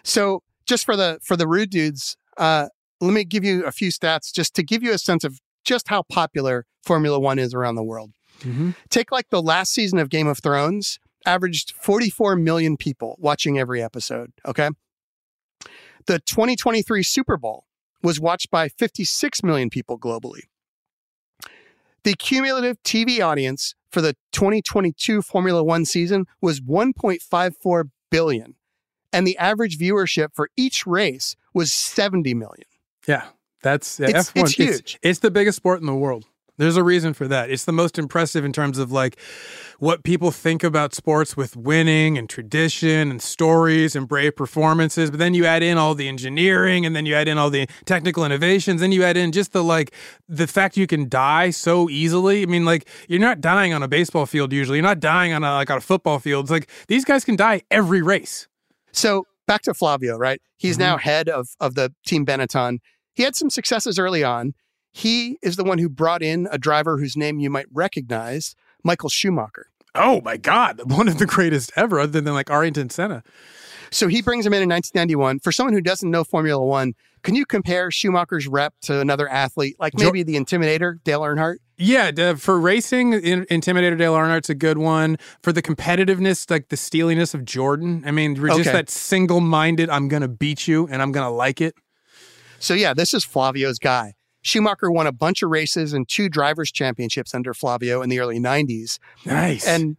So 0.06 0.44
just 0.66 0.86
for 0.86 0.96
the 0.96 1.20
for 1.24 1.36
the 1.36 1.48
rude 1.48 1.72
dudes, 1.72 2.16
uh, 2.38 2.68
let 3.02 3.14
me 3.14 3.26
give 3.26 3.44
you 3.44 3.66
a 3.66 3.72
few 3.72 3.90
stats 3.90 4.32
just 4.34 4.56
to 4.56 4.64
give 4.64 4.82
you 4.84 4.94
a 4.94 4.98
sense 4.98 5.24
of 5.24 5.40
just 5.66 5.90
how 5.90 6.04
popular 6.04 6.66
Formula 6.84 7.20
One 7.20 7.40
is 7.40 7.54
around 7.54 7.76
the 7.76 7.84
world. 7.84 8.12
Take 8.90 9.12
like 9.12 9.30
the 9.30 9.42
last 9.42 9.74
season 9.74 9.98
of 9.98 10.10
Game 10.10 10.28
of 10.28 10.40
Thrones, 10.40 11.00
averaged 11.26 11.72
44 11.72 12.36
million 12.36 12.78
people 12.78 13.16
watching 13.20 13.58
every 13.58 13.82
episode. 13.82 14.32
Okay. 14.46 14.70
The 16.06 16.20
2023 16.20 17.02
Super 17.02 17.38
Bowl 17.38 17.66
was 18.04 18.20
watched 18.20 18.52
by 18.52 18.70
56 18.70 19.42
million 19.44 19.72
people 19.72 19.98
globally. 19.98 20.42
The 22.04 22.14
cumulative 22.14 22.78
TV 22.84 23.20
audience 23.26 23.74
for 23.90 24.02
the 24.02 24.16
2022 24.32 25.24
Formula 25.24 25.64
One 25.64 25.86
season 25.86 26.26
was 26.40 26.62
1.54 26.62 27.90
billion, 28.12 28.56
and 29.16 29.26
the 29.26 29.38
average 29.38 29.78
viewership 29.80 30.30
for 30.34 30.50
each 30.58 30.86
race 30.86 31.36
was 31.54 31.72
70 31.74 32.34
million. 32.34 32.68
Yeah, 33.08 33.26
that's 33.64 34.00
yeah, 34.00 34.10
It's- 34.10 34.32
F1. 34.32 34.42
it's 34.44 34.54
huge. 34.54 35.00
It's, 35.02 35.20
the 35.20 35.32
biggest 35.32 35.56
sport 35.58 35.80
in 35.80 35.86
the 35.88 35.96
world. 35.96 36.26
There's 36.58 36.78
a 36.78 36.84
reason 36.84 37.14
for 37.14 37.28
that. 37.28 37.50
It's 37.52 37.66
the 37.66 37.74
most 37.74 38.00
impressive 38.00 38.46
in 38.46 38.54
terms 38.54 38.78
of 38.78 38.90
like 38.90 39.20
what 39.80 40.04
people 40.06 40.32
think 40.32 40.64
about 40.64 40.94
sports 40.96 41.36
with 41.36 41.58
winning 41.58 42.18
and 42.18 42.30
tradition 42.30 43.12
and 43.12 43.22
stories 43.22 43.94
and 43.94 44.08
brave 44.08 44.38
performances. 44.38 45.12
But 45.12 45.20
then 45.20 45.34
you 45.34 45.46
add 45.46 45.64
in 45.64 45.78
all 45.78 45.96
the 45.96 46.08
engineering 46.08 46.86
and 46.86 46.96
then 46.96 47.06
you 47.06 47.14
add 47.14 47.28
in 47.28 47.38
all 47.38 47.50
the 47.50 47.68
technical 47.84 48.24
innovations. 48.24 48.80
Then 48.80 48.94
you 48.94 49.04
add 49.04 49.18
in 49.18 49.34
just 49.34 49.52
the 49.52 49.62
like 49.66 49.94
the 50.30 50.48
fact 50.48 50.78
you 50.78 50.88
can 50.88 51.10
die 51.10 51.50
so 51.50 51.90
easily. 51.90 52.42
I 52.44 52.46
mean, 52.46 52.64
like 52.64 52.88
you're 53.10 53.20
not 53.20 53.42
dying 53.42 53.74
on 53.74 53.84
a 53.84 53.88
baseball 53.90 54.26
field 54.26 54.54
usually. 54.54 54.78
You're 54.78 54.88
not 54.88 55.02
dying 55.02 55.34
on 55.34 55.44
a 55.44 55.52
like 55.56 55.70
on 55.70 55.78
a 55.80 55.82
football 55.82 56.20
field. 56.20 56.46
It's 56.46 56.52
like 56.52 56.70
these 56.88 57.04
guys 57.04 57.26
can 57.26 57.36
die 57.36 57.64
every 57.70 58.02
race. 58.02 58.48
So 58.96 59.28
back 59.46 59.62
to 59.64 59.74
Flavio, 59.74 60.18
right? 60.18 60.42
He's 60.58 60.78
now 60.78 60.96
mm-hmm. 60.96 61.04
head 61.04 61.30
of, 61.30 61.50
of 61.60 61.76
the 61.76 61.94
team 62.06 62.26
Benetton. 62.26 62.80
He 63.14 63.24
had 63.24 63.36
some 63.36 63.50
successes 63.50 64.00
early 64.00 64.24
on. 64.24 64.54
He 64.92 65.38
is 65.42 65.58
the 65.58 65.64
one 65.64 65.78
who 65.78 65.90
brought 65.90 66.24
in 66.24 66.48
a 66.52 66.58
driver 66.58 66.98
whose 66.98 67.18
name 67.18 67.40
you 67.40 67.50
might 67.50 67.66
recognize, 67.72 68.56
Michael 68.84 69.10
Schumacher. 69.10 69.68
Oh 69.94 70.22
my 70.22 70.38
God, 70.38 70.82
one 70.92 71.08
of 71.08 71.18
the 71.18 71.26
greatest 71.26 71.72
ever, 71.76 72.00
other 72.00 72.22
than 72.22 72.34
like 72.34 72.50
Ayrton 72.50 72.90
Senna. 72.90 73.24
So 73.92 74.08
he 74.08 74.22
brings 74.22 74.46
him 74.46 74.54
in 74.54 74.64
in 74.64 74.70
1991. 74.70 75.40
For 75.40 75.52
someone 75.52 75.74
who 75.74 75.82
doesn't 75.82 76.10
know 76.10 76.24
Formula 76.24 76.64
One, 76.64 76.94
can 77.24 77.36
you 77.36 77.46
compare 77.46 77.92
Schumacher's 77.92 78.48
rep 78.48 78.74
to 78.84 79.00
another 79.00 79.28
athlete, 79.28 79.76
like 79.80 79.94
maybe 79.96 80.24
the 80.24 80.36
Intimidator, 80.36 81.04
Dale 81.04 81.22
Earnhardt? 81.22 81.58
Yeah, 81.78 82.36
for 82.36 82.60
racing, 82.60 83.14
in, 83.14 83.46
Intimidator 83.46 83.98
Dale 83.98 84.14
Earnhardt's 84.14 84.50
a 84.50 84.56
good 84.56 84.78
one. 84.78 85.18
For 85.42 85.52
the 85.52 85.62
competitiveness, 85.62 86.50
like 86.50 86.70
the 86.70 86.78
steeliness 86.78 87.34
of 87.34 87.44
Jordan, 87.44 88.04
I 88.06 88.12
mean, 88.12 88.40
we're 88.42 88.48
just 88.50 88.62
Okay. 88.62 88.72
that 88.72 88.90
single-minded. 88.90 89.90
I'm 89.90 90.08
gonna 90.08 90.28
beat 90.30 90.68
you, 90.68 90.88
and 90.88 91.02
I'm 91.02 91.12
gonna 91.12 91.32
like 91.32 91.60
it. 91.60 91.76
So 92.60 92.74
yeah, 92.74 92.94
this 92.94 93.14
is 93.14 93.24
Flavio's 93.26 93.78
guy. 93.78 94.14
Schumacher 94.42 94.90
won 94.92 95.08
a 95.08 95.12
bunch 95.12 95.42
of 95.42 95.50
races 95.50 95.92
and 95.92 96.08
two 96.08 96.30
drivers' 96.30 96.72
championships 96.72 97.34
under 97.34 97.54
Flavio 97.54 98.02
in 98.02 98.10
the 98.10 98.20
early 98.20 98.40
90s. 98.40 99.00
Nice. 99.26 99.68
And 99.68 99.98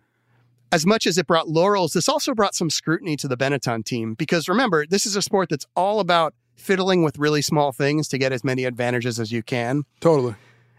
as 0.73 0.87
much 0.87 1.07
as 1.07 1.19
it 1.19 1.27
brought 1.27 1.49
laurels, 1.49 1.93
this 1.93 2.09
also 2.09 2.33
brought 2.33 2.55
some 2.55 2.71
scrutiny 2.71 3.17
to 3.17 3.29
the 3.29 3.37
Benetton 3.37 3.85
team 3.85 4.15
because 4.15 4.49
remember, 4.49 4.87
this 4.87 5.05
is 5.05 5.15
a 5.17 5.23
sport 5.23 5.49
that's 5.51 5.67
all 5.77 6.01
about 6.01 6.33
fiddling 6.55 7.03
with 7.03 7.19
really 7.19 7.43
small 7.43 7.73
things 7.73 8.09
to 8.09 8.19
get 8.19 8.33
as 8.33 8.43
many 8.45 8.65
advantages 8.65 9.21
as 9.21 9.31
you 9.31 9.43
can. 9.43 9.83
totally. 10.01 10.35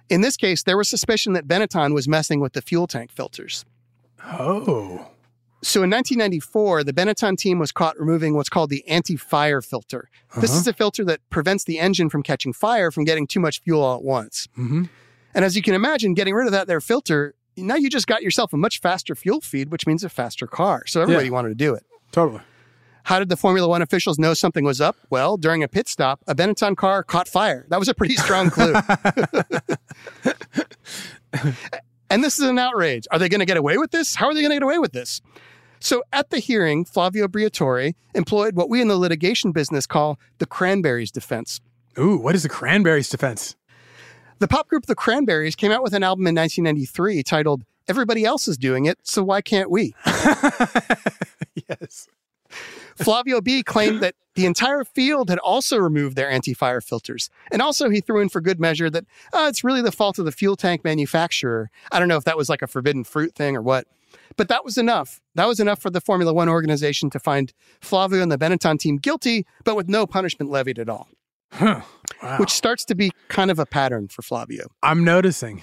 In 0.09 0.21
this 0.21 0.37
case, 0.37 0.63
there 0.63 0.77
was 0.77 0.87
suspicion 0.89 1.33
that 1.33 1.47
Benetton 1.47 1.93
was 1.93 2.07
messing 2.07 2.39
with 2.39 2.53
the 2.53 2.61
fuel 2.61 2.87
tank 2.87 3.11
filters. 3.11 3.65
Oh, 4.23 5.07
So 5.63 5.81
in 5.83 5.89
1994, 5.89 6.83
the 6.83 6.93
Benetton 6.93 7.35
team 7.37 7.57
was 7.59 7.71
caught 7.71 7.99
removing 7.99 8.35
what's 8.35 8.47
called 8.49 8.69
the 8.69 8.87
anti-fire 8.87 9.61
filter. 9.61 10.09
This 10.39 10.53
is 10.53 10.67
a 10.67 10.73
filter 10.73 11.03
that 11.05 11.19
prevents 11.31 11.63
the 11.63 11.79
engine 11.79 12.09
from 12.09 12.21
catching 12.23 12.53
fire 12.53 12.91
from 12.91 13.05
getting 13.05 13.25
too 13.25 13.39
much 13.39 13.61
fuel 13.63 13.81
all 13.81 13.97
at 13.97 14.03
once. 14.03 14.47
Mhm. 14.57 14.87
And 15.33 15.43
as 15.43 15.55
you 15.55 15.61
can 15.63 15.73
imagine, 15.73 16.13
getting 16.13 16.35
rid 16.35 16.45
of 16.45 16.51
that 16.51 16.67
there 16.67 16.79
filter, 16.79 17.33
now 17.57 17.75
you 17.75 17.89
just 17.89 18.05
got 18.07 18.21
yourself 18.21 18.53
a 18.53 18.57
much 18.57 18.79
faster 18.79 19.15
fuel 19.15 19.41
feed, 19.41 19.71
which 19.71 19.87
means 19.87 20.03
a 20.03 20.09
faster 20.09 20.45
car. 20.45 20.83
So 20.85 21.01
everybody 21.01 21.25
Yeah. 21.27 21.31
wanted 21.33 21.49
to 21.49 21.55
do 21.55 21.73
it. 21.73 21.83
totally. 22.11 22.41
How 23.07 23.19
did 23.19 23.29
the 23.29 23.37
Formula 23.37 23.69
One 23.69 23.81
officials 23.81 24.19
know 24.19 24.33
something 24.33 24.65
was 24.65 24.81
up? 24.81 24.97
Well, 25.09 25.37
during 25.37 25.63
a 25.63 25.69
pit 25.69 25.87
stop, 25.87 26.19
a 26.27 26.35
Benetton 26.35 26.75
car 26.75 27.03
caught 27.03 27.29
fire. 27.29 27.65
That 27.69 27.79
was 27.79 27.87
a 27.87 27.93
pretty 27.93 28.17
strong 28.17 28.49
clue. 28.49 28.73
and 32.09 32.21
this 32.21 32.37
is 32.37 32.49
an 32.49 32.59
outrage. 32.59 33.07
Are 33.09 33.17
they 33.17 33.29
going 33.29 33.39
to 33.39 33.45
get 33.45 33.55
away 33.55 33.77
with 33.77 33.91
this? 33.91 34.15
How 34.15 34.27
are 34.27 34.33
they 34.33 34.41
going 34.41 34.49
to 34.49 34.57
get 34.57 34.63
away 34.63 34.77
with 34.77 34.91
this? 34.91 35.21
So 35.79 36.03
at 36.11 36.31
the 36.31 36.39
hearing, 36.39 36.83
Flavio 36.83 37.29
Briatore 37.29 37.95
employed 38.13 38.57
what 38.57 38.69
we 38.69 38.81
in 38.81 38.89
the 38.89 38.97
litigation 38.97 39.53
business 39.53 39.87
call 39.87 40.19
the 40.39 40.45
Cranberries 40.45 41.09
defense. 41.09 41.61
Ooh, 41.97 42.17
what 42.17 42.35
is 42.35 42.43
the 42.43 42.49
Cranberries 42.49 43.07
defense? 43.07 43.55
The 44.39 44.49
pop 44.49 44.67
group 44.67 44.85
The 44.85 44.95
Cranberries 44.95 45.55
came 45.55 45.71
out 45.71 45.81
with 45.81 45.93
an 45.93 46.03
album 46.03 46.27
in 46.27 46.35
1993 46.35 47.23
titled 47.23 47.63
Everybody 47.87 48.25
Else 48.25 48.49
is 48.49 48.57
Doing 48.57 48.85
It, 48.85 48.97
So 49.03 49.23
Why 49.23 49.39
Can't 49.39 49.71
We? 49.71 49.95
yes. 51.69 52.09
Flavio 52.97 53.41
B 53.41 53.63
claimed 53.63 54.01
that 54.01 54.15
the 54.35 54.45
entire 54.45 54.83
field 54.83 55.29
had 55.29 55.39
also 55.39 55.77
removed 55.77 56.15
their 56.15 56.29
anti 56.29 56.53
fire 56.53 56.81
filters. 56.81 57.29
And 57.51 57.61
also, 57.61 57.89
he 57.89 58.01
threw 58.01 58.21
in 58.21 58.29
for 58.29 58.41
good 58.41 58.59
measure 58.59 58.89
that 58.89 59.05
oh, 59.33 59.47
it's 59.47 59.63
really 59.63 59.81
the 59.81 59.91
fault 59.91 60.19
of 60.19 60.25
the 60.25 60.31
fuel 60.31 60.55
tank 60.55 60.83
manufacturer. 60.83 61.69
I 61.91 61.99
don't 61.99 62.07
know 62.07 62.17
if 62.17 62.23
that 62.25 62.37
was 62.37 62.49
like 62.49 62.61
a 62.61 62.67
forbidden 62.67 63.03
fruit 63.03 63.33
thing 63.35 63.55
or 63.55 63.61
what. 63.61 63.87
But 64.35 64.49
that 64.49 64.63
was 64.63 64.77
enough. 64.77 65.19
That 65.35 65.47
was 65.47 65.59
enough 65.59 65.81
for 65.81 65.89
the 65.89 66.01
Formula 66.01 66.33
One 66.33 66.49
organization 66.49 67.09
to 67.11 67.19
find 67.19 67.53
Flavio 67.81 68.21
and 68.21 68.31
the 68.31 68.37
Benetton 68.37 68.77
team 68.79 68.97
guilty, 68.97 69.45
but 69.63 69.75
with 69.75 69.89
no 69.89 70.05
punishment 70.05 70.51
levied 70.51 70.79
at 70.79 70.89
all, 70.89 71.07
Huh. 71.51 71.81
Wow. 72.21 72.37
which 72.39 72.51
starts 72.51 72.85
to 72.85 72.95
be 72.95 73.11
kind 73.29 73.49
of 73.51 73.57
a 73.59 73.65
pattern 73.65 74.07
for 74.07 74.21
Flavio. 74.21 74.67
I'm 74.83 75.03
noticing. 75.03 75.61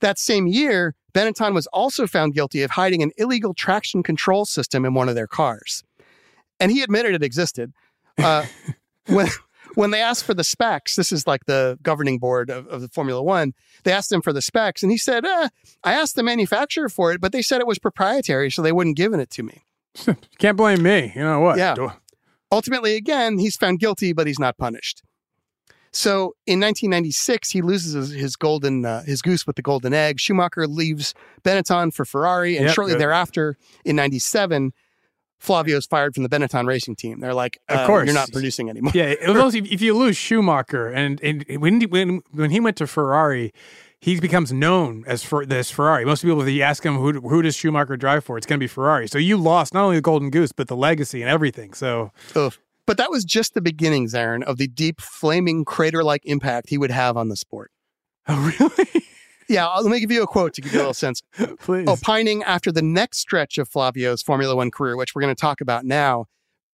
That 0.00 0.18
same 0.18 0.46
year, 0.46 0.94
Benetton 1.14 1.54
was 1.54 1.66
also 1.68 2.06
found 2.06 2.34
guilty 2.34 2.62
of 2.62 2.72
hiding 2.72 3.02
an 3.02 3.12
illegal 3.16 3.54
traction 3.54 4.02
control 4.02 4.44
system 4.44 4.84
in 4.84 4.94
one 4.94 5.08
of 5.08 5.14
their 5.14 5.26
cars. 5.28 5.84
And 6.62 6.72
he 6.72 6.82
admitted 6.82 7.14
it 7.14 7.22
existed. 7.22 7.72
Uh, 8.18 8.46
when, 9.06 9.28
when 9.74 9.90
they 9.90 10.00
asked 10.00 10.24
for 10.24 10.34
the 10.34 10.44
specs, 10.44 10.96
this 10.96 11.12
is 11.12 11.26
like 11.26 11.44
the 11.46 11.78
governing 11.82 12.18
board 12.18 12.50
of, 12.50 12.66
of 12.68 12.80
the 12.80 12.88
Formula 12.88 13.22
One, 13.22 13.52
they 13.84 13.92
asked 13.92 14.12
him 14.12 14.22
for 14.22 14.32
the 14.32 14.42
specs, 14.42 14.82
and 14.82 14.92
he 14.92 14.98
said, 14.98 15.24
eh, 15.24 15.48
I 15.84 15.92
asked 15.92 16.14
the 16.16 16.22
manufacturer 16.22 16.88
for 16.88 17.12
it, 17.12 17.20
but 17.20 17.32
they 17.32 17.42
said 17.42 17.60
it 17.60 17.66
was 17.66 17.78
proprietary, 17.78 18.50
so 18.50 18.62
they 18.62 18.72
wouldn't 18.72 18.96
give 18.96 19.12
it 19.14 19.30
to 19.30 19.42
me. 19.42 19.64
Can't 20.38 20.56
blame 20.56 20.82
me. 20.82 21.12
You 21.14 21.22
know 21.22 21.40
what? 21.40 21.58
Yeah. 21.58 21.74
Do- 21.74 21.92
Ultimately, 22.50 22.96
again, 22.96 23.38
he's 23.38 23.56
found 23.56 23.80
guilty, 23.80 24.12
but 24.12 24.26
he's 24.26 24.38
not 24.38 24.58
punished. 24.58 25.02
So 25.94 26.34
in 26.46 26.58
1996, 26.60 27.50
he 27.50 27.60
loses 27.62 28.10
his, 28.12 28.36
golden 28.36 28.84
uh, 28.84 29.02
his 29.04 29.20
goose 29.20 29.46
with 29.46 29.56
the 29.56 29.62
golden 29.62 29.92
egg. 29.92 30.18
Schumacher 30.20 30.66
leaves 30.66 31.14
Benetton 31.44 31.92
for 31.92 32.04
Ferrari, 32.04 32.56
and 32.56 32.66
Yep, 32.66 32.74
shortly 32.74 32.92
yep. 32.92 32.98
thereafter, 32.98 33.56
in 33.84 33.96
'97, 33.96 34.72
Flavio's 35.42 35.86
fired 35.86 36.14
from 36.14 36.22
the 36.22 36.28
Benetton 36.28 36.68
racing 36.68 36.94
team. 36.94 37.18
They're 37.18 37.34
like, 37.34 37.58
Of 37.68 37.80
uh, 37.80 37.86
course. 37.86 38.06
you're 38.06 38.14
not 38.14 38.30
producing 38.30 38.70
anymore. 38.70 38.92
Yeah, 38.94 39.06
it 39.06 39.28
was 39.28 39.36
also, 39.42 39.58
if 39.58 39.82
you 39.82 39.92
lose 39.96 40.16
Schumacher, 40.16 40.88
and, 40.88 41.20
and 41.20 41.44
when, 41.60 41.80
when 41.82 42.22
when 42.30 42.50
he 42.52 42.60
went 42.60 42.76
to 42.76 42.86
Ferrari, 42.86 43.52
he 43.98 44.20
becomes 44.20 44.52
known 44.52 45.02
as 45.04 45.24
for 45.24 45.44
this 45.44 45.68
Ferrari. 45.68 46.04
Most 46.04 46.22
people, 46.22 46.40
if 46.42 46.48
you 46.48 46.62
ask 46.62 46.84
him 46.84 46.96
who 46.96 47.20
who 47.20 47.42
does 47.42 47.56
Schumacher 47.56 47.96
drive 47.96 48.24
for, 48.24 48.38
it's 48.38 48.46
going 48.46 48.60
to 48.60 48.62
be 48.62 48.68
Ferrari. 48.68 49.08
So 49.08 49.18
you 49.18 49.36
lost 49.36 49.74
not 49.74 49.82
only 49.82 49.96
the 49.96 50.02
Golden 50.02 50.30
Goose, 50.30 50.52
but 50.52 50.68
the 50.68 50.76
legacy 50.76 51.22
and 51.22 51.30
everything. 51.30 51.74
So. 51.74 52.12
But 52.84 52.96
that 52.96 53.10
was 53.10 53.24
just 53.24 53.54
the 53.54 53.60
beginnings, 53.60 54.14
Aaron, 54.14 54.42
of 54.42 54.58
the 54.58 54.66
deep, 54.66 55.00
flaming 55.00 55.64
crater-like 55.64 56.22
impact 56.24 56.68
he 56.68 56.78
would 56.78 56.90
have 56.90 57.16
on 57.16 57.28
the 57.28 57.36
sport. 57.36 57.70
oh 58.28 58.54
really? 58.58 59.04
Yeah, 59.52 59.68
let 59.68 59.90
me 59.90 60.00
give 60.00 60.10
you 60.10 60.22
a 60.22 60.26
quote 60.26 60.54
to 60.54 60.62
give 60.62 60.72
you 60.72 60.78
a 60.78 60.80
little 60.80 60.94
sense. 60.94 61.22
Please. 61.60 61.86
Opining 61.86 62.42
after 62.42 62.72
the 62.72 62.80
next 62.80 63.18
stretch 63.18 63.58
of 63.58 63.68
Flavio's 63.68 64.22
Formula 64.22 64.56
One 64.56 64.70
career, 64.70 64.96
which 64.96 65.14
we're 65.14 65.20
going 65.20 65.34
to 65.34 65.38
talk 65.38 65.60
about 65.60 65.84
now, 65.84 66.24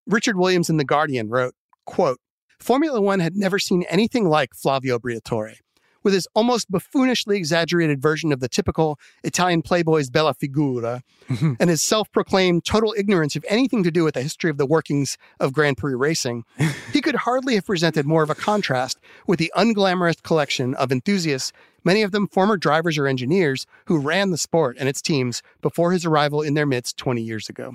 Richard 0.07 0.37
Williams 0.37 0.71
in 0.71 0.77
The 0.77 0.85
Guardian 0.85 1.29
wrote, 1.29 1.55
quote, 1.87 2.21
Formula 2.61 3.01
One 3.01 3.19
had 3.19 3.35
never 3.35 3.59
seen 3.59 3.83
anything 3.89 4.29
like 4.29 4.55
Flavio 4.55 5.01
Briatore. 5.01 5.57
With 6.05 6.15
his 6.15 6.29
almost 6.35 6.71
buffoonishly 6.71 7.37
exaggerated 7.37 8.01
version 8.01 8.33
of 8.33 8.39
the 8.39 8.49
typical 8.49 9.01
Italian 9.25 9.63
playboy's 9.63 10.09
bella 10.09 10.33
figura 10.33 11.03
and 11.29 11.69
his 11.69 11.83
self 11.83 12.11
proclaimed 12.13 12.65
total 12.65 12.95
ignorance 12.97 13.35
of 13.35 13.45
anything 13.49 13.83
to 13.83 13.91
do 13.91 14.05
with 14.05 14.15
the 14.15 14.23
history 14.23 14.51
of 14.51 14.57
the 14.57 14.65
workings 14.67 15.19
of 15.41 15.53
Grand 15.53 15.77
Prix 15.77 15.97
racing, 15.97 16.45
he 16.93 17.01
could 17.01 17.17
hardly 17.17 17.57
have 17.57 17.67
presented 17.67 18.07
more 18.07 18.23
of 18.23 18.31
a 18.31 18.37
contrast 18.37 19.01
with 19.27 19.41
the 19.41 19.53
unglamorous 19.57 20.23
collection 20.23 20.75
of 20.77 20.93
enthusiasts, 20.93 21.53
many 21.85 22.03
of 22.03 22.13
them 22.13 22.29
former 22.29 22.57
drivers 22.57 22.99
or 22.99 23.07
engineers, 23.07 23.67
who 23.87 23.99
ran 23.99 24.31
the 24.31 24.39
sport 24.39 24.77
and 24.79 24.89
its 24.89 25.03
teams 25.03 25.43
before 25.61 25.93
his 25.93 26.05
arrival 26.05 26.43
in 26.43 26.55
their 26.55 26.67
midst 26.67 26.97
20 26.97 27.23
years 27.23 27.49
ago. 27.49 27.75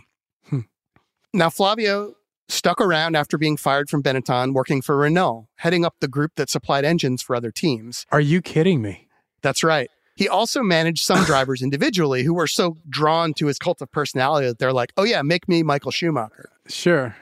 Hmm. 0.50 0.62
Now, 1.34 1.50
Flavio 1.50 2.16
stuck 2.50 2.80
around 2.82 3.16
after 3.16 3.38
being 3.38 3.58
fired 3.58 3.90
from 3.90 4.04
Benetton, 4.04 4.54
working 4.54 4.82
for 4.82 4.98
Renault, 4.98 5.48
heading 5.56 5.86
up 5.86 5.96
the 6.00 6.08
group 6.08 6.34
that 6.36 6.50
supplied 6.50 6.86
engines 6.86 7.22
for 7.22 7.36
other 7.36 7.52
teams. 7.52 8.06
Are 8.12 8.22
you 8.22 8.42
kidding 8.42 8.82
me? 8.82 9.08
That's 9.42 9.64
right. 9.64 9.90
He 10.16 10.30
also 10.30 10.62
managed 10.62 11.04
some 11.04 11.24
drivers 11.26 11.62
individually 11.62 12.24
who 12.24 12.34
were 12.34 12.48
so 12.48 12.78
drawn 12.90 13.34
to 13.36 13.48
his 13.48 13.58
cult 13.58 13.82
of 13.82 13.92
personality 13.92 14.48
that 14.48 14.60
they're 14.60 14.74
like, 14.74 14.94
oh, 14.98 15.04
yeah, 15.04 15.22
make 15.22 15.48
me 15.48 15.64
Michael 15.64 15.92
Schumacher. 15.92 16.50
Sure. 16.68 17.16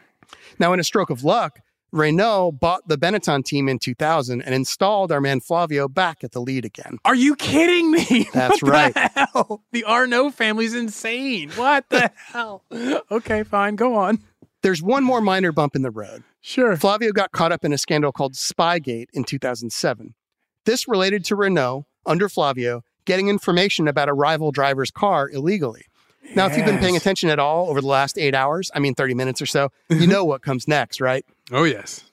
Now, 0.59 0.73
in 0.73 0.79
a 0.79 0.83
stroke 0.83 1.09
of 1.09 1.23
luck, 1.23 1.59
Renault 1.91 2.53
bought 2.53 2.87
the 2.87 2.97
Benetton 2.97 3.43
team 3.43 3.67
in 3.67 3.77
2000 3.79 4.41
and 4.41 4.55
installed 4.55 5.11
our 5.11 5.19
man 5.21 5.39
Flavio 5.41 5.87
back 5.87 6.23
at 6.23 6.31
the 6.31 6.39
lead 6.41 6.63
again. 6.65 6.99
Are 7.03 7.15
you 7.15 7.35
kidding 7.35 7.91
me? 7.91 8.29
That's 8.33 8.61
What 8.63 8.71
right. 8.71 8.93
The, 8.93 9.09
hell? 9.33 9.63
the 9.71 9.83
Arnault 9.83 10.31
family's 10.31 10.73
insane. 10.73 11.49
What 11.51 11.85
the 11.89 12.11
hell? 12.31 12.63
Okay, 13.11 13.43
fine. 13.43 13.75
Go 13.75 13.95
on. 13.95 14.19
There's 14.63 14.81
one 14.81 15.03
more 15.03 15.21
minor 15.21 15.51
bump 15.51 15.75
in 15.75 15.81
the 15.81 15.91
road. 15.91 16.23
Sure. 16.39 16.77
Flavio 16.77 17.11
got 17.11 17.31
caught 17.31 17.51
up 17.51 17.65
in 17.65 17.73
a 17.73 17.77
scandal 17.77 18.11
called 18.11 18.33
Spygate 18.33 19.07
in 19.13 19.23
2007. 19.23 20.13
This 20.65 20.87
related 20.87 21.25
to 21.25 21.35
Renault, 21.35 21.85
under 22.05 22.29
Flavio, 22.29 22.83
getting 23.05 23.27
information 23.27 23.87
about 23.87 24.07
a 24.09 24.13
rival 24.13 24.51
driver's 24.51 24.91
car 24.91 25.29
illegally. 25.29 25.85
Now, 26.35 26.45
if 26.45 26.55
you've 26.55 26.67
been 26.67 26.77
paying 26.77 26.95
attention 26.95 27.29
at 27.29 27.39
all 27.39 27.67
over 27.69 27.81
the 27.81 27.87
last 27.87 28.17
eight 28.17 28.35
hours, 28.35 28.69
I 28.75 28.79
mean 28.79 28.93
30 28.93 29.15
minutes 29.15 29.41
or 29.41 29.47
so, 29.47 29.69
you 29.89 30.05
know 30.07 30.23
what 30.23 30.43
comes 30.43 30.67
next, 30.67 31.01
right? 31.01 31.25
Oh, 31.51 31.63
yes. 31.63 32.05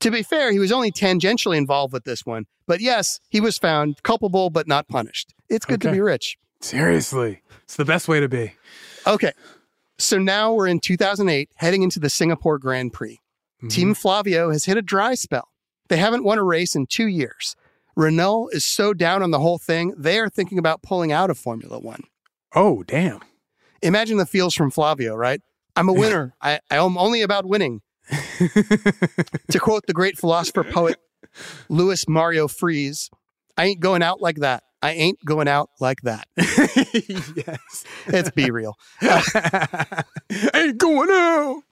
To 0.00 0.10
be 0.10 0.22
fair, 0.22 0.52
he 0.52 0.58
was 0.58 0.72
only 0.72 0.92
tangentially 0.92 1.56
involved 1.56 1.92
with 1.92 2.04
this 2.04 2.24
one. 2.24 2.46
But 2.66 2.80
yes, 2.80 3.18
he 3.28 3.40
was 3.40 3.58
found 3.58 4.02
culpable 4.02 4.50
but 4.50 4.68
not 4.68 4.88
punished. 4.88 5.34
It's 5.48 5.66
good 5.66 5.80
to 5.82 5.90
be 5.90 6.00
rich. 6.00 6.36
Seriously. 6.60 7.42
It's 7.64 7.76
the 7.76 7.84
best 7.84 8.08
way 8.08 8.20
to 8.20 8.28
be. 8.28 8.54
Okay. 9.06 9.32
So 9.98 10.18
now 10.18 10.52
we're 10.52 10.68
in 10.68 10.80
2008, 10.80 11.50
heading 11.56 11.82
into 11.82 11.98
the 11.98 12.10
Singapore 12.10 12.58
Grand 12.58 12.92
Prix. 12.92 13.18
Mm-hmm. 13.58 13.68
Team 13.68 13.94
Flavio 13.94 14.50
has 14.50 14.66
hit 14.66 14.76
a 14.76 14.82
dry 14.82 15.14
spell. 15.14 15.48
They 15.88 15.96
haven't 15.96 16.24
won 16.24 16.38
a 16.38 16.44
race 16.44 16.76
in 16.76 16.86
two 16.86 17.06
years. 17.06 17.56
Renault 17.96 18.50
is 18.52 18.64
so 18.64 18.94
down 18.94 19.22
on 19.22 19.32
the 19.32 19.40
whole 19.40 19.58
thing, 19.58 19.92
they 19.96 20.20
are 20.20 20.28
thinking 20.28 20.58
about 20.58 20.82
pulling 20.82 21.10
out 21.10 21.30
of 21.30 21.38
Formula 21.38 21.80
One. 21.80 22.04
Oh, 22.54 22.84
damn. 22.84 23.20
Imagine 23.82 24.18
the 24.18 24.26
feels 24.26 24.54
from 24.54 24.70
Flavio, 24.70 25.16
right? 25.16 25.40
I'm 25.74 25.88
a 25.88 25.92
winner. 25.94 26.34
I, 26.40 26.60
I 26.70 26.76
am 26.76 26.96
only 26.96 27.22
about 27.22 27.44
winning. 27.44 27.80
to 29.50 29.58
quote 29.60 29.86
the 29.86 29.92
great 29.92 30.18
philosopher 30.18 30.64
poet 30.64 30.96
Louis 31.68 32.08
Mario 32.08 32.48
Freese, 32.48 33.10
I 33.56 33.64
ain't 33.66 33.80
going 33.80 34.02
out 34.02 34.20
like 34.20 34.36
that. 34.36 34.64
I 34.80 34.92
ain't 34.92 35.24
going 35.24 35.48
out 35.48 35.70
like 35.80 36.02
that. 36.02 36.28
yes. 36.36 37.84
It's 38.06 38.30
B-Real. 38.30 38.78
Ain't 40.54 40.78
going 40.78 41.10
out. 41.10 41.62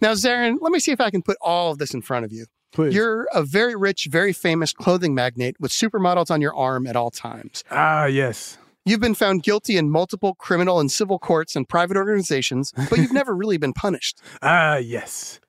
Now, 0.00 0.12
Zarin, 0.12 0.58
let 0.60 0.70
me 0.70 0.78
see 0.78 0.92
if 0.92 1.00
I 1.00 1.10
can 1.10 1.22
put 1.22 1.36
all 1.40 1.72
of 1.72 1.78
this 1.78 1.94
in 1.94 2.00
front 2.00 2.24
of 2.24 2.32
you. 2.32 2.46
Please. 2.72 2.94
You're 2.94 3.26
a 3.34 3.42
very 3.42 3.74
rich, 3.74 4.06
very 4.08 4.32
famous 4.32 4.72
clothing 4.72 5.14
magnate 5.14 5.56
with 5.60 5.72
supermodels 5.72 6.30
on 6.30 6.40
your 6.40 6.54
arm 6.54 6.86
at 6.86 6.94
all 6.94 7.10
times. 7.10 7.64
ah, 7.72 8.06
yes. 8.06 8.56
You've 8.84 9.00
been 9.00 9.14
found 9.14 9.42
guilty 9.42 9.76
in 9.76 9.90
multiple 9.90 10.34
criminal 10.34 10.80
and 10.80 10.90
civil 10.90 11.18
courts 11.18 11.54
and 11.54 11.68
private 11.68 11.96
organizations, 11.96 12.72
but 12.90 12.98
you've 12.98 13.12
never 13.20 13.34
really 13.34 13.56
been 13.58 13.72
punished. 13.72 14.20
Ah, 14.42 14.76
yes. 14.76 15.40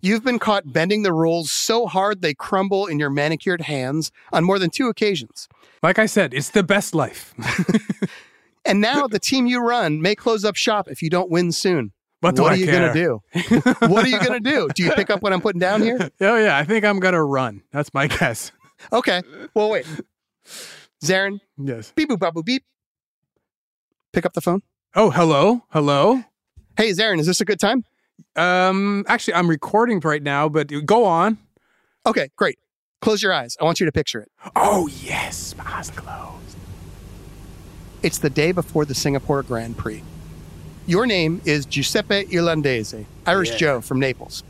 You've 0.00 0.22
been 0.22 0.38
caught 0.38 0.72
bending 0.72 1.02
the 1.02 1.12
rules 1.12 1.50
so 1.50 1.86
hard 1.86 2.22
they 2.22 2.34
crumble 2.34 2.86
in 2.86 2.98
your 2.98 3.10
manicured 3.10 3.62
hands 3.62 4.12
on 4.32 4.44
more 4.44 4.58
than 4.58 4.70
two 4.70 4.88
occasions. 4.88 5.48
Like 5.82 5.98
I 5.98 6.06
said, 6.06 6.32
it's 6.34 6.50
the 6.50 6.62
best 6.62 6.94
life. 6.94 7.34
And 8.66 8.80
now 8.80 9.06
the 9.06 9.20
team 9.20 9.46
you 9.46 9.60
run 9.60 10.02
may 10.02 10.16
close 10.16 10.44
up 10.44 10.56
shop 10.56 10.88
if 10.88 11.00
you 11.00 11.08
don't 11.08 11.30
win 11.30 11.52
soon. 11.52 11.92
What 12.20 12.38
what 12.40 12.50
I 12.50 12.54
are 12.54 12.58
you 12.58 12.66
going 12.66 12.92
to 12.92 12.92
do? 12.92 13.22
what 13.86 14.04
are 14.04 14.08
you 14.08 14.18
going 14.18 14.42
to 14.42 14.50
do? 14.50 14.68
Do 14.74 14.82
you 14.82 14.90
pick 14.92 15.08
up 15.08 15.22
what 15.22 15.32
I'm 15.32 15.40
putting 15.40 15.60
down 15.60 15.82
here? 15.82 16.10
Oh, 16.20 16.36
yeah. 16.36 16.58
I 16.58 16.64
think 16.64 16.84
I'm 16.84 16.98
going 16.98 17.14
to 17.14 17.22
run. 17.22 17.62
That's 17.70 17.94
my 17.94 18.08
guess. 18.08 18.50
Okay. 18.92 19.22
Well, 19.54 19.70
wait. 19.70 19.86
Zarin, 21.04 21.38
Yes. 21.56 21.92
beep 21.94 22.08
boop, 22.08 22.18
boop, 22.18 22.44
beep. 22.44 22.64
Pick 24.16 24.24
up 24.24 24.32
the 24.32 24.40
phone. 24.40 24.62
Oh, 24.94 25.10
hello. 25.10 25.64
Hello. 25.72 26.24
Hey, 26.78 26.88
Zarin, 26.92 27.20
is 27.20 27.26
this 27.26 27.42
a 27.42 27.44
good 27.44 27.60
time? 27.60 27.84
Um, 28.34 29.04
actually, 29.08 29.34
I'm 29.34 29.46
recording 29.46 30.00
right 30.00 30.22
now, 30.22 30.48
but 30.48 30.72
go 30.86 31.04
on. 31.04 31.36
Okay, 32.06 32.30
great. 32.34 32.58
Close 33.02 33.22
your 33.22 33.34
eyes. 33.34 33.58
I 33.60 33.64
want 33.64 33.78
you 33.78 33.84
to 33.84 33.92
picture 33.92 34.22
it. 34.22 34.32
Oh, 34.56 34.86
yes. 35.02 35.54
My 35.58 35.64
eyes 35.66 35.90
closed. 35.90 36.56
It's 38.02 38.16
the 38.16 38.30
day 38.30 38.52
before 38.52 38.86
the 38.86 38.94
Singapore 38.94 39.42
Grand 39.42 39.76
Prix. 39.76 40.02
Your 40.86 41.04
name 41.04 41.42
is 41.44 41.66
Giuseppe 41.66 42.24
Irlandese, 42.34 43.04
Irish 43.26 43.54
Joe 43.56 43.82
from 43.82 44.00
Naples. 44.00 44.44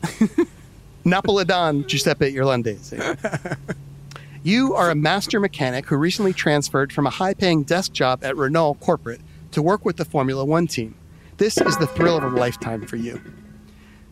Napolitan 1.05 1.89
Giuseppe 1.89 2.39
Irlandese. 2.39 2.95
you 4.45 4.77
are 4.77 4.93
a 4.93 4.95
master 4.95 5.41
mechanic 5.41 5.87
who 5.87 5.97
recently 5.97 6.33
transferred 6.33 6.93
from 6.93 7.09
a 7.09 7.11
high 7.11 7.35
paying 7.35 7.65
desk 7.65 7.93
job 7.93 8.23
at 8.23 8.37
Renault 8.37 8.75
Corporate 8.75 9.21
to 9.57 9.63
work 9.63 9.87
with 9.87 9.97
the 9.97 10.05
Formula 10.05 10.45
One 10.45 10.67
team. 10.67 10.95
This 11.39 11.57
is 11.57 11.79
the 11.79 11.87
thrill 11.87 12.19
of 12.19 12.25
a 12.25 12.29
lifetime 12.29 12.87
for 12.87 12.97
you. 12.97 13.19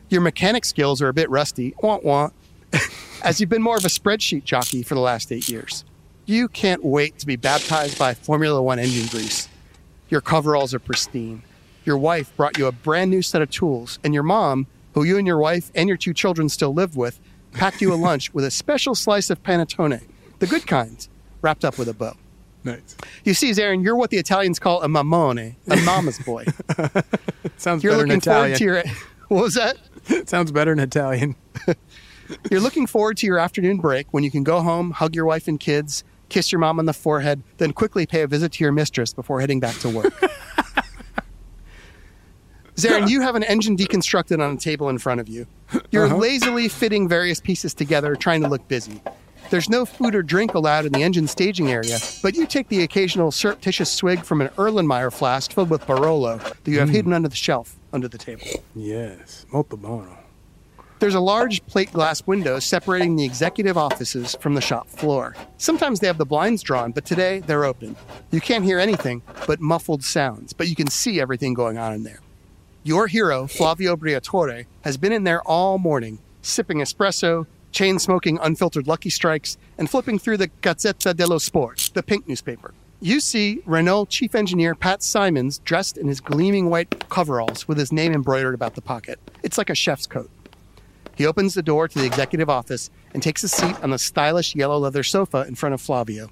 Your 0.09 0.22
mechanic 0.22 0.64
skills 0.64 1.03
are 1.03 1.09
a 1.09 1.12
bit 1.12 1.28
rusty, 1.28 1.74
wah 1.82 1.99
wah, 2.03 2.30
as 3.22 3.40
you've 3.40 3.51
been 3.51 3.61
more 3.61 3.76
of 3.76 3.84
a 3.84 3.88
spreadsheet 3.88 4.45
jockey 4.45 4.82
for 4.82 4.95
the 4.95 5.03
last 5.03 5.30
eight 5.30 5.47
years. 5.47 5.84
You 6.24 6.49
can't 6.49 6.82
wait 6.82 7.18
to 7.18 7.26
be 7.26 7.36
baptized 7.36 7.99
by 7.99 8.14
Formula 8.14 8.62
One 8.62 8.78
engine 8.78 9.07
grease. 9.09 9.51
Your 10.09 10.22
coveralls 10.22 10.72
are 10.72 10.78
pristine. 10.78 11.42
Your 11.84 11.99
wife 11.99 12.34
brought 12.38 12.57
you 12.57 12.66
a 12.66 12.72
brand 12.72 13.11
new 13.11 13.20
set 13.20 13.42
of 13.42 13.51
tools, 13.51 13.99
and 14.03 14.14
your 14.14 14.22
mom, 14.22 14.66
who 14.95 15.05
you 15.05 15.18
and 15.18 15.26
your 15.26 15.36
wife 15.36 15.70
and 15.74 15.88
your 15.90 15.99
two 15.99 16.14
children 16.14 16.49
still 16.49 16.72
live 16.72 16.97
with, 16.97 17.20
packed 17.53 17.82
you 17.82 17.92
a 17.92 17.97
lunch 18.07 18.32
with 18.32 18.47
a 18.47 18.51
special 18.51 18.95
slice 18.95 19.28
of 19.28 19.42
panettone, 19.42 20.01
the 20.38 20.47
good 20.47 20.66
kind, 20.66 21.07
wrapped 21.42 21.66
up 21.66 21.76
with 21.76 21.90
a 21.90 21.92
bow. 21.92 22.16
Nice. 22.64 22.96
You 23.24 23.34
see, 23.34 23.50
Zarin, 23.50 23.84
you're 23.84 23.94
what 23.94 24.10
the 24.10 24.16
Italians 24.16 24.58
call 24.58 24.82
a 24.82 24.88
mamone, 24.88 25.54
a 25.68 25.76
mama's 25.76 26.18
boy. 26.18 26.46
Sounds 27.58 27.84
You're 27.84 27.92
better 27.92 28.04
in 28.04 28.08
looking 28.08 28.20
forward 28.22 28.52
Italian. 28.52 28.58
to 28.58 28.64
your. 28.64 28.82
What 29.28 29.42
was 29.42 29.54
that? 29.54 29.76
Sounds 30.28 30.50
better 30.50 30.72
in 30.72 30.78
Italian. 30.78 31.36
You're 32.50 32.60
looking 32.60 32.86
forward 32.86 33.18
to 33.18 33.26
your 33.26 33.38
afternoon 33.38 33.78
break 33.78 34.06
when 34.12 34.24
you 34.24 34.30
can 34.30 34.44
go 34.44 34.62
home, 34.62 34.92
hug 34.92 35.14
your 35.14 35.26
wife 35.26 35.46
and 35.46 35.60
kids, 35.60 36.04
kiss 36.30 36.50
your 36.50 36.58
mom 36.58 36.78
on 36.78 36.86
the 36.86 36.94
forehead, 36.94 37.42
then 37.58 37.72
quickly 37.72 38.06
pay 38.06 38.22
a 38.22 38.26
visit 38.26 38.52
to 38.52 38.64
your 38.64 38.72
mistress 38.72 39.12
before 39.12 39.40
heading 39.40 39.60
back 39.60 39.76
to 39.80 39.90
work. 39.90 40.14
Zarin, 42.76 43.08
you 43.08 43.20
have 43.20 43.34
an 43.36 43.44
engine 43.44 43.76
deconstructed 43.76 44.42
on 44.42 44.54
a 44.54 44.56
table 44.56 44.88
in 44.88 44.98
front 44.98 45.20
of 45.20 45.28
you. 45.28 45.46
You're 45.90 46.06
uh-huh. 46.06 46.16
lazily 46.16 46.68
fitting 46.68 47.08
various 47.08 47.40
pieces 47.40 47.74
together, 47.74 48.16
trying 48.16 48.42
to 48.42 48.48
look 48.48 48.66
busy. 48.68 49.00
There's 49.51 49.68
no 49.68 49.84
food 49.84 50.14
or 50.14 50.22
drink 50.22 50.55
allowed 50.55 50.84
in 50.84 50.92
the 50.92 51.03
engine 51.03 51.26
staging 51.28 51.70
area, 51.70 51.99
but 52.22 52.34
you 52.34 52.47
take 52.47 52.68
the 52.68 52.82
occasional 52.82 53.30
surreptitious 53.30 53.90
swig 53.90 54.24
from 54.24 54.40
an 54.40 54.49
Erlenmeyer 54.57 55.12
flask 55.12 55.53
filled 55.53 55.70
with 55.70 55.82
Barolo 55.86 56.38
that 56.38 56.70
you 56.70 56.78
have 56.78 56.88
mm. 56.88 56.92
hidden 56.92 57.12
under 57.12 57.28
the 57.28 57.36
shelf 57.36 57.76
under 57.92 58.09
the 58.09 58.18
table. 58.18 58.47
Yes. 58.74 59.47
Molto 59.53 59.76
buono. 59.76 60.18
There's 60.99 61.14
a 61.14 61.20
large 61.20 61.64
plate 61.66 61.92
glass 61.92 62.26
window 62.26 62.59
separating 62.59 63.16
the 63.16 63.24
executive 63.24 63.76
offices 63.76 64.36
from 64.40 64.55
the 64.55 64.61
shop 64.61 64.88
floor. 64.88 65.36
Sometimes 65.59 66.01
they 66.01 66.07
have 66.07 66.18
the 66.18 66.24
blinds 66.24 66.62
drawn, 66.62 66.92
but 66.92 67.05
today 67.05 67.40
they're 67.40 67.64
open. 67.64 67.97
You 68.30 68.40
can't 68.40 68.64
hear 68.64 68.78
anything 68.78 69.22
but 69.47 69.61
muffled 69.61 70.03
sounds, 70.03 70.53
but 70.53 70.68
you 70.68 70.74
can 70.74 70.88
see 70.88 71.20
everything 71.20 71.53
going 71.53 71.78
on 71.78 71.92
in 71.92 72.05
there. 72.05 72.20
Your 72.84 73.07
hero, 73.07 73.47
Flavio 73.47 73.97
Briatore, 73.97 74.66
has 74.82 74.97
been 74.97 75.12
in 75.12 75.24
there 75.24 75.42
all 75.42 75.78
morning, 75.78 76.18
sipping 76.42 76.78
espresso, 76.78 77.47
chain 77.74 77.98
smoking 77.98 78.38
unfiltered 78.40 78.86
Lucky 78.86 79.10
Strikes, 79.10 79.58
and 79.76 79.90
flipping 79.90 80.18
through 80.18 80.38
the 80.38 80.48
Gazzetta 80.62 81.14
dello 81.14 81.38
Sport, 81.38 81.90
the 81.92 82.02
pink 82.02 82.26
newspaper. 82.26 82.72
You 83.00 83.20
see 83.20 83.60
Renault 83.66 84.06
chief 84.06 84.34
engineer 84.34 84.74
Pat 84.74 85.02
Symonds 85.02 85.58
dressed 85.58 85.98
in 85.98 86.06
his 86.06 86.20
gleaming 86.20 86.70
white 86.70 87.08
coveralls 87.10 87.68
with 87.68 87.76
his 87.76 87.92
name 87.92 88.14
embroidered 88.14 88.54
about 88.54 88.76
the 88.76 88.80
pocket. 88.80 89.18
It's 89.42 89.58
like 89.58 89.68
a 89.68 89.74
chef's 89.74 90.06
coat. 90.06 90.30
He 91.16 91.26
opens 91.26 91.54
the 91.54 91.62
door 91.62 91.86
to 91.86 91.98
the 91.98 92.06
executive 92.06 92.48
office 92.48 92.90
and 93.12 93.22
takes 93.22 93.44
a 93.44 93.48
seat 93.48 93.76
on 93.82 93.90
the 93.90 93.98
stylish 93.98 94.54
yellow 94.54 94.78
leather 94.78 95.02
sofa 95.02 95.44
in 95.46 95.54
front 95.54 95.74
of 95.74 95.80
Flavio. 95.80 96.30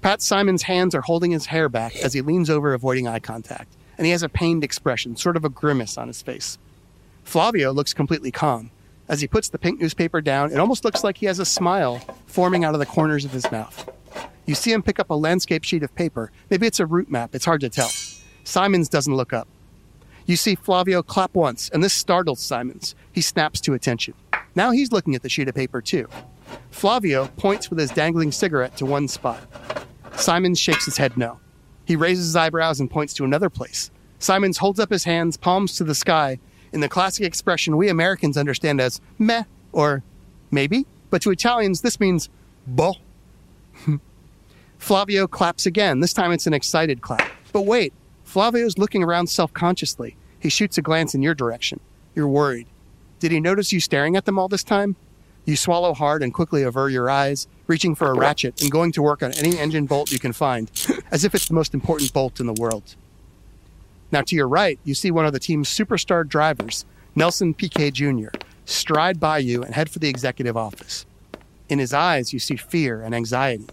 Pat 0.00 0.22
Symonds' 0.22 0.62
hands 0.62 0.94
are 0.94 1.02
holding 1.02 1.32
his 1.32 1.46
hair 1.46 1.68
back 1.68 1.96
as 1.96 2.14
he 2.14 2.20
leans 2.20 2.48
over, 2.48 2.72
avoiding 2.72 3.08
eye 3.08 3.18
contact, 3.18 3.74
and 3.98 4.06
he 4.06 4.12
has 4.12 4.22
a 4.22 4.28
pained 4.28 4.62
expression, 4.62 5.16
sort 5.16 5.36
of 5.36 5.44
a 5.44 5.50
grimace 5.50 5.98
on 5.98 6.06
his 6.06 6.22
face. 6.22 6.58
Flavio 7.24 7.72
looks 7.72 7.92
completely 7.92 8.30
calm. 8.30 8.70
As 9.10 9.20
he 9.20 9.26
puts 9.26 9.48
the 9.48 9.58
pink 9.58 9.80
newspaper 9.80 10.20
down, 10.20 10.52
it 10.52 10.58
almost 10.58 10.84
looks 10.84 11.02
like 11.02 11.16
he 11.18 11.26
has 11.26 11.40
a 11.40 11.44
smile 11.44 11.98
forming 12.26 12.64
out 12.64 12.74
of 12.74 12.78
the 12.78 12.86
corners 12.86 13.24
of 13.24 13.32
his 13.32 13.50
mouth. 13.50 13.90
You 14.46 14.54
see 14.54 14.72
him 14.72 14.84
pick 14.84 15.00
up 15.00 15.10
a 15.10 15.14
landscape 15.14 15.64
sheet 15.64 15.82
of 15.82 15.92
paper. 15.96 16.30
Maybe 16.48 16.68
it's 16.68 16.78
a 16.78 16.86
route 16.86 17.10
map, 17.10 17.34
it's 17.34 17.44
hard 17.44 17.60
to 17.62 17.68
tell. 17.68 17.90
Symonds 18.44 18.88
doesn't 18.88 19.16
look 19.16 19.32
up. 19.32 19.48
You 20.26 20.36
see 20.36 20.54
Flavio 20.54 21.02
clap 21.02 21.34
once, 21.34 21.70
and 21.70 21.82
this 21.82 21.92
startles 21.92 22.38
Symonds. 22.38 22.94
He 23.10 23.20
snaps 23.20 23.60
to 23.62 23.74
attention. 23.74 24.14
Now 24.54 24.70
he's 24.70 24.92
looking 24.92 25.16
at 25.16 25.22
the 25.22 25.28
sheet 25.28 25.48
of 25.48 25.56
paper 25.56 25.82
too. 25.82 26.08
Flavio 26.70 27.26
points 27.36 27.68
with 27.68 27.80
his 27.80 27.90
dangling 27.90 28.30
cigarette 28.30 28.76
to 28.76 28.86
one 28.86 29.08
spot. 29.08 29.40
Symonds 30.14 30.60
shakes 30.60 30.84
his 30.84 30.98
head 30.98 31.16
no. 31.16 31.40
He 31.84 31.96
raises 31.96 32.26
his 32.26 32.36
eyebrows 32.36 32.78
and 32.78 32.88
points 32.88 33.14
to 33.14 33.24
another 33.24 33.50
place. 33.50 33.90
Symonds 34.20 34.58
holds 34.58 34.78
up 34.78 34.90
his 34.90 35.02
hands, 35.02 35.36
palms 35.36 35.74
to 35.76 35.84
the 35.84 35.96
sky, 35.96 36.38
in 36.72 36.80
the 36.80 36.88
classic 36.88 37.24
expression 37.24 37.76
we 37.76 37.88
Americans 37.88 38.36
understand 38.36 38.80
as 38.80 39.00
meh 39.18 39.44
or 39.72 40.02
maybe, 40.50 40.86
but 41.10 41.22
to 41.22 41.30
Italians 41.30 41.80
this 41.80 42.00
means 42.00 42.28
boh. 42.66 42.94
Flavio 44.78 45.26
claps 45.26 45.66
again. 45.66 46.00
This 46.00 46.12
time 46.12 46.32
it's 46.32 46.46
an 46.46 46.54
excited 46.54 47.02
clap. 47.02 47.30
But 47.52 47.62
wait, 47.62 47.92
Flavio's 48.24 48.78
looking 48.78 49.02
around 49.02 49.26
self 49.26 49.52
consciously. 49.52 50.16
He 50.38 50.48
shoots 50.48 50.78
a 50.78 50.82
glance 50.82 51.14
in 51.14 51.22
your 51.22 51.34
direction. 51.34 51.80
You're 52.14 52.28
worried. 52.28 52.66
Did 53.18 53.32
he 53.32 53.40
notice 53.40 53.72
you 53.72 53.80
staring 53.80 54.16
at 54.16 54.24
them 54.24 54.38
all 54.38 54.48
this 54.48 54.64
time? 54.64 54.96
You 55.44 55.56
swallow 55.56 55.94
hard 55.94 56.22
and 56.22 56.32
quickly 56.32 56.62
avert 56.62 56.92
your 56.92 57.10
eyes, 57.10 57.46
reaching 57.66 57.94
for 57.94 58.08
a 58.08 58.14
ratchet 58.14 58.60
and 58.62 58.70
going 58.70 58.92
to 58.92 59.02
work 59.02 59.22
on 59.22 59.32
any 59.32 59.58
engine 59.58 59.86
bolt 59.86 60.10
you 60.10 60.18
can 60.18 60.32
find, 60.32 60.70
as 61.10 61.24
if 61.24 61.34
it's 61.34 61.48
the 61.48 61.54
most 61.54 61.74
important 61.74 62.12
bolt 62.12 62.40
in 62.40 62.46
the 62.46 62.54
world. 62.54 62.96
Now, 64.12 64.22
to 64.22 64.34
your 64.34 64.48
right, 64.48 64.78
you 64.84 64.94
see 64.94 65.10
one 65.10 65.26
of 65.26 65.32
the 65.32 65.38
team's 65.38 65.68
superstar 65.68 66.26
drivers, 66.26 66.84
Nelson 67.14 67.54
Piquet 67.54 67.92
Jr., 67.92 68.28
stride 68.64 69.20
by 69.20 69.38
you 69.38 69.62
and 69.62 69.74
head 69.74 69.90
for 69.90 69.98
the 69.98 70.08
executive 70.08 70.56
office. 70.56 71.06
In 71.68 71.78
his 71.78 71.94
eyes, 71.94 72.32
you 72.32 72.38
see 72.38 72.56
fear 72.56 73.02
and 73.02 73.14
anxiety. 73.14 73.66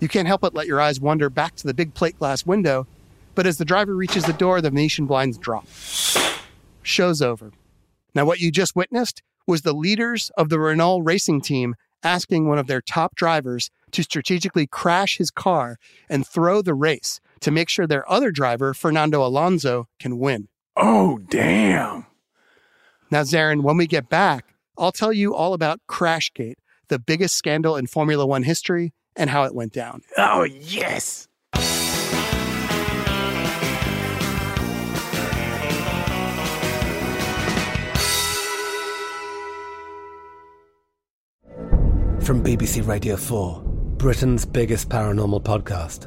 You 0.00 0.08
can't 0.08 0.28
help 0.28 0.42
but 0.42 0.54
let 0.54 0.66
your 0.66 0.80
eyes 0.80 1.00
wander 1.00 1.30
back 1.30 1.56
to 1.56 1.66
the 1.66 1.74
big 1.74 1.94
plate 1.94 2.18
glass 2.18 2.44
window, 2.44 2.86
but 3.34 3.46
as 3.46 3.58
the 3.58 3.64
driver 3.64 3.94
reaches 3.94 4.24
the 4.24 4.32
door, 4.32 4.60
the 4.60 4.70
Venetian 4.70 5.06
blinds 5.06 5.38
drop. 5.38 5.66
Show's 6.82 7.22
over. 7.22 7.52
Now, 8.14 8.24
what 8.24 8.40
you 8.40 8.50
just 8.50 8.76
witnessed 8.76 9.22
was 9.46 9.62
the 9.62 9.72
leaders 9.72 10.30
of 10.36 10.48
the 10.48 10.58
Renault 10.58 11.00
racing 11.00 11.40
team 11.40 11.74
asking 12.02 12.48
one 12.48 12.58
of 12.58 12.66
their 12.66 12.80
top 12.80 13.14
drivers 13.14 13.70
to 13.92 14.02
strategically 14.02 14.66
crash 14.66 15.18
his 15.18 15.30
car 15.30 15.78
and 16.08 16.26
throw 16.26 16.62
the 16.62 16.74
race 16.74 17.20
to 17.40 17.50
make 17.50 17.68
sure 17.68 17.86
their 17.86 18.10
other 18.10 18.30
driver, 18.30 18.74
Fernando 18.74 19.24
Alonso, 19.24 19.88
can 19.98 20.18
win. 20.18 20.48
Oh, 20.76 21.18
damn. 21.30 22.06
Now, 23.10 23.22
Zarin, 23.22 23.62
when 23.62 23.76
we 23.76 23.86
get 23.86 24.08
back, 24.08 24.54
I'll 24.78 24.92
tell 24.92 25.12
you 25.12 25.34
all 25.34 25.52
about 25.52 25.80
Crashgate, 25.88 26.54
the 26.88 26.98
biggest 26.98 27.34
scandal 27.34 27.76
in 27.76 27.86
Formula 27.86 28.24
One 28.26 28.44
history, 28.44 28.92
and 29.16 29.30
how 29.30 29.44
it 29.44 29.54
went 29.54 29.72
down. 29.72 30.02
Oh, 30.16 30.44
yes. 30.44 31.26
From 42.20 42.44
BBC 42.44 42.86
Radio 42.86 43.16
4, 43.16 43.62
Britain's 43.96 44.44
biggest 44.44 44.88
paranormal 44.88 45.42
podcast 45.42 46.06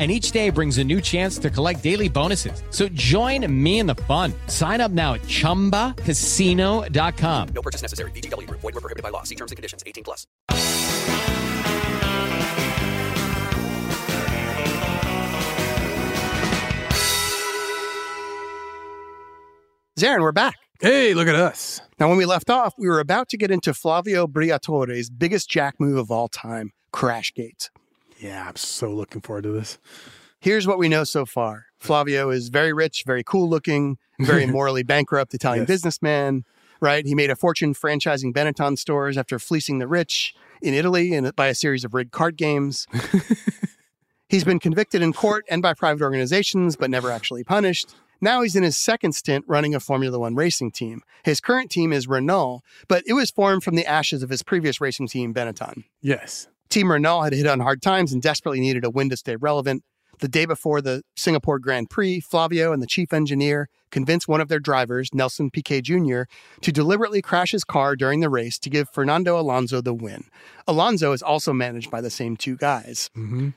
And 0.00 0.10
each 0.10 0.30
day 0.30 0.48
brings 0.48 0.78
a 0.78 0.84
new 0.84 1.02
chance 1.02 1.36
to 1.38 1.50
collect 1.50 1.82
daily 1.82 2.08
bonuses. 2.08 2.62
So 2.70 2.88
join 2.88 3.46
me 3.52 3.80
in 3.80 3.86
the 3.86 3.96
fun. 4.08 4.32
Sign 4.46 4.80
up 4.80 4.90
now 4.90 5.12
at 5.14 5.22
chumbacasino.com. 5.22 7.48
No 7.48 7.60
purchase 7.60 7.82
necessary. 7.82 8.10
VGW 8.12 8.46
Group. 8.46 8.60
Void 8.60 8.76
were 8.76 8.80
prohibited 8.80 9.02
by 9.02 9.10
law. 9.10 9.24
See 9.24 9.34
terms 9.34 9.52
and 9.52 9.56
conditions. 9.56 9.84
18 9.86 10.04
plus. 10.04 10.26
Zarin, 20.00 20.22
we're 20.22 20.32
back. 20.32 20.56
Hey, 20.80 21.12
look 21.12 21.28
at 21.28 21.34
us. 21.34 21.82
Now, 21.98 22.08
when 22.08 22.16
we 22.16 22.24
left 22.24 22.48
off, 22.48 22.72
we 22.78 22.88
were 22.88 23.00
about 23.00 23.28
to 23.28 23.36
get 23.36 23.50
into 23.50 23.74
Flavio 23.74 24.26
Briatore's 24.26 25.10
biggest 25.10 25.50
jack 25.50 25.74
move 25.78 25.98
of 25.98 26.10
all 26.10 26.28
time, 26.28 26.72
Crashgate. 26.90 27.68
Yeah, 28.20 28.46
I'm 28.48 28.56
so 28.56 28.90
looking 28.92 29.20
forward 29.22 29.42
to 29.44 29.52
this. 29.52 29.78
Here's 30.40 30.66
what 30.66 30.78
we 30.78 30.88
know 30.88 31.04
so 31.04 31.26
far 31.26 31.66
Flavio 31.78 32.30
is 32.30 32.48
very 32.48 32.72
rich, 32.72 33.04
very 33.06 33.22
cool 33.24 33.48
looking, 33.48 33.98
very 34.20 34.46
morally 34.56 34.82
bankrupt 34.82 35.34
Italian 35.34 35.62
Yes. 35.62 35.68
businessman, 35.68 36.44
right? 36.80 37.04
He 37.06 37.14
made 37.14 37.30
a 37.30 37.36
fortune 37.36 37.74
franchising 37.74 38.32
Benetton 38.32 38.78
stores 38.78 39.16
after 39.18 39.38
fleecing 39.38 39.78
the 39.78 39.86
rich 39.86 40.34
in 40.62 40.74
Italy 40.74 41.14
and 41.14 41.34
by 41.36 41.48
a 41.48 41.54
series 41.54 41.84
of 41.84 41.94
rigged 41.94 42.12
card 42.12 42.36
games. 42.36 42.86
He's 44.28 44.44
been 44.44 44.60
convicted 44.60 45.02
in 45.02 45.12
court 45.12 45.44
and 45.50 45.60
by 45.60 45.74
private 45.74 46.02
organizations, 46.02 46.76
but 46.76 46.88
never 46.90 47.10
actually 47.10 47.42
punished. 47.42 47.94
Now 48.20 48.42
he's 48.42 48.54
in 48.54 48.62
his 48.62 48.76
second 48.76 49.12
stint 49.14 49.44
running 49.48 49.74
a 49.74 49.80
Formula 49.80 50.18
One 50.18 50.36
racing 50.36 50.70
team. 50.72 51.00
His 51.24 51.40
current 51.40 51.70
team 51.70 51.90
is 51.92 52.06
Renault, 52.06 52.60
but 52.86 53.02
it 53.06 53.14
was 53.14 53.30
formed 53.30 53.64
from 53.64 53.74
the 53.76 53.86
ashes 53.86 54.22
of 54.22 54.28
his 54.30 54.42
previous 54.42 54.80
racing 54.80 55.08
team, 55.08 55.32
Benetton. 55.34 55.84
Yes. 56.02 56.46
Team 56.70 56.90
Renault 56.90 57.22
had 57.22 57.32
hit 57.32 57.46
on 57.46 57.60
hard 57.60 57.82
times 57.82 58.12
and 58.12 58.22
desperately 58.22 58.60
needed 58.60 58.84
a 58.84 58.90
win 58.90 59.10
to 59.10 59.16
stay 59.16 59.36
relevant. 59.36 59.82
The 60.20 60.28
day 60.28 60.46
before 60.46 60.80
the 60.80 61.02
Singapore 61.16 61.58
Grand 61.58 61.90
Prix, 61.90 62.20
Flavio 62.20 62.72
and 62.72 62.82
the 62.82 62.86
chief 62.86 63.12
engineer 63.12 63.68
convinced 63.90 64.28
one 64.28 64.40
of 64.40 64.48
their 64.48 64.60
drivers, 64.60 65.10
Nelson 65.12 65.50
Piquet 65.50 65.80
Jr., 65.80 66.22
to 66.60 66.70
deliberately 66.72 67.22
crash 67.22 67.50
his 67.50 67.64
car 67.64 67.96
during 67.96 68.20
the 68.20 68.30
race 68.30 68.58
to 68.60 68.70
give 68.70 68.88
Fernando 68.90 69.38
Alonso 69.38 69.80
the 69.80 69.94
win. 69.94 70.24
Alonso 70.68 71.12
is 71.12 71.22
also 71.22 71.52
managed 71.52 71.90
by 71.90 72.00
the 72.00 72.10
same 72.10 72.36
two 72.36 72.56
guys. 72.56 73.10
Mm-hmm. 73.16 73.48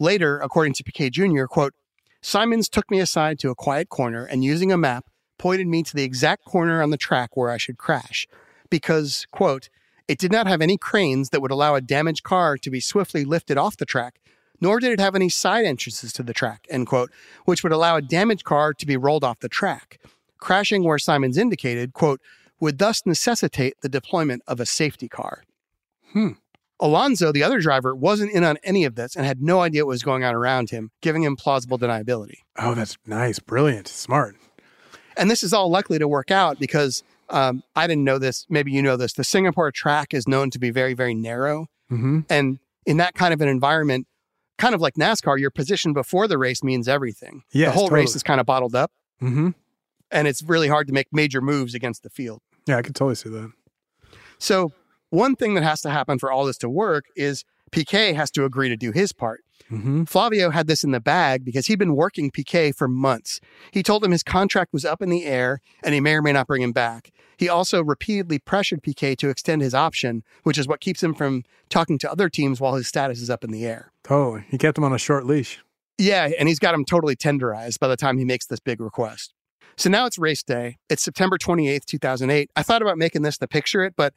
Later, 0.00 0.38
according 0.38 0.74
to 0.74 0.84
Piquet 0.84 1.10
Jr., 1.10 1.44
quote, 1.44 1.74
Symonds 2.22 2.68
took 2.68 2.90
me 2.90 3.00
aside 3.00 3.38
to 3.40 3.50
a 3.50 3.54
quiet 3.54 3.88
corner 3.88 4.24
and 4.24 4.44
using 4.44 4.72
a 4.72 4.78
map 4.78 5.04
pointed 5.38 5.66
me 5.66 5.82
to 5.82 5.94
the 5.94 6.04
exact 6.04 6.44
corner 6.44 6.80
on 6.80 6.90
the 6.90 6.96
track 6.96 7.36
where 7.36 7.50
I 7.50 7.56
should 7.56 7.76
crash 7.76 8.28
because, 8.70 9.26
quote, 9.32 9.68
it 10.08 10.18
did 10.18 10.32
not 10.32 10.46
have 10.46 10.60
any 10.60 10.76
cranes 10.76 11.30
that 11.30 11.40
would 11.40 11.50
allow 11.50 11.74
a 11.74 11.80
damaged 11.80 12.22
car 12.22 12.56
to 12.58 12.70
be 12.70 12.80
swiftly 12.80 13.24
lifted 13.24 13.56
off 13.56 13.76
the 13.76 13.86
track, 13.86 14.20
nor 14.60 14.80
did 14.80 14.92
it 14.92 15.00
have 15.00 15.14
any 15.14 15.28
side 15.28 15.64
entrances 15.64 16.12
to 16.14 16.22
the 16.22 16.32
track, 16.32 16.66
end 16.70 16.86
quote, 16.86 17.10
which 17.44 17.62
would 17.62 17.72
allow 17.72 17.96
a 17.96 18.02
damaged 18.02 18.44
car 18.44 18.72
to 18.74 18.86
be 18.86 18.96
rolled 18.96 19.24
off 19.24 19.40
the 19.40 19.48
track. 19.48 20.00
Crashing 20.38 20.84
where 20.84 20.98
Symonds 20.98 21.38
indicated, 21.38 21.92
quote, 21.92 22.20
would 22.60 22.78
thus 22.78 23.04
necessitate 23.04 23.74
the 23.80 23.88
deployment 23.88 24.42
of 24.46 24.60
a 24.60 24.66
safety 24.66 25.08
car. 25.08 25.42
Hmm. 26.12 26.32
Alonso, 26.78 27.32
the 27.32 27.42
other 27.42 27.60
driver, 27.60 27.94
wasn't 27.94 28.32
in 28.32 28.42
on 28.44 28.56
any 28.64 28.84
of 28.84 28.96
this 28.96 29.14
and 29.14 29.24
had 29.24 29.40
no 29.40 29.60
idea 29.60 29.84
what 29.84 29.90
was 29.90 30.02
going 30.02 30.24
on 30.24 30.34
around 30.34 30.70
him, 30.70 30.90
giving 31.00 31.22
him 31.22 31.36
plausible 31.36 31.78
deniability. 31.78 32.38
Oh, 32.56 32.74
that's 32.74 32.96
nice. 33.06 33.38
Brilliant. 33.38 33.88
Smart. 33.88 34.36
And 35.16 35.30
this 35.30 35.42
is 35.42 35.52
all 35.52 35.70
likely 35.70 35.98
to 35.98 36.08
work 36.08 36.30
out 36.30 36.58
because 36.58 37.04
um, 37.32 37.62
I 37.74 37.86
didn't 37.86 38.04
know 38.04 38.18
this. 38.18 38.46
Maybe 38.48 38.70
you 38.72 38.82
know 38.82 38.96
this. 38.96 39.12
The 39.14 39.24
Singapore 39.24 39.70
track 39.72 40.12
is 40.14 40.28
known 40.28 40.50
to 40.50 40.58
be 40.58 40.70
very, 40.70 40.94
very 40.94 41.14
narrow. 41.14 41.66
Mm-hmm. 41.90 42.20
And 42.30 42.58
in 42.86 42.96
that 42.98 43.14
kind 43.14 43.32
of 43.34 43.40
an 43.40 43.48
environment, 43.48 44.06
kind 44.58 44.74
of 44.74 44.80
like 44.80 44.94
NASCAR, 44.94 45.38
your 45.38 45.50
position 45.50 45.92
before 45.92 46.28
the 46.28 46.38
race 46.38 46.62
means 46.62 46.86
everything. 46.88 47.42
Yes, 47.52 47.72
the 47.74 47.78
whole 47.78 47.88
race 47.90 48.14
is 48.14 48.22
kind 48.22 48.40
of 48.40 48.46
bottled 48.46 48.74
up, 48.74 48.92
Mm-hmm. 49.20 49.50
and 50.10 50.28
it's 50.28 50.42
really 50.42 50.68
hard 50.68 50.86
to 50.88 50.92
make 50.92 51.08
major 51.12 51.40
moves 51.40 51.74
against 51.74 52.02
the 52.02 52.10
field. 52.10 52.40
Yeah, 52.66 52.76
I 52.76 52.82
could 52.82 52.94
totally 52.94 53.14
see 53.14 53.28
that. 53.30 53.50
So, 54.38 54.72
one 55.10 55.36
thing 55.36 55.54
that 55.54 55.62
has 55.62 55.80
to 55.82 55.90
happen 55.90 56.18
for 56.18 56.30
all 56.32 56.44
this 56.44 56.58
to 56.58 56.68
work 56.68 57.04
is 57.16 57.44
Piquet 57.70 58.14
has 58.14 58.30
to 58.32 58.44
agree 58.44 58.68
to 58.68 58.76
do 58.76 58.92
his 58.92 59.12
part. 59.12 59.40
Mm-hmm. 59.70 60.04
Flavio 60.04 60.50
had 60.50 60.66
this 60.66 60.84
in 60.84 60.90
the 60.90 61.00
bag 61.00 61.44
because 61.44 61.66
he'd 61.66 61.78
been 61.78 61.96
working 61.96 62.30
Piquet 62.30 62.72
for 62.72 62.88
months. 62.88 63.40
He 63.70 63.82
told 63.82 64.04
him 64.04 64.10
his 64.10 64.22
contract 64.22 64.72
was 64.72 64.84
up 64.84 65.02
in 65.02 65.10
the 65.10 65.24
air 65.24 65.60
and 65.82 65.94
he 65.94 66.00
may 66.00 66.14
or 66.14 66.22
may 66.22 66.32
not 66.32 66.46
bring 66.46 66.62
him 66.62 66.72
back. 66.72 67.12
He 67.36 67.48
also 67.48 67.82
repeatedly 67.82 68.38
pressured 68.38 68.82
Piquet 68.82 69.16
to 69.16 69.28
extend 69.28 69.62
his 69.62 69.74
option, 69.74 70.22
which 70.42 70.58
is 70.58 70.68
what 70.68 70.80
keeps 70.80 71.02
him 71.02 71.14
from 71.14 71.44
talking 71.68 71.98
to 71.98 72.10
other 72.10 72.28
teams 72.28 72.60
while 72.60 72.74
his 72.74 72.86
status 72.86 73.20
is 73.20 73.30
up 73.30 73.44
in 73.44 73.50
the 73.50 73.66
air. 73.66 73.92
Totally. 74.04 74.44
He 74.48 74.58
kept 74.58 74.78
him 74.78 74.84
on 74.84 74.92
a 74.92 74.98
short 74.98 75.26
leash. 75.26 75.60
Yeah, 75.98 76.30
and 76.38 76.48
he's 76.48 76.58
got 76.58 76.74
him 76.74 76.84
totally 76.84 77.16
tenderized 77.16 77.78
by 77.78 77.88
the 77.88 77.96
time 77.96 78.18
he 78.18 78.24
makes 78.24 78.46
this 78.46 78.60
big 78.60 78.80
request. 78.80 79.34
So 79.76 79.88
now 79.88 80.06
it's 80.06 80.18
race 80.18 80.42
day. 80.42 80.78
It's 80.88 81.02
September 81.02 81.38
28th, 81.38 81.84
2008. 81.86 82.50
I 82.54 82.62
thought 82.62 82.82
about 82.82 82.98
making 82.98 83.22
this 83.22 83.38
the 83.38 83.48
picture 83.48 83.82
it, 83.82 83.94
but 83.96 84.12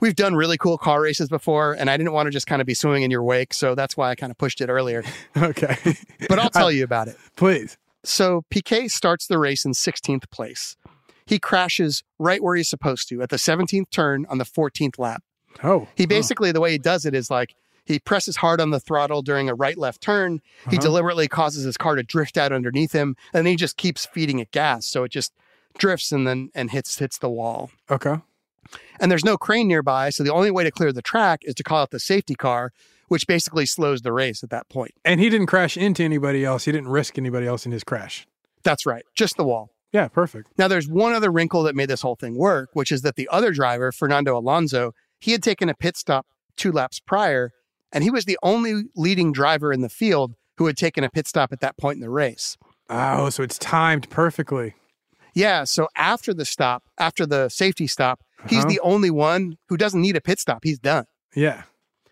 we've 0.00 0.14
done 0.14 0.34
really 0.34 0.56
cool 0.56 0.78
car 0.78 1.00
races 1.02 1.28
before, 1.28 1.72
and 1.74 1.90
I 1.90 1.96
didn't 1.96 2.12
want 2.12 2.26
to 2.26 2.30
just 2.30 2.46
kind 2.46 2.60
of 2.60 2.66
be 2.66 2.74
swimming 2.74 3.02
in 3.02 3.10
your 3.10 3.22
wake. 3.22 3.52
So 3.54 3.74
that's 3.74 3.96
why 3.96 4.10
I 4.10 4.14
kind 4.14 4.30
of 4.30 4.38
pushed 4.38 4.60
it 4.60 4.68
earlier. 4.68 5.02
Okay. 5.36 5.76
But 6.28 6.38
I'll 6.38 6.50
tell 6.62 6.70
you 6.70 6.84
about 6.84 7.08
it. 7.08 7.16
Please. 7.36 7.76
So 8.04 8.44
Piquet 8.50 8.88
starts 8.88 9.26
the 9.26 9.38
race 9.38 9.64
in 9.64 9.72
16th 9.72 10.30
place. 10.30 10.76
He 11.26 11.38
crashes 11.38 12.02
right 12.18 12.42
where 12.42 12.56
he's 12.56 12.68
supposed 12.68 13.08
to 13.10 13.22
at 13.22 13.28
the 13.28 13.36
17th 13.36 13.90
turn 13.90 14.26
on 14.28 14.38
the 14.38 14.44
14th 14.44 14.98
lap. 14.98 15.22
Oh. 15.62 15.86
He 15.94 16.06
basically, 16.06 16.50
the 16.52 16.60
way 16.60 16.72
he 16.72 16.78
does 16.78 17.04
it 17.06 17.14
is 17.14 17.30
like 17.30 17.54
he 17.84 17.98
presses 17.98 18.36
hard 18.36 18.60
on 18.60 18.70
the 18.70 18.80
throttle 18.80 19.22
during 19.22 19.48
a 19.48 19.54
right 19.54 19.76
left 19.78 20.00
turn. 20.00 20.40
He 20.70 20.76
Uh-huh. 20.76 20.82
deliberately 20.82 21.28
causes 21.28 21.64
his 21.64 21.76
car 21.76 21.94
to 21.96 22.02
drift 22.02 22.36
out 22.38 22.52
underneath 22.52 22.92
him, 22.92 23.16
and 23.34 23.46
he 23.46 23.56
just 23.56 23.76
keeps 23.76 24.06
feeding 24.06 24.38
it 24.38 24.50
gas. 24.50 24.86
So 24.86 25.04
it 25.04 25.10
just 25.10 25.32
drifts 25.78 26.10
and 26.12 26.26
then 26.26 26.50
and 26.54 26.70
hits 26.70 26.98
hits 26.98 27.18
the 27.18 27.30
wall. 27.30 27.70
Okay. 27.90 28.16
And 29.00 29.10
there's 29.10 29.24
no 29.24 29.36
crane 29.36 29.68
nearby, 29.68 30.10
so 30.10 30.22
the 30.22 30.32
only 30.32 30.50
way 30.50 30.64
to 30.64 30.70
clear 30.70 30.92
the 30.92 31.02
track 31.02 31.40
is 31.44 31.54
to 31.56 31.62
call 31.62 31.82
out 31.82 31.90
the 31.90 32.00
safety 32.00 32.34
car, 32.34 32.72
which 33.08 33.26
basically 33.26 33.66
slows 33.66 34.02
the 34.02 34.12
race 34.12 34.42
at 34.42 34.50
that 34.50 34.68
point. 34.68 34.92
And 35.04 35.20
he 35.20 35.28
didn't 35.30 35.46
crash 35.46 35.76
into 35.76 36.02
anybody 36.02 36.44
else. 36.44 36.64
He 36.64 36.72
didn't 36.72 36.88
risk 36.88 37.18
anybody 37.18 37.46
else 37.46 37.66
in 37.66 37.72
his 37.72 37.84
crash. 37.84 38.26
That's 38.62 38.86
right, 38.86 39.04
just 39.14 39.36
the 39.36 39.44
wall. 39.44 39.70
Yeah, 39.92 40.06
perfect. 40.08 40.52
Now, 40.56 40.68
there's 40.68 40.86
one 40.86 41.12
other 41.12 41.32
wrinkle 41.32 41.64
that 41.64 41.74
made 41.74 41.88
this 41.88 42.02
whole 42.02 42.14
thing 42.14 42.36
work, 42.36 42.70
which 42.74 42.92
is 42.92 43.02
that 43.02 43.16
the 43.16 43.28
other 43.28 43.52
driver, 43.52 43.90
Fernando 43.90 44.38
Alonso, 44.38 44.92
he 45.18 45.32
had 45.32 45.42
taken 45.42 45.68
a 45.68 45.74
pit 45.74 45.96
stop 45.96 46.26
two 46.56 46.70
laps 46.70 47.00
prior, 47.00 47.52
and 47.92 48.04
he 48.04 48.10
was 48.10 48.24
the 48.24 48.38
only 48.42 48.84
leading 48.94 49.32
driver 49.32 49.72
in 49.72 49.80
the 49.80 49.88
field 49.88 50.34
who 50.58 50.66
had 50.66 50.76
taken 50.76 51.02
a 51.02 51.10
pit 51.10 51.26
stop 51.26 51.52
at 51.52 51.60
that 51.60 51.76
point 51.76 51.96
in 51.96 52.00
the 52.00 52.10
race. 52.10 52.56
Oh, 52.88 53.30
so 53.30 53.42
it's 53.42 53.58
timed 53.58 54.10
perfectly. 54.10 54.74
Yeah, 55.34 55.64
so 55.64 55.88
after 55.96 56.34
the 56.34 56.44
stop, 56.44 56.84
after 56.98 57.24
the 57.24 57.48
safety 57.48 57.86
stop, 57.86 58.20
he's 58.48 58.60
Uh-huh. 58.60 58.68
the 58.68 58.80
only 58.80 59.10
one 59.10 59.56
who 59.68 59.76
doesn't 59.76 60.00
need 60.00 60.16
a 60.16 60.20
pit 60.20 60.38
stop. 60.38 60.60
He's 60.64 60.78
done. 60.78 61.06
Yeah. 61.34 61.62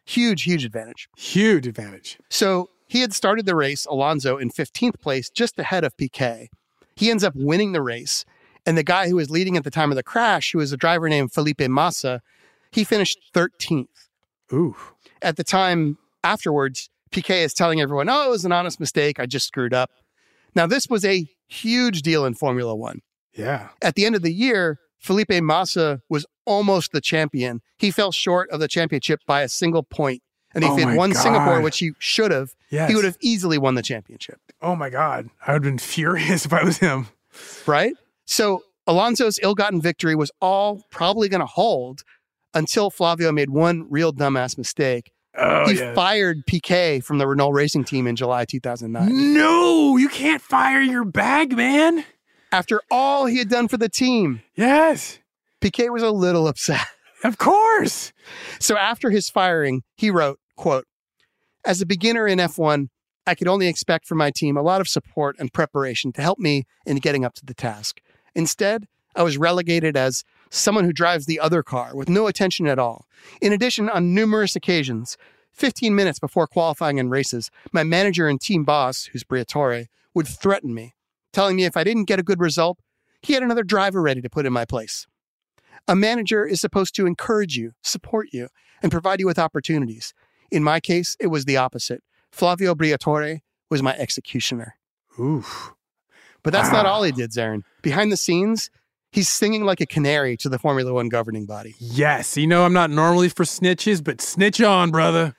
Huge, 0.04 0.42
huge 0.44 0.64
advantage. 0.64 1.08
Huge 1.16 1.66
advantage. 1.66 2.18
So 2.30 2.70
he 2.86 3.00
had 3.00 3.12
started 3.12 3.46
the 3.46 3.54
race, 3.56 3.84
Alonso, 3.86 4.36
in 4.38 4.50
15th 4.50 5.00
place, 5.00 5.28
just 5.30 5.58
ahead 5.58 5.84
of 5.84 5.96
Piquet. 5.96 6.48
He 6.96 7.10
ends 7.10 7.22
up 7.22 7.34
winning 7.36 7.72
the 7.72 7.82
race. 7.82 8.24
And 8.66 8.76
the 8.76 8.82
guy 8.82 9.08
who 9.08 9.16
was 9.16 9.30
leading 9.30 9.56
at 9.56 9.64
the 9.64 9.70
time 9.70 9.90
of 9.90 9.96
the 9.96 10.02
crash, 10.02 10.52
who 10.52 10.58
was 10.58 10.72
a 10.72 10.76
driver 10.76 11.08
named 11.08 11.32
Felipe 11.32 11.60
Massa, 11.68 12.20
he 12.70 12.84
finished 12.84 13.18
13th. 13.34 13.86
Ooh. 14.52 14.76
At 15.22 15.36
the 15.36 15.44
time 15.44 15.98
afterwards, 16.24 16.90
Piquet 17.10 17.42
is 17.44 17.54
telling 17.54 17.80
everyone, 17.80 18.08
oh, 18.10 18.26
it 18.26 18.30
was 18.30 18.44
an 18.44 18.52
honest 18.52 18.78
mistake. 18.80 19.18
I 19.20 19.26
just 19.26 19.46
screwed 19.46 19.72
up. 19.72 19.90
Now, 20.54 20.66
this 20.66 20.88
was 20.88 21.04
a 21.04 21.26
huge 21.46 22.02
deal 22.02 22.24
in 22.26 22.34
Formula 22.34 22.74
One. 22.74 23.00
Yeah. 23.34 23.68
At 23.80 23.94
the 23.94 24.04
end 24.04 24.14
of 24.16 24.22
the 24.22 24.32
year, 24.32 24.78
Felipe 24.98 25.30
Massa 25.42 26.02
was 26.08 26.26
almost 26.44 26.92
the 26.92 27.00
champion. 27.00 27.60
He 27.78 27.90
fell 27.90 28.12
short 28.12 28.50
of 28.50 28.60
the 28.60 28.68
championship 28.68 29.20
by 29.26 29.42
a 29.42 29.48
single 29.48 29.82
point, 29.82 30.22
and 30.54 30.64
if 30.64 30.70
Oh 30.70 30.76
he 30.76 30.82
had 30.82 30.96
won 30.96 31.14
Singapore, 31.14 31.60
which 31.60 31.78
he 31.78 31.92
should 31.98 32.30
have, 32.30 32.54
Yes. 32.70 32.88
he 32.90 32.94
would 32.96 33.04
have 33.04 33.16
easily 33.20 33.58
won 33.58 33.74
the 33.76 33.82
championship, 33.82 34.40
Oh 34.60 34.74
my 34.76 34.90
God. 34.90 35.30
I 35.46 35.52
would 35.52 35.64
have 35.64 35.70
been 35.72 35.78
furious 35.78 36.44
if 36.46 36.52
I 36.52 36.62
was 36.64 36.78
him. 36.78 37.08
right? 37.66 37.94
So 38.26 38.62
Alonso's 38.86 39.38
ill-gotten 39.42 39.80
victory 39.80 40.14
was 40.14 40.30
all 40.40 40.82
probably 40.90 41.28
going 41.28 41.40
to 41.40 41.46
hold 41.46 42.02
until 42.54 42.90
Flavio 42.90 43.30
made 43.32 43.50
one 43.50 43.86
real 43.90 44.12
dumbass 44.12 44.56
mistake. 44.58 45.12
Oh, 45.36 45.68
he 45.68 45.78
yeah. 45.78 45.94
fired 45.94 46.44
Piquet 46.46 47.00
from 47.00 47.18
the 47.18 47.26
Renault 47.28 47.50
Racing 47.50 47.84
Team 47.84 48.06
in 48.06 48.16
July 48.16 48.44
2009. 48.46 49.34
No, 49.34 49.96
you 49.96 50.08
can't 50.08 50.42
fire 50.42 50.80
your 50.80 51.04
bag, 51.04 51.54
man. 51.56 52.04
After 52.50 52.80
all 52.90 53.26
he 53.26 53.38
had 53.38 53.48
done 53.48 53.68
for 53.68 53.76
the 53.76 53.88
team, 53.88 54.42
Yes. 54.54 55.18
Piquet 55.60 55.90
was 55.90 56.02
a 56.02 56.10
little 56.10 56.48
upset. 56.48 56.86
Of 57.24 57.36
course. 57.36 58.12
So 58.60 58.76
after 58.76 59.10
his 59.10 59.28
firing, 59.28 59.82
he 59.96 60.08
wrote, 60.08 60.38
quote, 60.56 60.86
As 61.64 61.80
a 61.80 61.86
beginner 61.86 62.28
in 62.28 62.38
F1, 62.38 62.90
I 63.26 63.34
could 63.34 63.48
only 63.48 63.66
expect 63.66 64.06
from 64.06 64.18
my 64.18 64.30
team 64.30 64.56
a 64.56 64.62
lot 64.62 64.80
of 64.80 64.86
support 64.86 65.34
and 65.40 65.52
preparation 65.52 66.12
to 66.12 66.22
help 66.22 66.38
me 66.38 66.64
in 66.86 66.98
getting 66.98 67.24
up 67.24 67.34
to 67.34 67.44
the 67.44 67.54
task. 67.54 68.00
Instead, 68.36 68.86
I 69.16 69.24
was 69.24 69.36
relegated 69.36 69.96
as 69.96 70.22
someone 70.48 70.84
who 70.84 70.92
drives 70.92 71.26
the 71.26 71.40
other 71.40 71.64
car 71.64 71.96
with 71.96 72.08
no 72.08 72.28
attention 72.28 72.68
at 72.68 72.78
all. 72.78 73.06
In 73.42 73.52
addition, 73.52 73.88
on 73.90 74.14
numerous 74.14 74.54
occasions, 74.54 75.16
15 75.54 75.92
minutes 75.92 76.20
before 76.20 76.46
qualifying 76.46 76.98
in 76.98 77.10
races, 77.10 77.50
my 77.72 77.82
manager 77.82 78.28
and 78.28 78.40
team 78.40 78.62
boss, 78.62 79.06
who's 79.06 79.24
Briatore, 79.24 79.86
would 80.14 80.28
threaten 80.28 80.72
me, 80.72 80.94
telling 81.38 81.54
me 81.54 81.64
if 81.64 81.76
I 81.76 81.84
didn't 81.84 82.06
get 82.06 82.18
a 82.18 82.24
good 82.24 82.40
result, 82.40 82.80
he 83.22 83.32
had 83.32 83.44
another 83.44 83.62
driver 83.62 84.02
ready 84.02 84.20
to 84.20 84.28
put 84.28 84.44
in 84.44 84.52
my 84.52 84.64
place. 84.64 85.06
A 85.86 85.94
manager 85.94 86.44
is 86.44 86.60
supposed 86.60 86.96
to 86.96 87.06
encourage 87.06 87.56
you, 87.56 87.74
support 87.80 88.30
you, 88.32 88.48
and 88.82 88.90
provide 88.90 89.20
you 89.20 89.26
with 89.26 89.38
opportunities. 89.38 90.14
In 90.50 90.64
my 90.64 90.80
case, 90.80 91.16
it 91.20 91.28
was 91.28 91.44
the 91.44 91.56
opposite. 91.56 92.02
Flavio 92.32 92.74
Briatore 92.74 93.42
was 93.70 93.84
my 93.84 93.94
executioner. 93.96 94.78
Oof. 95.20 95.74
But 96.42 96.52
that's 96.52 96.72
not 96.72 96.86
all 96.86 97.04
he 97.04 97.12
did, 97.12 97.30
Zarin. 97.30 97.62
Behind 97.82 98.10
the 98.10 98.16
scenes, 98.16 98.68
he's 99.12 99.28
singing 99.28 99.64
like 99.64 99.80
a 99.80 99.86
canary 99.86 100.36
to 100.38 100.48
the 100.48 100.58
Formula 100.58 100.92
One 100.92 101.08
governing 101.08 101.46
body. 101.46 101.76
Yes. 101.78 102.36
You 102.36 102.48
know, 102.48 102.64
I'm 102.64 102.72
not 102.72 102.90
normally 102.90 103.28
for 103.28 103.44
snitches, 103.44 104.02
but 104.02 104.20
snitch 104.20 104.60
on, 104.60 104.90
brother. 104.90 105.36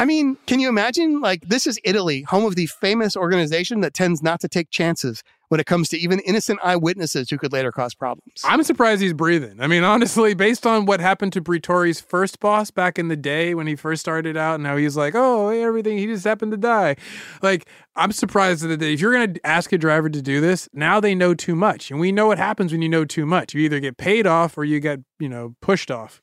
I 0.00 0.06
mean, 0.06 0.38
can 0.46 0.60
you 0.60 0.70
imagine? 0.70 1.20
Like, 1.20 1.46
this 1.46 1.66
is 1.66 1.78
Italy, 1.84 2.22
home 2.22 2.46
of 2.46 2.56
the 2.56 2.64
famous 2.64 3.18
organization 3.18 3.82
that 3.82 3.92
tends 3.92 4.22
not 4.22 4.40
to 4.40 4.48
take 4.48 4.70
chances 4.70 5.22
when 5.48 5.60
it 5.60 5.66
comes 5.66 5.90
to 5.90 5.98
even 5.98 6.20
innocent 6.20 6.58
eyewitnesses 6.62 7.28
who 7.28 7.36
could 7.36 7.52
later 7.52 7.70
cause 7.70 7.92
problems. 7.92 8.40
I'm 8.42 8.62
surprised 8.62 9.02
he's 9.02 9.12
breathing. 9.12 9.60
I 9.60 9.66
mean, 9.66 9.84
honestly, 9.94 10.32
based 10.32 10.66
on 10.66 10.86
what 10.86 11.00
happened 11.00 11.34
to 11.34 11.42
Briatore's 11.42 12.00
first 12.00 12.40
boss 12.40 12.70
back 12.70 12.98
in 12.98 13.08
the 13.08 13.16
day 13.16 13.54
when 13.54 13.66
he 13.66 13.76
first 13.76 14.00
started 14.00 14.38
out, 14.38 14.54
and 14.54 14.66
how 14.66 14.78
he's 14.78 14.96
like, 14.96 15.14
oh, 15.14 15.50
everything, 15.50 15.98
he 15.98 16.06
just 16.06 16.24
happened 16.24 16.52
to 16.52 16.56
die. 16.56 16.96
Like, 17.42 17.68
I'm 17.94 18.12
surprised 18.12 18.62
that 18.62 18.80
if 18.80 19.00
you're 19.02 19.12
going 19.12 19.34
to 19.34 19.46
ask 19.46 19.70
a 19.70 19.76
driver 19.76 20.08
to 20.08 20.22
do 20.22 20.40
this, 20.40 20.66
now 20.72 20.98
they 21.00 21.14
know 21.14 21.34
too 21.34 21.54
much. 21.54 21.90
And 21.90 22.00
we 22.00 22.10
know 22.10 22.26
what 22.28 22.38
happens 22.38 22.72
when 22.72 22.80
you 22.80 22.88
know 22.88 23.04
too 23.04 23.26
much. 23.26 23.52
You 23.52 23.60
either 23.60 23.80
get 23.80 23.98
paid 23.98 24.26
off 24.26 24.56
or 24.56 24.64
you 24.64 24.80
get, 24.80 25.00
you 25.18 25.28
know, 25.28 25.56
pushed 25.60 25.90
off. 25.90 26.22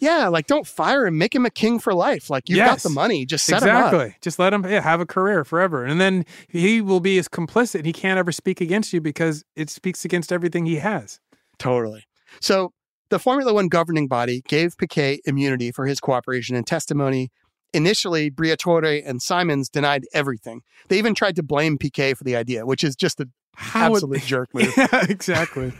Yeah, 0.00 0.28
like 0.28 0.46
don't 0.46 0.66
fire 0.66 1.06
him, 1.06 1.18
make 1.18 1.34
him 1.34 1.46
a 1.46 1.50
king 1.50 1.78
for 1.78 1.94
life. 1.94 2.30
Like 2.30 2.48
you've 2.48 2.58
got 2.58 2.80
the 2.80 2.88
money, 2.90 3.24
just 3.26 3.44
set 3.46 3.62
him 3.62 3.70
up. 3.70 3.92
exactly. 3.92 4.16
Just 4.20 4.38
let 4.38 4.52
him 4.52 4.64
yeah, 4.66 4.80
have 4.80 5.00
a 5.00 5.06
career 5.06 5.44
forever. 5.44 5.84
And 5.84 6.00
then 6.00 6.24
he 6.48 6.80
will 6.80 7.00
be 7.00 7.18
as 7.18 7.28
complicit. 7.28 7.84
He 7.84 7.92
can't 7.92 8.18
ever 8.18 8.32
speak 8.32 8.60
against 8.60 8.92
you 8.92 9.00
because 9.00 9.44
it 9.56 9.70
speaks 9.70 10.04
against 10.04 10.32
everything 10.32 10.66
he 10.66 10.76
has. 10.76 11.20
Totally. 11.58 12.04
So 12.40 12.72
the 13.10 13.18
Formula 13.18 13.52
One 13.54 13.68
governing 13.68 14.08
body 14.08 14.42
gave 14.48 14.76
Piquet 14.76 15.20
immunity 15.24 15.70
for 15.70 15.86
his 15.86 16.00
cooperation 16.00 16.56
and 16.56 16.66
testimony. 16.66 17.30
Initially, 17.72 18.30
Briatore 18.30 19.02
and 19.04 19.20
Symonds 19.20 19.68
denied 19.68 20.04
everything. 20.12 20.62
They 20.88 20.98
even 20.98 21.14
tried 21.14 21.34
to 21.36 21.42
blame 21.42 21.76
Piquet 21.76 22.14
for 22.14 22.22
the 22.24 22.36
idea, 22.36 22.64
which 22.66 22.84
is 22.84 22.94
just 22.94 23.18
an 23.20 23.32
How 23.56 23.90
would- 23.90 23.96
absolute 23.98 24.22
jerk 24.26 24.54
move. 24.54 24.72
Yeah, 24.76 25.06
exactly. 25.08 25.72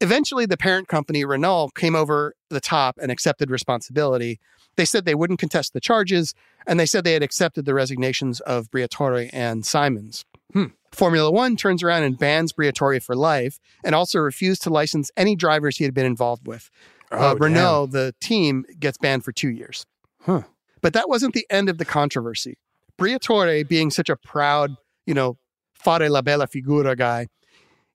Eventually, 0.00 0.46
the 0.46 0.56
parent 0.56 0.88
company, 0.88 1.24
Renault, 1.24 1.70
came 1.74 1.94
over 1.94 2.34
the 2.50 2.60
top 2.60 2.98
and 3.00 3.10
accepted 3.10 3.50
responsibility. 3.50 4.38
They 4.76 4.84
said 4.84 5.04
they 5.04 5.14
wouldn't 5.14 5.40
contest 5.40 5.72
the 5.72 5.80
charges, 5.80 6.34
and 6.66 6.78
they 6.78 6.86
said 6.86 7.04
they 7.04 7.14
had 7.14 7.22
accepted 7.22 7.64
the 7.64 7.74
resignations 7.74 8.40
of 8.40 8.70
Briatore 8.70 9.30
and 9.32 9.64
Symonds. 9.64 10.24
Hmm. 10.52 10.66
Formula 10.92 11.30
One 11.30 11.56
turns 11.56 11.82
around 11.82 12.04
and 12.04 12.18
bans 12.18 12.52
Briatore 12.52 13.02
for 13.02 13.14
life 13.14 13.58
and 13.84 13.94
also 13.94 14.18
refused 14.18 14.62
to 14.62 14.70
license 14.70 15.10
any 15.16 15.36
drivers 15.36 15.76
he 15.76 15.84
had 15.84 15.94
been 15.94 16.06
involved 16.06 16.46
with. 16.46 16.70
Oh, 17.10 17.30
uh, 17.30 17.34
Renault, 17.34 17.88
the 17.88 18.14
team, 18.20 18.64
gets 18.78 18.98
banned 18.98 19.24
for 19.24 19.32
two 19.32 19.50
years. 19.50 19.86
Huh. 20.22 20.42
But 20.80 20.92
that 20.92 21.08
wasn't 21.08 21.34
the 21.34 21.46
end 21.50 21.68
of 21.68 21.78
the 21.78 21.84
controversy. 21.84 22.58
Briatore, 22.98 23.66
being 23.68 23.90
such 23.90 24.08
a 24.08 24.16
proud, 24.16 24.76
you 25.06 25.14
know, 25.14 25.38
fare 25.74 26.08
la 26.08 26.22
bella 26.22 26.46
figura 26.46 26.96
guy, 26.96 27.28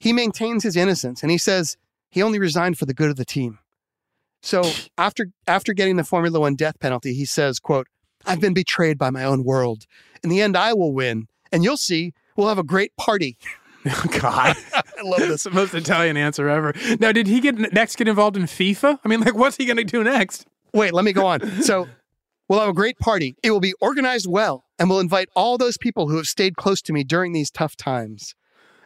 he 0.02 0.14
maintains 0.14 0.64
his 0.64 0.76
innocence 0.76 1.22
and 1.22 1.32
he 1.32 1.38
says 1.38 1.78
he 2.10 2.24
only 2.24 2.40
resigned 2.40 2.78
for 2.78 2.86
the 2.86 2.94
good 2.94 3.12
of 3.12 3.18
the 3.18 3.26
team. 3.26 3.60
So 4.42 4.64
after 4.98 5.28
after 5.48 5.74
getting 5.74 5.96
the 5.96 6.04
Formula 6.04 6.40
One 6.40 6.56
death 6.56 6.80
penalty, 6.80 7.14
he 7.14 7.24
says, 7.24 7.60
quote, 7.60 7.88
I've 8.26 8.42
been 8.42 8.56
betrayed 8.56 8.98
by 8.98 9.12
my 9.12 9.24
own 9.24 9.44
world. 9.44 9.86
In 10.24 10.30
the 10.30 10.42
end, 10.42 10.58
I 10.58 10.74
will 10.74 10.92
win. 10.92 11.28
And 11.52 11.64
you'll 11.64 11.78
see, 11.78 12.14
we'll 12.36 12.48
have 12.50 12.58
a 12.60 12.64
great 12.64 12.96
party. 12.98 13.38
Oh, 13.84 14.06
God, 14.20 14.56
I 14.76 15.02
love 15.04 15.22
this. 15.22 15.42
the 15.42 15.50
most 15.50 15.74
Italian 15.74 16.16
answer 16.16 16.48
ever. 16.48 16.72
Now, 17.00 17.12
did 17.12 17.26
he 17.26 17.40
get 17.40 17.58
next 17.74 17.96
get 17.96 18.08
involved 18.08 18.38
in 18.38 18.44
FIFA? 18.44 19.00
I 19.04 19.08
mean, 19.08 19.22
like, 19.22 19.34
what's 19.34 19.58
he 19.58 19.66
going 19.66 19.78
to 19.78 19.84
do 19.84 20.04
next? 20.04 20.46
Wait, 20.72 20.94
let 20.94 21.04
me 21.04 21.14
go 21.14 21.26
on. 21.26 21.42
So 21.64 21.88
we'll 22.48 22.60
have 22.60 22.70
a 22.70 22.74
great 22.74 23.00
party. 23.00 23.36
It 23.42 23.50
will 23.50 23.60
be 23.60 23.74
organized 23.82 24.28
well, 24.30 24.66
and 24.78 24.88
we'll 24.88 25.00
invite 25.00 25.30
all 25.36 25.58
those 25.58 25.80
people 25.80 26.10
who 26.10 26.18
have 26.18 26.28
stayed 26.28 26.58
close 26.58 26.80
to 26.84 26.94
me 26.94 27.04
during 27.04 27.34
these 27.34 27.50
tough 27.50 27.76
times. 27.76 28.36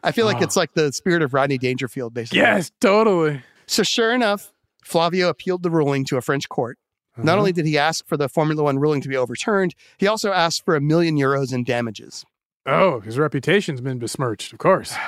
I 0.06 0.12
feel 0.12 0.26
like 0.26 0.38
Oh. 0.38 0.44
it's 0.44 0.56
like 0.56 0.74
the 0.74 0.92
spirit 0.94 1.22
of 1.22 1.34
Rodney 1.34 1.58
Dangerfield, 1.58 2.14
basically. 2.14 2.40
Yes, 2.40 2.72
totally. 2.80 3.42
So 3.68 3.84
sure 3.84 4.14
enough, 4.14 4.52
Flavio 4.84 5.30
appealed 5.30 5.64
the 5.64 5.70
ruling 5.72 6.06
to 6.06 6.18
a 6.18 6.22
French 6.22 6.48
court. 6.48 6.78
Not 7.18 7.34
Uh-huh. 7.34 7.40
only 7.40 7.52
did 7.54 7.66
he 7.66 7.78
ask 7.78 8.06
for 8.08 8.18
the 8.18 8.30
Formula 8.30 8.62
One 8.64 8.78
ruling 8.78 9.02
to 9.02 9.10
be 9.10 9.18
overturned, 9.18 9.74
he 9.98 10.06
also 10.08 10.32
asked 10.32 10.64
for 10.66 10.76
a 10.76 10.82
million 10.82 11.18
euros 11.18 11.52
in 11.54 11.64
damages. 11.64 12.24
Oh, 12.66 13.00
his 13.00 13.18
reputation's 13.18 13.82
been 13.82 14.00
besmirched, 14.00 14.54
of 14.54 14.60
course. 14.60 14.96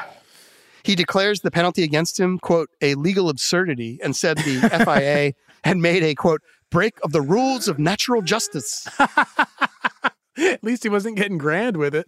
He 0.84 0.96
declares 0.96 1.42
the 1.42 1.52
penalty 1.52 1.84
against 1.84 2.18
him, 2.18 2.40
quote, 2.40 2.70
a 2.82 2.96
legal 2.96 3.28
absurdity, 3.28 4.00
and 4.02 4.16
said 4.16 4.38
the 4.38 4.62
FIA 4.86 5.34
had 5.66 5.76
made 5.78 6.02
a, 6.02 6.16
quote, 6.16 6.42
break 6.72 6.94
of 7.04 7.12
the 7.12 7.22
rules 7.22 7.68
of 7.68 7.78
natural 7.78 8.22
justice. 8.22 8.88
At 10.38 10.64
least 10.64 10.84
he 10.84 10.90
wasn't 10.90 11.18
getting 11.18 11.38
grand 11.38 11.76
with 11.78 11.94
it. 11.96 12.06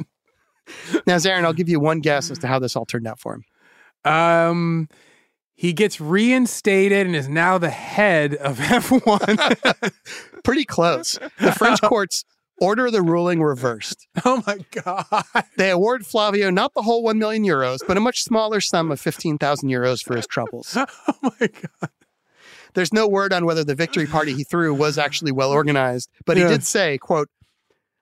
Now, 1.07 1.17
Zarin, 1.17 1.43
I'll 1.45 1.53
give 1.53 1.69
you 1.69 1.79
one 1.79 1.99
guess 1.99 2.29
as 2.31 2.39
to 2.39 2.47
how 2.47 2.59
this 2.59 2.75
all 2.75 2.85
turned 2.85 3.07
out 3.07 3.19
for 3.19 3.35
him. 3.35 4.11
Um, 4.11 4.87
he 5.55 5.73
gets 5.73 5.99
reinstated 5.99 7.05
and 7.05 7.15
is 7.15 7.27
now 7.27 7.57
the 7.57 7.69
head 7.69 8.35
of 8.35 8.57
F1. 8.59 9.91
Pretty 10.43 10.65
close. 10.65 11.19
The 11.39 11.51
French 11.51 11.81
courts 11.83 12.23
order 12.61 12.89
the 12.91 13.01
ruling 13.01 13.41
reversed. 13.41 14.07
oh 14.25 14.43
my 14.47 14.59
god! 14.71 15.05
They 15.57 15.69
award 15.71 16.05
Flavio 16.05 16.49
not 16.49 16.73
the 16.73 16.81
whole 16.81 17.03
1 17.03 17.17
million 17.19 17.43
euros, 17.43 17.79
but 17.87 17.97
a 17.97 18.01
much 18.01 18.21
smaller 18.23 18.61
sum 18.61 18.91
of 18.91 18.99
15,000 18.99 19.69
euros 19.69 20.03
for 20.03 20.15
his 20.15 20.27
troubles. 20.27 20.75
Oh 20.77 20.85
my 21.23 21.47
god! 21.47 21.89
There's 22.75 22.93
no 22.93 23.07
word 23.07 23.33
on 23.33 23.45
whether 23.45 23.63
the 23.63 23.75
victory 23.75 24.05
party 24.05 24.33
he 24.33 24.43
threw 24.43 24.73
was 24.73 24.97
actually 24.97 25.31
well 25.31 25.51
organized, 25.51 26.09
but 26.25 26.37
he 26.37 26.43
Yeah. 26.43 26.49
did 26.49 26.63
say, 26.63 26.97
quote, 26.97 27.29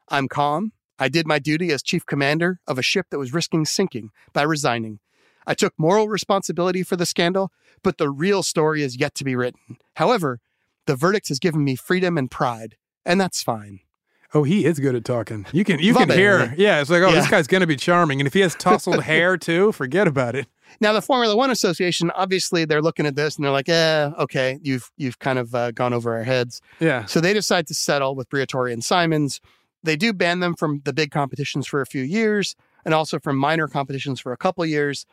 I'm 0.09 0.28
calm. 0.28 0.72
I 0.99 1.09
did 1.09 1.27
my 1.27 1.39
duty 1.39 1.71
as 1.71 1.83
chief 1.83 2.05
commander 2.05 2.59
of 2.67 2.77
a 2.77 2.83
ship 2.83 3.07
that 3.11 3.19
was 3.19 3.33
risking 3.33 3.65
sinking 3.65 4.09
by 4.33 4.43
resigning. 4.43 4.99
I 5.45 5.53
took 5.53 5.73
moral 5.77 6.09
responsibility 6.09 6.83
for 6.83 6.95
the 6.95 7.05
scandal, 7.05 7.51
but 7.83 7.97
the 7.97 8.09
real 8.09 8.43
story 8.43 8.83
is 8.83 8.97
yet 8.99 9.15
to 9.15 9.23
be 9.23 9.35
written. 9.35 9.77
However, 9.95 10.39
the 10.87 10.95
verdict 10.95 11.29
has 11.29 11.39
given 11.39 11.63
me 11.63 11.75
freedom 11.75 12.17
and 12.17 12.29
pride, 12.29 12.75
and 13.05 13.19
that's 13.21 13.43
fine. 13.43 13.79
Oh, 14.33 14.43
he 14.43 14.65
is 14.65 14.79
good 14.79 14.93
at 14.93 15.05
talking. 15.05 15.45
You 15.53 15.63
can 15.63 15.79
you 15.79 15.93
Va 15.93 15.99
can 15.99 16.07
bene. 16.09 16.19
hear. 16.19 16.53
Yeah, 16.57 16.81
it's 16.81 16.89
like, 16.89 17.01
oh, 17.01 17.11
this 17.13 17.29
guy's 17.29 17.47
gonna 17.47 17.67
be 17.67 17.77
charming, 17.77 18.19
and 18.19 18.27
if 18.27 18.33
he 18.33 18.41
has 18.41 18.55
tousled 18.55 19.03
hair 19.03 19.37
too, 19.37 19.71
forget 19.71 20.05
about 20.05 20.35
it. 20.35 20.47
Now, 20.81 20.91
the 20.91 21.01
Formula 21.01 21.33
One 21.33 21.49
Association, 21.49 22.11
obviously, 22.11 22.65
they're 22.65 22.81
looking 22.81 23.05
at 23.05 23.15
this 23.15 23.37
and 23.37 23.45
they're 23.45 23.53
like, 23.53 23.69
"Eh, 23.69 24.11
okay, 24.19 24.59
you've 24.61 24.91
you've 24.97 25.19
kind 25.19 25.39
of 25.39 25.55
uh, 25.55 25.71
gone 25.71 25.93
over 25.93 26.13
our 26.17 26.23
heads." 26.23 26.61
Yeah. 26.81 27.05
So 27.05 27.21
they 27.21 27.33
decide 27.33 27.67
to 27.67 27.73
settle 27.73 28.15
with 28.15 28.29
Briatore 28.29 28.71
and 28.71 28.83
Symonds. 28.83 29.39
They 29.88 29.95
do 29.95 30.11
ban 30.11 30.41
them 30.41 30.53
from 30.53 30.81
the 30.83 30.91
big 30.91 31.11
competitions 31.11 31.65
for 31.65 31.79
a 31.79 31.85
few 31.85 32.03
years 32.03 32.55
and 32.83 32.93
also 32.93 33.19
from 33.19 33.38
minor 33.38 33.69
competitions 33.69 34.19
for 34.19 34.33
a 34.33 34.38
couple 34.38 34.65
years. 34.65 35.05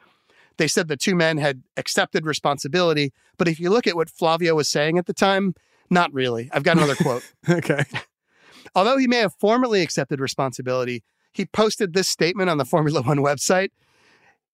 They 0.56 0.66
said 0.66 0.88
the 0.88 0.96
two 0.96 1.14
men 1.14 1.38
had 1.38 1.62
accepted 1.76 2.26
responsibility, 2.26 3.12
but 3.38 3.46
if 3.46 3.60
you 3.60 3.70
look 3.70 3.86
at 3.86 3.94
what 3.94 4.10
Flavio 4.10 4.56
was 4.56 4.68
saying 4.68 4.98
at 4.98 5.06
the 5.06 5.12
time, 5.12 5.54
not 5.90 6.12
really. 6.12 6.50
I've 6.52 6.64
got 6.64 6.76
another 6.76 6.96
quote. 6.96 7.22
Okay. 7.48 7.84
Although 8.74 8.98
he 8.98 9.06
may 9.06 9.18
have 9.18 9.34
formally 9.34 9.80
accepted 9.80 10.18
responsibility, 10.18 11.04
he 11.32 11.46
posted 11.46 11.92
this 11.92 12.08
statement 12.08 12.50
on 12.50 12.58
the 12.58 12.64
Formula 12.64 13.02
One 13.02 13.18
website. 13.18 13.68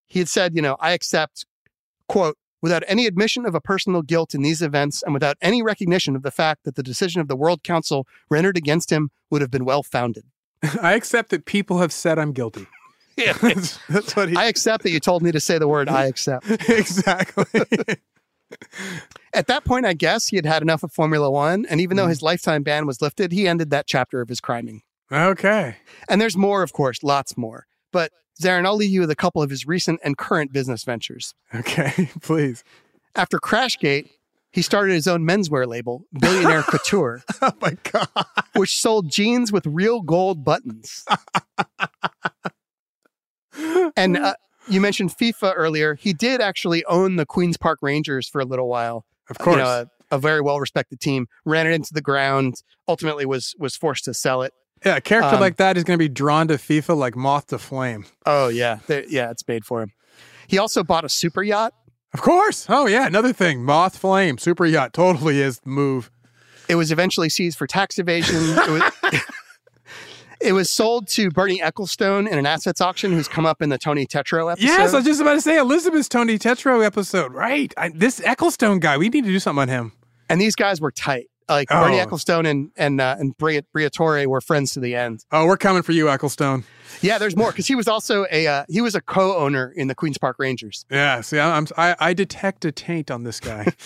He 0.06 0.18
had 0.18 0.28
said, 0.28 0.54
you 0.54 0.60
know, 0.60 0.76
I 0.80 0.90
accept, 0.90 1.46
quote, 2.08 2.36
without 2.62 2.82
any 2.86 3.06
admission 3.06 3.46
of 3.46 3.54
a 3.54 3.60
personal 3.60 4.02
guilt 4.02 4.34
in 4.34 4.42
these 4.42 4.62
events 4.62 5.02
and 5.02 5.14
without 5.14 5.36
any 5.40 5.62
recognition 5.62 6.16
of 6.16 6.22
the 6.22 6.30
fact 6.30 6.64
that 6.64 6.74
the 6.74 6.82
decision 6.82 7.20
of 7.20 7.28
the 7.28 7.36
World 7.36 7.62
Council 7.62 8.06
rendered 8.30 8.56
against 8.56 8.90
him 8.90 9.10
would 9.30 9.40
have 9.40 9.50
been 9.50 9.64
well 9.64 9.82
founded. 9.82 10.24
I 10.82 10.94
accept 10.94 11.30
that 11.30 11.44
people 11.44 11.78
have 11.78 11.92
said 11.92 12.18
I'm 12.18 12.32
guilty. 12.32 12.66
Yeah. 13.16 13.32
That's, 13.42 13.78
that's 13.88 14.16
what 14.16 14.30
he. 14.30 14.36
I 14.36 14.46
accept 14.46 14.82
that 14.84 14.92
you 14.92 15.00
told 15.00 15.22
me 15.22 15.30
to 15.30 15.40
say 15.40 15.58
the 15.58 15.68
word 15.68 15.90
I 15.90 16.06
accept. 16.06 16.48
exactly. 16.70 17.44
At 19.34 19.46
that 19.48 19.64
point, 19.64 19.84
I 19.84 19.92
guess 19.92 20.28
he 20.28 20.36
had 20.36 20.46
had 20.46 20.62
enough 20.62 20.82
of 20.82 20.92
Formula 20.92 21.30
One. 21.30 21.66
And 21.66 21.82
even 21.82 21.96
though 21.96 22.04
mm-hmm. 22.04 22.10
his 22.10 22.22
lifetime 22.22 22.62
ban 22.62 22.86
was 22.86 23.02
lifted, 23.02 23.32
he 23.32 23.46
ended 23.46 23.68
that 23.70 23.86
chapter 23.86 24.22
of 24.22 24.30
his 24.30 24.40
criming. 24.40 24.82
okay. 25.12 25.76
And 26.08 26.20
there's 26.20 26.36
more, 26.36 26.62
of 26.62 26.72
course, 26.72 27.02
lots 27.02 27.36
more. 27.36 27.66
But 27.92 28.12
Zarin, 28.40 28.66
I'll 28.66 28.76
leave 28.76 28.90
you 28.90 29.00
with 29.00 29.10
a 29.10 29.16
couple 29.16 29.42
of 29.42 29.50
his 29.50 29.66
recent 29.66 30.00
and 30.02 30.16
current 30.16 30.52
business 30.52 30.84
ventures. 30.84 31.34
Okay. 31.54 32.08
Please. 32.22 32.64
After 33.14 33.38
Crashgate, 33.38 34.08
he 34.52 34.62
started 34.62 34.94
his 34.94 35.06
own 35.06 35.22
menswear 35.22 35.66
label, 35.66 36.04
Billionaire 36.18 36.62
Couture, 36.62 37.22
Oh 37.42 37.52
my 37.60 37.76
god. 37.92 38.08
which 38.54 38.80
sold 38.80 39.10
jeans 39.10 39.52
with 39.52 39.66
real 39.66 40.00
gold 40.00 40.44
buttons. 40.44 41.04
and 43.96 44.16
uh, 44.16 44.34
you 44.68 44.80
mentioned 44.80 45.10
FIFA 45.16 45.52
earlier. 45.56 45.94
He 45.94 46.12
did 46.12 46.40
actually 46.40 46.84
own 46.86 47.16
the 47.16 47.26
Queen's 47.26 47.56
Park 47.56 47.78
Rangers 47.82 48.28
for 48.28 48.40
a 48.40 48.44
little 48.44 48.68
while. 48.68 49.04
Of 49.28 49.38
course. 49.38 49.56
You 49.56 49.62
know, 49.62 49.86
a, 50.10 50.16
a 50.16 50.18
very 50.18 50.40
well 50.40 50.58
respected 50.60 51.00
team. 51.00 51.26
Ran 51.44 51.66
it 51.66 51.72
into 51.72 51.92
the 51.92 52.00
ground. 52.00 52.62
Ultimately, 52.88 53.26
was 53.26 53.54
was 53.58 53.76
forced 53.76 54.04
to 54.04 54.14
sell 54.14 54.42
it. 54.42 54.52
Yeah, 54.84 54.96
a 54.96 55.00
character 55.00 55.34
um, 55.36 55.40
like 55.40 55.56
that 55.56 55.76
is 55.76 55.84
going 55.84 55.98
to 55.98 56.02
be 56.02 56.08
drawn 56.08 56.48
to 56.48 56.54
FIFA 56.54 56.96
like 56.96 57.16
moth 57.16 57.48
to 57.48 57.58
flame. 57.58 58.06
Oh 58.26 58.48
yeah, 58.48 58.78
There- 58.86 59.04
yeah, 59.08 59.30
it's 59.30 59.46
made 59.46 59.64
for 59.64 59.82
him. 59.82 59.92
He 60.48 60.58
also 60.58 60.82
bought 60.82 61.04
a 61.04 61.08
super 61.08 61.42
yacht. 61.42 61.72
Of 62.12 62.22
course. 62.22 62.66
Oh 62.68 62.86
yeah, 62.86 63.06
another 63.06 63.32
thing. 63.32 63.64
Moth 63.64 63.96
flame, 63.96 64.36
super 64.38 64.66
yacht 64.66 64.92
totally 64.92 65.40
is 65.40 65.60
the 65.60 65.68
move. 65.70 66.10
It 66.68 66.74
was 66.76 66.90
eventually 66.92 67.28
seized 67.28 67.56
for 67.58 67.66
tax 67.66 67.98
evasion. 67.98 68.36
It 68.40 68.70
was, 69.02 69.22
it 70.40 70.52
was 70.52 70.70
sold 70.70 71.06
to 71.08 71.30
Bernie 71.30 71.60
Ecclestone 71.60 72.28
in 72.30 72.38
an 72.38 72.46
assets 72.46 72.80
auction, 72.80 73.12
who's 73.12 73.28
come 73.28 73.44
up 73.46 73.60
in 73.60 73.68
the 73.68 73.78
Tony 73.78 74.06
Tetro 74.06 74.50
episode. 74.50 74.66
Yes, 74.66 74.92
I 74.92 74.96
was 74.96 75.04
just 75.04 75.20
about 75.20 75.34
to 75.34 75.40
say 75.40 75.58
Elizabeth's 75.58 76.08
Tony 76.08 76.38
Tetro 76.38 76.84
episode. 76.84 77.32
Right. 77.32 77.72
I, 77.76 77.90
this 77.90 78.20
Ecclestone 78.20 78.80
guy, 78.80 78.96
we 78.98 79.08
need 79.08 79.24
to 79.24 79.30
do 79.30 79.38
something 79.38 79.62
on 79.62 79.68
him. 79.68 79.92
and 80.28 80.40
these 80.40 80.54
guys 80.56 80.80
were 80.80 80.90
tight. 80.90 81.26
Like 81.50 81.68
Oh. 81.70 81.82
Bernie 81.82 81.98
Ecclestone 81.98 82.48
and 82.48 82.70
and 82.76 83.00
uh, 83.00 83.16
and 83.18 83.36
Bria, 83.36 83.62
Briatore 83.76 84.24
were 84.26 84.40
friends 84.40 84.72
to 84.72 84.80
the 84.80 84.94
end. 84.94 85.24
Oh, 85.32 85.44
we're 85.46 85.56
coming 85.58 85.82
for 85.82 85.92
you, 85.92 86.06
Ecclestone. 86.06 86.64
Yeah, 87.02 87.18
there's 87.18 87.36
more 87.36 87.50
because 87.50 87.66
he 87.66 87.74
was 87.74 87.88
also 87.88 88.24
a 88.30 88.46
uh, 88.46 88.64
he 88.68 88.80
was 88.80 88.94
a 88.94 89.00
co-owner 89.00 89.72
in 89.76 89.88
the 89.88 89.94
Queens 89.94 90.16
Park 90.16 90.36
Rangers. 90.38 90.86
Yeah. 90.90 91.20
See, 91.20 91.38
I'm, 91.38 91.66
I, 91.76 91.96
I 92.00 92.14
detect 92.14 92.64
a 92.64 92.72
taint 92.72 93.10
on 93.10 93.24
this 93.24 93.40
guy. 93.40 93.66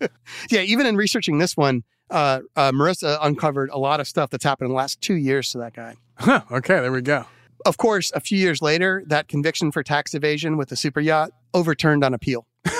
Yeah, 0.50 0.60
even 0.62 0.86
in 0.86 0.96
researching 0.96 1.38
this 1.38 1.56
one, 1.56 1.82
uh, 2.10 2.40
uh, 2.56 2.72
Marissa 2.72 3.18
uncovered 3.22 3.70
a 3.70 3.78
lot 3.78 4.00
of 4.00 4.08
stuff 4.08 4.30
that's 4.30 4.44
happened 4.44 4.66
in 4.66 4.72
the 4.72 4.76
last 4.76 5.00
two 5.00 5.14
years 5.14 5.50
to 5.50 5.58
that 5.58 5.74
guy. 5.74 5.96
Huh, 6.16 6.42
okay, 6.50 6.80
there 6.80 6.92
we 6.92 7.00
go. 7.02 7.26
Of 7.64 7.76
course, 7.76 8.10
a 8.14 8.20
few 8.20 8.38
years 8.38 8.60
later, 8.60 9.02
that 9.06 9.28
conviction 9.28 9.70
for 9.70 9.82
tax 9.82 10.14
evasion 10.14 10.56
with 10.56 10.68
the 10.68 10.76
super 10.76 11.00
yacht 11.00 11.30
overturned 11.54 12.02
on 12.04 12.12
appeal. 12.14 12.46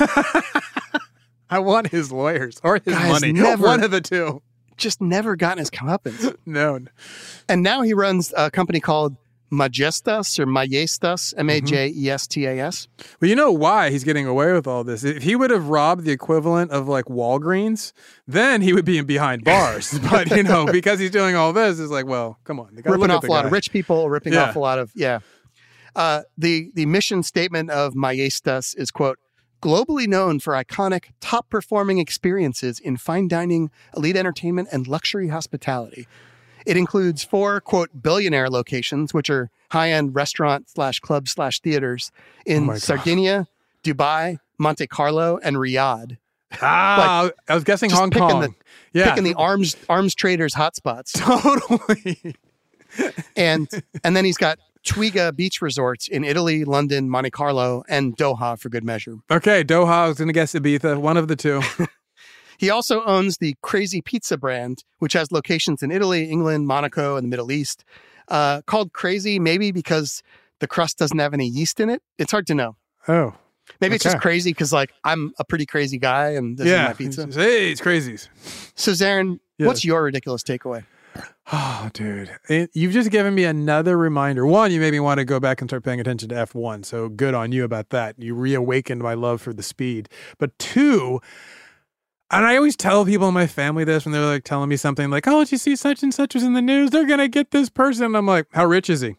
I 1.53 1.59
want 1.61 1.89
his 1.89 2.11
lawyers 2.11 2.61
or 2.65 2.81
his 2.85 2.95
Guys, 2.95 3.13
money. 3.13 3.33
never- 3.33 3.67
One 3.67 3.83
of 3.83 3.91
the 3.91 4.01
two. 4.01 4.43
Just 4.77 5.01
never 5.01 5.37
gotten 5.37 5.59
his 5.59 5.71
comeuppance. 5.71 6.35
No. 6.47 6.81
and 7.49 7.63
now 7.63 7.83
he 7.83 7.93
runs 7.95 8.33
a 8.37 8.51
company 8.51 8.81
called 8.81 9.17
Majestas 9.53 10.39
or 10.39 10.47
Majestas, 10.47 11.35
M 11.37 11.51
A 11.51 11.61
J 11.61 11.93
E 11.95 12.09
S 12.11 12.27
T 12.27 12.47
A 12.47 12.59
S. 12.59 12.89
Well, 13.21 13.29
you 13.29 13.37
know 13.37 13.53
why 13.53 13.91
he's 13.91 14.03
getting 14.03 14.27
away 14.27 14.51
with 14.55 14.67
all 14.67 14.83
this. 14.83 15.05
If 15.05 15.23
he 15.25 15.37
would 15.37 15.51
have 15.51 15.69
robbed 15.69 16.05
the 16.05 16.11
equivalent 16.11 16.71
of 16.71 16.89
like 16.89 17.05
Walgreens, 17.05 17.93
then 18.27 18.63
he 18.63 18.73
would 18.73 18.87
be 18.87 18.97
in 18.97 19.05
behind 19.05 19.45
bars. 19.45 19.99
but 20.11 20.31
you 20.31 20.43
know, 20.43 20.65
because 20.65 20.99
he's 20.99 21.11
doing 21.11 21.37
all 21.37 21.53
this, 21.53 21.79
it's 21.79 21.93
like, 21.93 22.07
well, 22.07 22.39
come 22.45 22.59
on, 22.59 22.75
ripping 22.83 23.11
off 23.11 23.25
a 23.25 23.27
lot 23.27 23.43
guy. 23.43 23.47
of 23.49 23.53
rich 23.53 23.71
people, 23.71 24.09
ripping 24.09 24.33
Yeah. 24.33 24.45
off 24.49 24.57
a 24.57 24.59
lot 24.59 24.79
of 24.79 24.91
yeah. 24.95 25.19
Uh, 25.95 26.23
the 26.39 26.71
the 26.75 26.87
mission 26.87 27.23
statement 27.23 27.69
of 27.71 27.93
Majestas 27.93 28.75
is 28.79 28.91
quote 28.91 29.19
globally 29.63 30.07
known 30.07 30.41
for 30.41 30.53
iconic, 30.55 31.05
top 31.21 31.49
performing 31.49 31.99
experiences 31.99 32.79
in 32.79 32.97
fine 32.97 33.29
dining, 33.29 33.71
elite 33.97 34.17
entertainment, 34.17 34.69
and 34.73 34.87
luxury 34.87 35.29
hospitality. 35.29 36.07
It 36.67 36.77
includes 36.77 37.25
four 37.25 37.61
quote 37.61 38.03
billionaire 38.03 38.51
locations, 38.51 39.15
which 39.15 39.31
are 39.31 39.51
high 39.71 39.91
end 39.91 40.15
restaurant 40.15 40.69
slash 40.69 41.01
club 41.01 41.29
slash 41.29 41.61
theaters 41.61 42.11
Oh 42.15 42.43
in 42.47 42.67
God. 42.67 42.83
Sardinia, 42.83 43.49
Dubai, 43.83 44.39
Monte 44.59 44.87
Carlo, 44.89 45.39
and 45.43 45.57
Riyadh. 45.57 46.19
Ah, 46.61 47.31
I 47.49 47.55
was 47.55 47.65
guessing 47.65 47.91
Hong 47.91 48.11
Kong. 48.11 48.41
The, 48.43 48.55
yeah, 48.93 49.09
picking 49.11 49.25
the 49.25 49.35
arms 49.35 49.75
arms 49.89 50.15
traders 50.15 50.55
hotspots. 50.55 51.13
totally. 51.17 52.37
and 53.37 53.69
and 54.05 54.15
then 54.15 54.25
he's 54.25 54.37
got 54.37 54.59
Twiga 54.87 55.35
beach 55.35 55.63
resorts 55.63 56.09
in 56.09 56.25
Italy, 56.25 56.65
London, 56.65 57.09
Monte 57.09 57.31
Carlo, 57.31 57.85
and 57.89 58.17
Doha 58.17 58.59
for 58.59 58.69
good 58.69 58.85
measure. 58.85 59.17
Okay, 59.31 59.63
Doha. 59.63 59.89
I 59.89 60.09
was 60.09 60.19
going 60.19 60.29
to 60.29 60.35
guess 60.35 60.53
Ibiza. 60.55 60.99
One 60.99 61.17
of 61.17 61.29
the 61.29 61.37
two. 61.37 61.63
He 62.59 62.71
also 62.71 63.03
owns 63.05 63.39
the 63.39 63.57
Crazy 63.61 64.01
Pizza 64.01 64.39
brand, 64.39 64.85
which 65.01 65.15
has 65.15 65.33
locations 65.33 65.83
in 65.83 65.91
Italy, 65.91 66.31
England, 66.31 66.69
Monaco, 66.69 67.17
and 67.17 67.25
the 67.25 67.29
Middle 67.29 67.51
East. 67.51 67.85
Uh, 68.29 68.63
called 68.63 68.93
Crazy, 68.93 69.41
maybe 69.41 69.73
because 69.73 70.23
the 70.61 70.69
crust 70.69 70.97
doesn't 70.97 71.19
have 71.19 71.35
any 71.35 71.49
yeast 71.49 71.81
in 71.81 71.91
it. 71.91 72.01
It's 72.19 72.31
hard 72.31 72.47
to 72.47 72.55
know. 72.55 72.77
Oh, 73.09 73.35
Maybe 73.81 73.97
it's 73.97 74.05
just 74.05 74.21
crazy 74.21 74.51
because, 74.51 74.73
like, 74.73 74.93
I'm 75.03 75.33
a 75.41 75.45
pretty 75.45 75.67
crazy 75.67 75.99
guy 75.99 76.31
and 76.31 76.57
this 76.57 76.67
is 76.67 76.71
yeah. 76.73 76.87
my 76.87 76.93
pizza. 76.93 77.27
Hey, 77.33 77.73
it's 77.73 77.81
crazies. 77.81 78.29
So, 78.77 78.93
Zarin, 78.93 79.41
Yes. 79.59 79.67
what's 79.67 79.85
your 79.85 80.05
ridiculous 80.05 80.45
takeaway? 80.45 80.85
Oh, 81.53 81.91
dude. 81.93 82.31
It- 82.49 82.71
you've 82.73 82.93
just 82.93 83.11
given 83.11 83.35
me 83.35 83.45
another 83.45 83.99
reminder. 83.99 84.47
One, 84.47 84.71
you 84.73 84.81
made 84.81 84.93
me 84.93 85.01
want 85.01 85.19
to 85.19 85.25
go 85.25 85.39
back 85.41 85.61
and 85.61 85.69
start 85.69 85.85
paying 85.85 86.01
attention 86.01 86.29
to 86.31 86.35
F1. 86.35 86.85
So 86.85 87.09
good 87.09 87.35
on 87.35 87.53
you 87.53 87.65
about 87.65 87.91
that. 87.91 88.15
You 88.19 88.35
reawakened 88.35 89.03
my 89.03 89.15
love 89.15 89.43
for 89.43 89.53
the 89.53 89.63
speed. 89.63 90.09
But 90.39 90.59
two, 90.59 91.21
and 92.31 92.47
I 92.47 92.57
always 92.57 92.77
tell 92.77 93.05
people 93.05 93.29
in 93.29 93.35
my 93.35 93.47
family 93.47 93.85
this 93.85 94.05
when 94.05 94.13
they're 94.13 94.25
like 94.25 94.45
telling 94.45 94.69
me 94.71 94.77
something 94.77 95.11
like, 95.11 95.27
oh, 95.29 95.41
did 95.41 95.53
you 95.53 95.59
see 95.59 95.77
such 95.77 96.03
and 96.03 96.15
such 96.15 96.35
was 96.35 96.43
in 96.45 96.55
the 96.55 96.63
news? 96.63 96.91
They're 96.91 97.07
going 97.07 97.19
to 97.19 97.29
get 97.29 97.51
this 97.51 97.69
person. 97.69 98.15
I'm 98.15 98.27
like, 98.27 98.47
how 98.53 98.65
rich 98.65 98.89
is 98.89 99.03
he? 99.03 99.17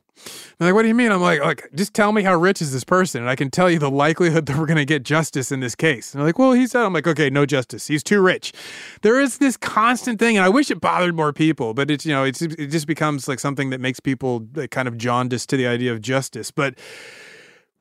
They're 0.58 0.70
like, 0.70 0.76
what 0.76 0.84
do 0.84 0.88
you 0.88 0.96
mean? 0.96 1.12
I'm 1.12 1.22
like, 1.22 1.42
like, 1.42 1.70
just 1.76 1.94
tell 1.94 2.12
me 2.12 2.24
how 2.24 2.36
rich 2.36 2.62
is 2.62 2.72
this 2.72 2.84
person, 2.84 3.22
and 3.22 3.30
I 3.30 3.36
can 3.36 3.50
tell 3.50 3.70
you 3.70 3.80
the 3.80 3.90
likelihood 3.90 4.46
that 4.48 4.58
we're 4.58 4.66
going 4.66 4.78
to 4.78 4.86
get 4.86 5.04
justice 5.04 5.52
in 5.52 5.60
this 5.60 5.76
case. 5.76 6.14
And 6.14 6.20
they're 6.20 6.28
like, 6.28 6.40
well, 6.40 6.54
he 6.54 6.68
said, 6.68 6.84
I'm 6.84 6.94
like, 6.94 7.08
okay, 7.08 7.30
no 7.30 7.46
justice. 7.46 7.88
He's 7.88 8.04
too 8.04 8.22
rich. 8.22 8.54
There 9.02 9.20
is 9.20 9.38
this 9.38 9.58
constant 9.58 10.20
thing, 10.20 10.38
and 10.38 10.46
I 10.46 10.50
wish 10.50 10.72
it 10.72 10.80
bothered 10.80 11.16
more 11.16 11.34
people, 11.34 11.74
but 11.74 11.90
it's 11.90 12.06
you 12.06 12.14
know, 12.14 12.24
it's 12.24 12.42
it 12.42 12.68
just 12.68 12.88
becomes 12.88 13.28
like 13.28 13.40
something 13.40 13.70
that 13.72 13.80
makes 13.80 14.00
people 14.00 14.48
kind 14.72 14.88
of 14.88 14.98
jaundiced 14.98 15.50
to 15.50 15.58
the 15.58 15.68
idea 15.68 15.92
of 15.92 16.02
justice. 16.02 16.52
But 16.52 16.76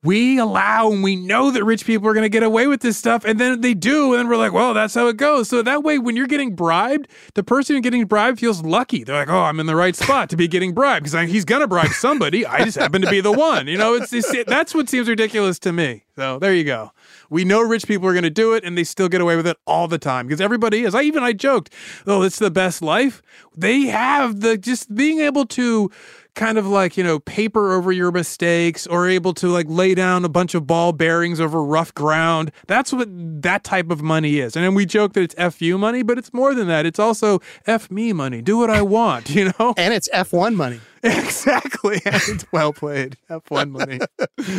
we 0.05 0.38
allow 0.38 0.90
and 0.90 1.03
we 1.03 1.14
know 1.14 1.50
that 1.50 1.62
rich 1.64 1.86
people 1.86 2.09
are 2.09 2.14
going 2.14 2.24
to 2.24 2.28
get 2.28 2.42
away 2.42 2.66
with 2.66 2.80
this 2.80 2.96
stuff 2.96 3.24
and 3.24 3.38
then 3.38 3.61
they 3.61 3.72
do 3.72 4.12
and 4.12 4.20
then 4.20 4.28
we're 4.28 4.36
like 4.36 4.53
well 4.53 4.74
that's 4.74 4.94
how 4.94 5.07
it 5.07 5.16
goes. 5.16 5.48
So 5.48 5.62
that 5.62 5.82
way 5.82 5.98
when 5.98 6.16
you're 6.16 6.26
getting 6.26 6.55
bribed 6.55 7.09
the 7.34 7.42
person 7.42 7.80
getting 7.80 8.05
bribed 8.07 8.40
feels 8.40 8.62
lucky. 8.62 9.05
They're 9.05 9.16
like 9.16 9.28
oh 9.28 9.42
i'm 9.42 9.61
in 9.61 9.66
the 9.66 9.76
right 9.76 9.94
spot 9.94 10.28
to 10.30 10.36
be 10.36 10.48
getting 10.48 10.74
bribed 10.74 11.05
because 11.05 11.30
he's 11.30 11.44
going 11.44 11.61
to 11.61 11.68
bribe 11.68 11.90
somebody. 11.90 12.44
I 12.44 12.64
just 12.64 12.78
happen 12.78 13.03
to 13.03 13.11
be 13.11 13.20
the 13.20 13.32
one 13.32 13.66
you 13.66 13.78
know? 13.78 13.94
It's, 13.94 14.12
it's 14.12 14.32
that's 14.44 14.74
what 14.74 14.88
seems 14.88 15.09
ridiculous 15.09 15.59
to 15.61 15.72
me. 15.72 16.05
So 16.16 16.38
there 16.38 16.55
you 16.55 16.64
go. 16.64 16.92
We 17.30 17.44
know 17.44 17.62
rich 17.62 17.86
people 17.86 18.07
are 18.09 18.12
going 18.12 18.24
to 18.24 18.30
do 18.30 18.55
it 18.55 18.64
and 18.64 18.76
they 18.76 18.84
still 18.84 19.09
get 19.09 19.20
away 19.20 19.36
with 19.36 19.46
it 19.46 19.57
all 19.66 19.88
the 19.88 19.98
time 19.98 20.26
because 20.26 20.40
everybody 20.40 20.82
is. 20.82 20.94
I 20.94 21.03
even 21.03 21.22
i 21.22 21.32
joked 21.32 21.72
oh 22.07 22.22
it's 22.22 22.38
the 22.38 22.50
best 22.50 22.82
life. 22.82 23.22
They 23.57 23.82
have 23.82 24.40
the 24.40 24.59
just 24.59 24.94
being 24.94 25.20
able 25.20 25.46
to 25.46 25.90
kind 26.35 26.57
of 26.57 26.66
like 26.66 26.97
you 26.97 27.05
know 27.05 27.18
paper 27.18 27.72
over 27.72 27.93
your 27.93 28.11
mistakes 28.11 28.87
or 28.87 29.09
able 29.09 29.35
to 29.35 29.49
like 29.49 29.66
lay 29.68 29.95
down 29.95 30.24
a 30.24 30.28
bunch 30.28 30.55
of 30.55 30.66
ball 30.66 30.93
bearings 30.93 31.39
over 31.41 31.62
rough 31.62 31.93
ground 31.95 32.51
that's 32.66 32.93
what 32.93 33.07
that 33.11 33.62
type 33.64 33.91
of 33.91 34.01
money 34.03 34.39
is 34.39 34.57
and 34.57 34.64
then 34.64 34.74
we 34.74 34.87
joke 34.87 35.12
that 35.12 35.20
it's 35.22 35.55
fu 35.57 35.76
money 35.76 36.03
but 36.03 36.16
it's 36.16 36.33
more 36.33 36.55
than 36.55 36.68
that 36.68 36.87
it's 36.87 36.99
also 36.99 37.39
f 37.66 37.91
me 37.91 38.12
money 38.14 38.41
do 38.41 38.57
what 38.57 38.70
i 38.70 38.80
want 38.80 39.28
you 39.35 39.53
know 39.59 39.74
And 39.76 39.93
it's 39.93 40.09
F1 40.11 40.55
money. 40.55 40.80
exactly 41.03 42.01
it's 42.07 42.45
well 42.53 42.72
played 42.72 43.16
f1 43.28 43.70
money 43.70 43.99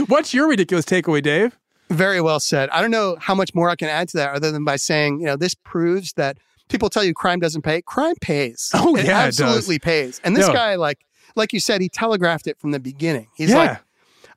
what's 0.08 0.34
your 0.34 0.48
ridiculous 0.50 0.86
takeaway 0.86 1.24
dave 1.24 1.58
Very 1.90 2.22
well 2.22 2.40
said. 2.40 2.70
I 2.70 2.82
don't 2.82 2.92
know 2.92 3.18
how 3.20 3.34
much 3.36 3.54
more 3.56 3.70
I 3.70 3.76
can 3.76 3.90
add 3.90 4.10
to 4.10 4.18
that 4.18 4.34
other 4.36 4.52
than 4.52 4.64
by 4.64 4.78
saying, 4.78 5.20
you 5.20 5.26
know, 5.28 5.36
this 5.36 5.54
proves 5.54 6.14
that 6.14 6.38
people 6.70 6.90
tell 6.90 7.04
you 7.04 7.14
crime 7.14 7.40
doesn't 7.40 7.62
pay. 7.62 7.82
Crime 7.84 8.16
pays. 8.22 8.72
Oh, 8.74 8.96
it 8.96 9.06
yeah, 9.06 9.24
it 9.24 9.28
absolutely 9.28 9.78
pays. 9.80 10.20
And 10.24 10.36
this 10.36 10.48
No. 10.48 10.54
guy, 10.54 10.74
like, 10.76 11.00
like 11.36 11.54
you 11.54 11.60
said, 11.60 11.82
he 11.82 11.90
telegraphed 11.90 12.48
it 12.48 12.60
from 12.60 12.72
the 12.72 12.80
beginning. 12.80 13.28
He's 13.36 13.50
Yeah. 13.50 13.58
like, 13.58 13.78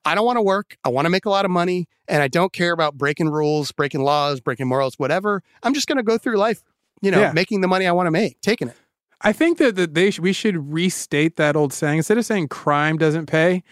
I 0.05 0.15
don't 0.15 0.25
want 0.25 0.37
to 0.37 0.43
work. 0.43 0.77
I 0.85 0.89
want 0.89 1.07
to 1.07 1.11
make 1.11 1.25
a 1.27 1.31
lot 1.31 1.45
of 1.45 1.51
money, 1.51 1.89
and 2.09 2.23
I 2.23 2.29
don't 2.29 2.53
care 2.53 2.73
about 2.73 2.97
breaking 2.97 3.29
rules, 3.29 3.73
breaking 3.73 4.03
laws, 4.03 4.41
breaking 4.41 4.69
morals, 4.69 4.99
whatever. 4.99 5.43
I'm 5.63 5.75
just 5.75 5.89
going 5.89 5.97
to 5.97 6.05
go 6.05 6.17
through 6.17 6.37
life, 6.37 6.63
you 7.03 7.11
know, 7.11 7.21
Yeah. 7.21 7.33
making 7.33 7.61
the 7.61 7.69
money 7.69 7.87
I 7.87 7.93
want 7.93 8.07
to 8.07 8.11
make, 8.13 8.41
taking 8.41 8.69
it. 8.69 8.77
I 9.23 9.33
think 9.33 9.59
that, 9.59 9.75
that 9.77 9.95
they 9.95 10.11
sh- 10.11 10.21
we 10.21 10.33
should 10.33 10.73
restate 10.73 11.37
that 11.37 11.57
old 11.57 11.73
saying. 11.73 11.97
Instead 11.99 12.19
of 12.19 12.27
saying 12.27 12.49
crime 12.49 12.99
doesn't 12.99 13.27
pay, 13.27 13.63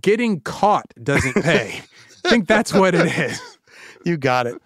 getting 0.00 0.40
caught 0.40 0.86
doesn't 1.02 1.34
pay. 1.42 1.82
I 2.24 2.28
think 2.30 2.48
that's 2.48 2.72
what 2.72 2.94
it 2.94 3.06
is. 3.18 3.40
You 4.06 4.18
got 4.18 4.46
it. 4.46 4.60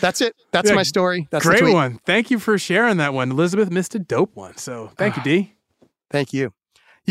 That's 0.00 0.20
it. 0.20 0.36
That's 0.52 0.68
Yeah, 0.70 0.76
my 0.76 0.84
story. 0.84 1.26
That's 1.32 1.44
Great 1.44 1.72
one. 1.74 1.98
Thank 2.06 2.30
you 2.30 2.38
for 2.38 2.56
sharing 2.56 2.98
that 2.98 3.12
one. 3.12 3.32
Elizabeth 3.32 3.68
missed 3.68 3.96
a 3.96 3.98
dope 3.98 4.36
one. 4.36 4.56
So 4.58 4.92
thank 4.96 5.16
you, 5.16 5.20
ah. 5.22 5.24
D. 5.24 5.54
Thank 6.12 6.32
you. 6.32 6.52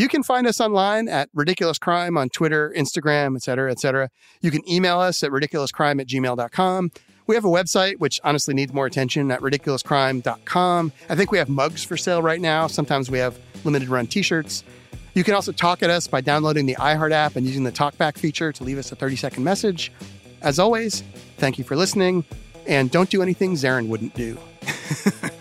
You 0.00 0.08
can 0.08 0.22
find 0.22 0.46
us 0.46 0.62
online 0.62 1.10
at 1.10 1.28
Ridiculous 1.34 1.78
Crime 1.78 2.16
on 2.16 2.30
Twitter, 2.30 2.72
Instagram, 2.74 3.36
et 3.36 3.42
cetera, 3.42 3.70
et 3.70 3.78
cetera. 3.78 4.08
You 4.40 4.50
can 4.50 4.66
email 4.66 4.98
us 4.98 5.22
at 5.22 5.30
ridiculouscrime 5.30 6.00
at 6.00 6.06
gmail.com. 6.06 6.90
We 7.26 7.34
have 7.34 7.44
a 7.44 7.48
website, 7.48 7.98
which 7.98 8.18
honestly 8.24 8.54
needs 8.54 8.72
more 8.72 8.86
attention 8.86 9.30
at 9.30 9.42
ridiculouscrime.com. 9.42 10.92
I 11.10 11.14
think 11.14 11.30
we 11.30 11.36
have 11.36 11.50
mugs 11.50 11.84
for 11.84 11.98
sale 11.98 12.22
right 12.22 12.40
now. 12.40 12.66
Sometimes 12.66 13.10
we 13.10 13.18
have 13.18 13.38
limited 13.62 13.90
run 13.90 14.06
t 14.06 14.22
shirts. 14.22 14.64
You 15.12 15.22
can 15.22 15.34
also 15.34 15.52
talk 15.52 15.82
at 15.82 15.90
us 15.90 16.06
by 16.06 16.22
downloading 16.22 16.64
the 16.64 16.76
iHeart 16.76 17.12
app 17.12 17.36
and 17.36 17.44
using 17.44 17.64
the 17.64 17.72
talkback 17.72 18.16
feature 18.16 18.52
to 18.52 18.64
leave 18.64 18.78
us 18.78 18.90
a 18.92 18.96
30 18.96 19.16
second 19.16 19.44
message. 19.44 19.92
As 20.40 20.58
always, 20.58 21.02
thank 21.36 21.58
you 21.58 21.64
for 21.64 21.76
listening. 21.76 22.24
And 22.66 22.90
don't 22.90 23.10
do 23.10 23.20
anything 23.20 23.52
Zarin 23.52 23.88
wouldn't 23.88 24.14
do. 24.14 24.38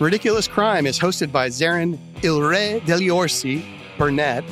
Ridiculous 0.00 0.46
Crime 0.46 0.86
is 0.86 0.96
hosted 0.96 1.32
by 1.32 1.48
Zarin 1.48 1.98
Ilre 2.22 2.80
degli 2.86 3.12
Orsi 3.12 3.64
Burnett 3.98 4.44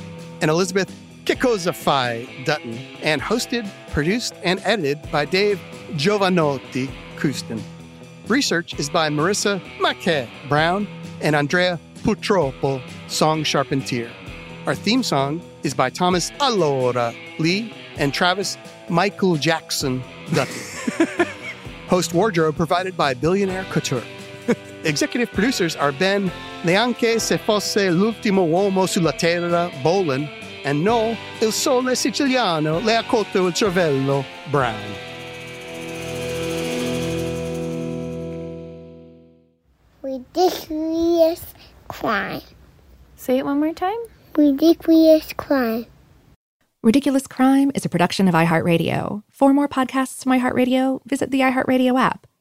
and 0.42 0.50
Elizabeth 0.50 0.92
Kikosafai 1.24 2.44
Dutton, 2.44 2.76
and 3.00 3.22
hosted, 3.22 3.68
produced, 3.92 4.34
and 4.42 4.60
edited 4.64 4.98
by 5.12 5.24
Dave 5.24 5.60
Giovanotti 5.92 6.90
Kustin. 7.16 7.62
Research 8.26 8.76
is 8.80 8.90
by 8.90 9.08
Marissa 9.08 9.60
Maquet 9.78 10.28
Brown 10.48 10.88
and 11.20 11.36
Andrea 11.36 11.78
Putroppo 12.02 12.82
Song 13.08 13.44
Charpentier. 13.44 14.10
Our 14.66 14.74
theme 14.74 15.04
song 15.04 15.40
is 15.62 15.74
by 15.74 15.90
Thomas 15.90 16.32
Allora 16.40 17.14
Lee 17.38 17.72
and 17.98 18.12
Travis 18.12 18.58
Michael 18.88 19.36
Jackson 19.36 20.02
Dutton. 20.34 21.26
Host 21.86 22.14
wardrobe 22.14 22.56
provided 22.56 22.96
by 22.96 23.14
Billionaire 23.14 23.64
Couture. 23.70 24.02
Executive 24.86 25.32
producers 25.32 25.74
are 25.74 25.90
Ben 25.90 26.30
Neanche 26.62 27.20
se 27.20 27.38
fosse 27.38 27.90
l'ultimo 27.90 28.44
uomo 28.44 28.86
sulla 28.86 29.12
terra, 29.12 29.68
Bolin, 29.82 30.28
and 30.64 30.82
No, 30.82 31.16
il 31.40 31.52
sole 31.52 31.96
siciliano 31.96 32.78
le 32.78 32.96
ha 32.96 33.02
colto 33.02 33.46
il 33.46 33.52
cervello, 33.52 34.24
Brown. 34.50 34.74
Ridiculous 40.02 41.42
crime. 41.88 42.42
Say 43.16 43.38
it 43.38 43.44
one 43.44 43.58
more 43.58 43.72
time. 43.72 43.98
Ridiculous 44.36 45.32
crime. 45.36 45.86
Ridiculous 46.82 47.26
Crime 47.26 47.72
is 47.74 47.84
a 47.84 47.88
production 47.88 48.28
of 48.28 48.34
iHeartRadio. 48.34 49.24
For 49.28 49.52
more 49.52 49.66
podcasts 49.66 50.22
from 50.22 50.38
iHeartRadio, 50.38 51.00
visit 51.04 51.32
the 51.32 51.40
iHeartRadio 51.40 51.98
app, 52.00 52.28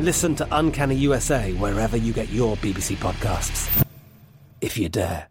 Listen 0.00 0.34
to 0.36 0.48
Uncanny 0.50 0.96
USA 0.96 1.52
wherever 1.52 1.96
you 1.96 2.12
get 2.12 2.28
your 2.30 2.56
BBC 2.56 2.96
podcasts. 2.96 3.84
If 4.60 4.76
you 4.76 4.88
dare. 4.88 5.28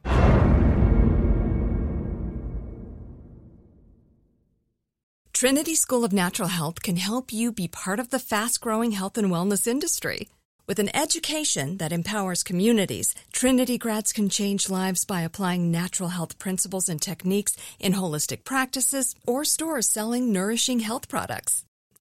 Trinity 5.33 5.75
School 5.75 6.05
of 6.05 6.13
Natural 6.13 6.47
Health 6.47 6.81
can 6.81 6.95
help 6.95 7.33
you 7.33 7.51
be 7.51 7.67
part 7.67 7.99
of 7.99 8.11
the 8.11 8.19
fast 8.19 8.61
growing 8.61 8.91
health 8.91 9.17
and 9.17 9.29
wellness 9.29 9.67
industry. 9.67 10.29
With 10.65 10.79
an 10.79 10.95
education 10.95 11.75
that 11.79 11.91
empowers 11.91 12.43
communities, 12.43 13.13
Trinity 13.33 13.77
grads 13.77 14.13
can 14.13 14.29
change 14.29 14.69
lives 14.69 15.03
by 15.03 15.19
applying 15.21 15.69
natural 15.71 16.07
health 16.07 16.39
principles 16.39 16.87
and 16.87 17.01
techniques 17.01 17.57
in 17.77 17.91
holistic 17.91 18.45
practices 18.45 19.15
or 19.27 19.43
stores 19.43 19.89
selling 19.89 20.31
nourishing 20.31 20.79
health 20.79 21.09
products. 21.09 21.65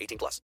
18 0.00 0.18
plus. 0.18 0.38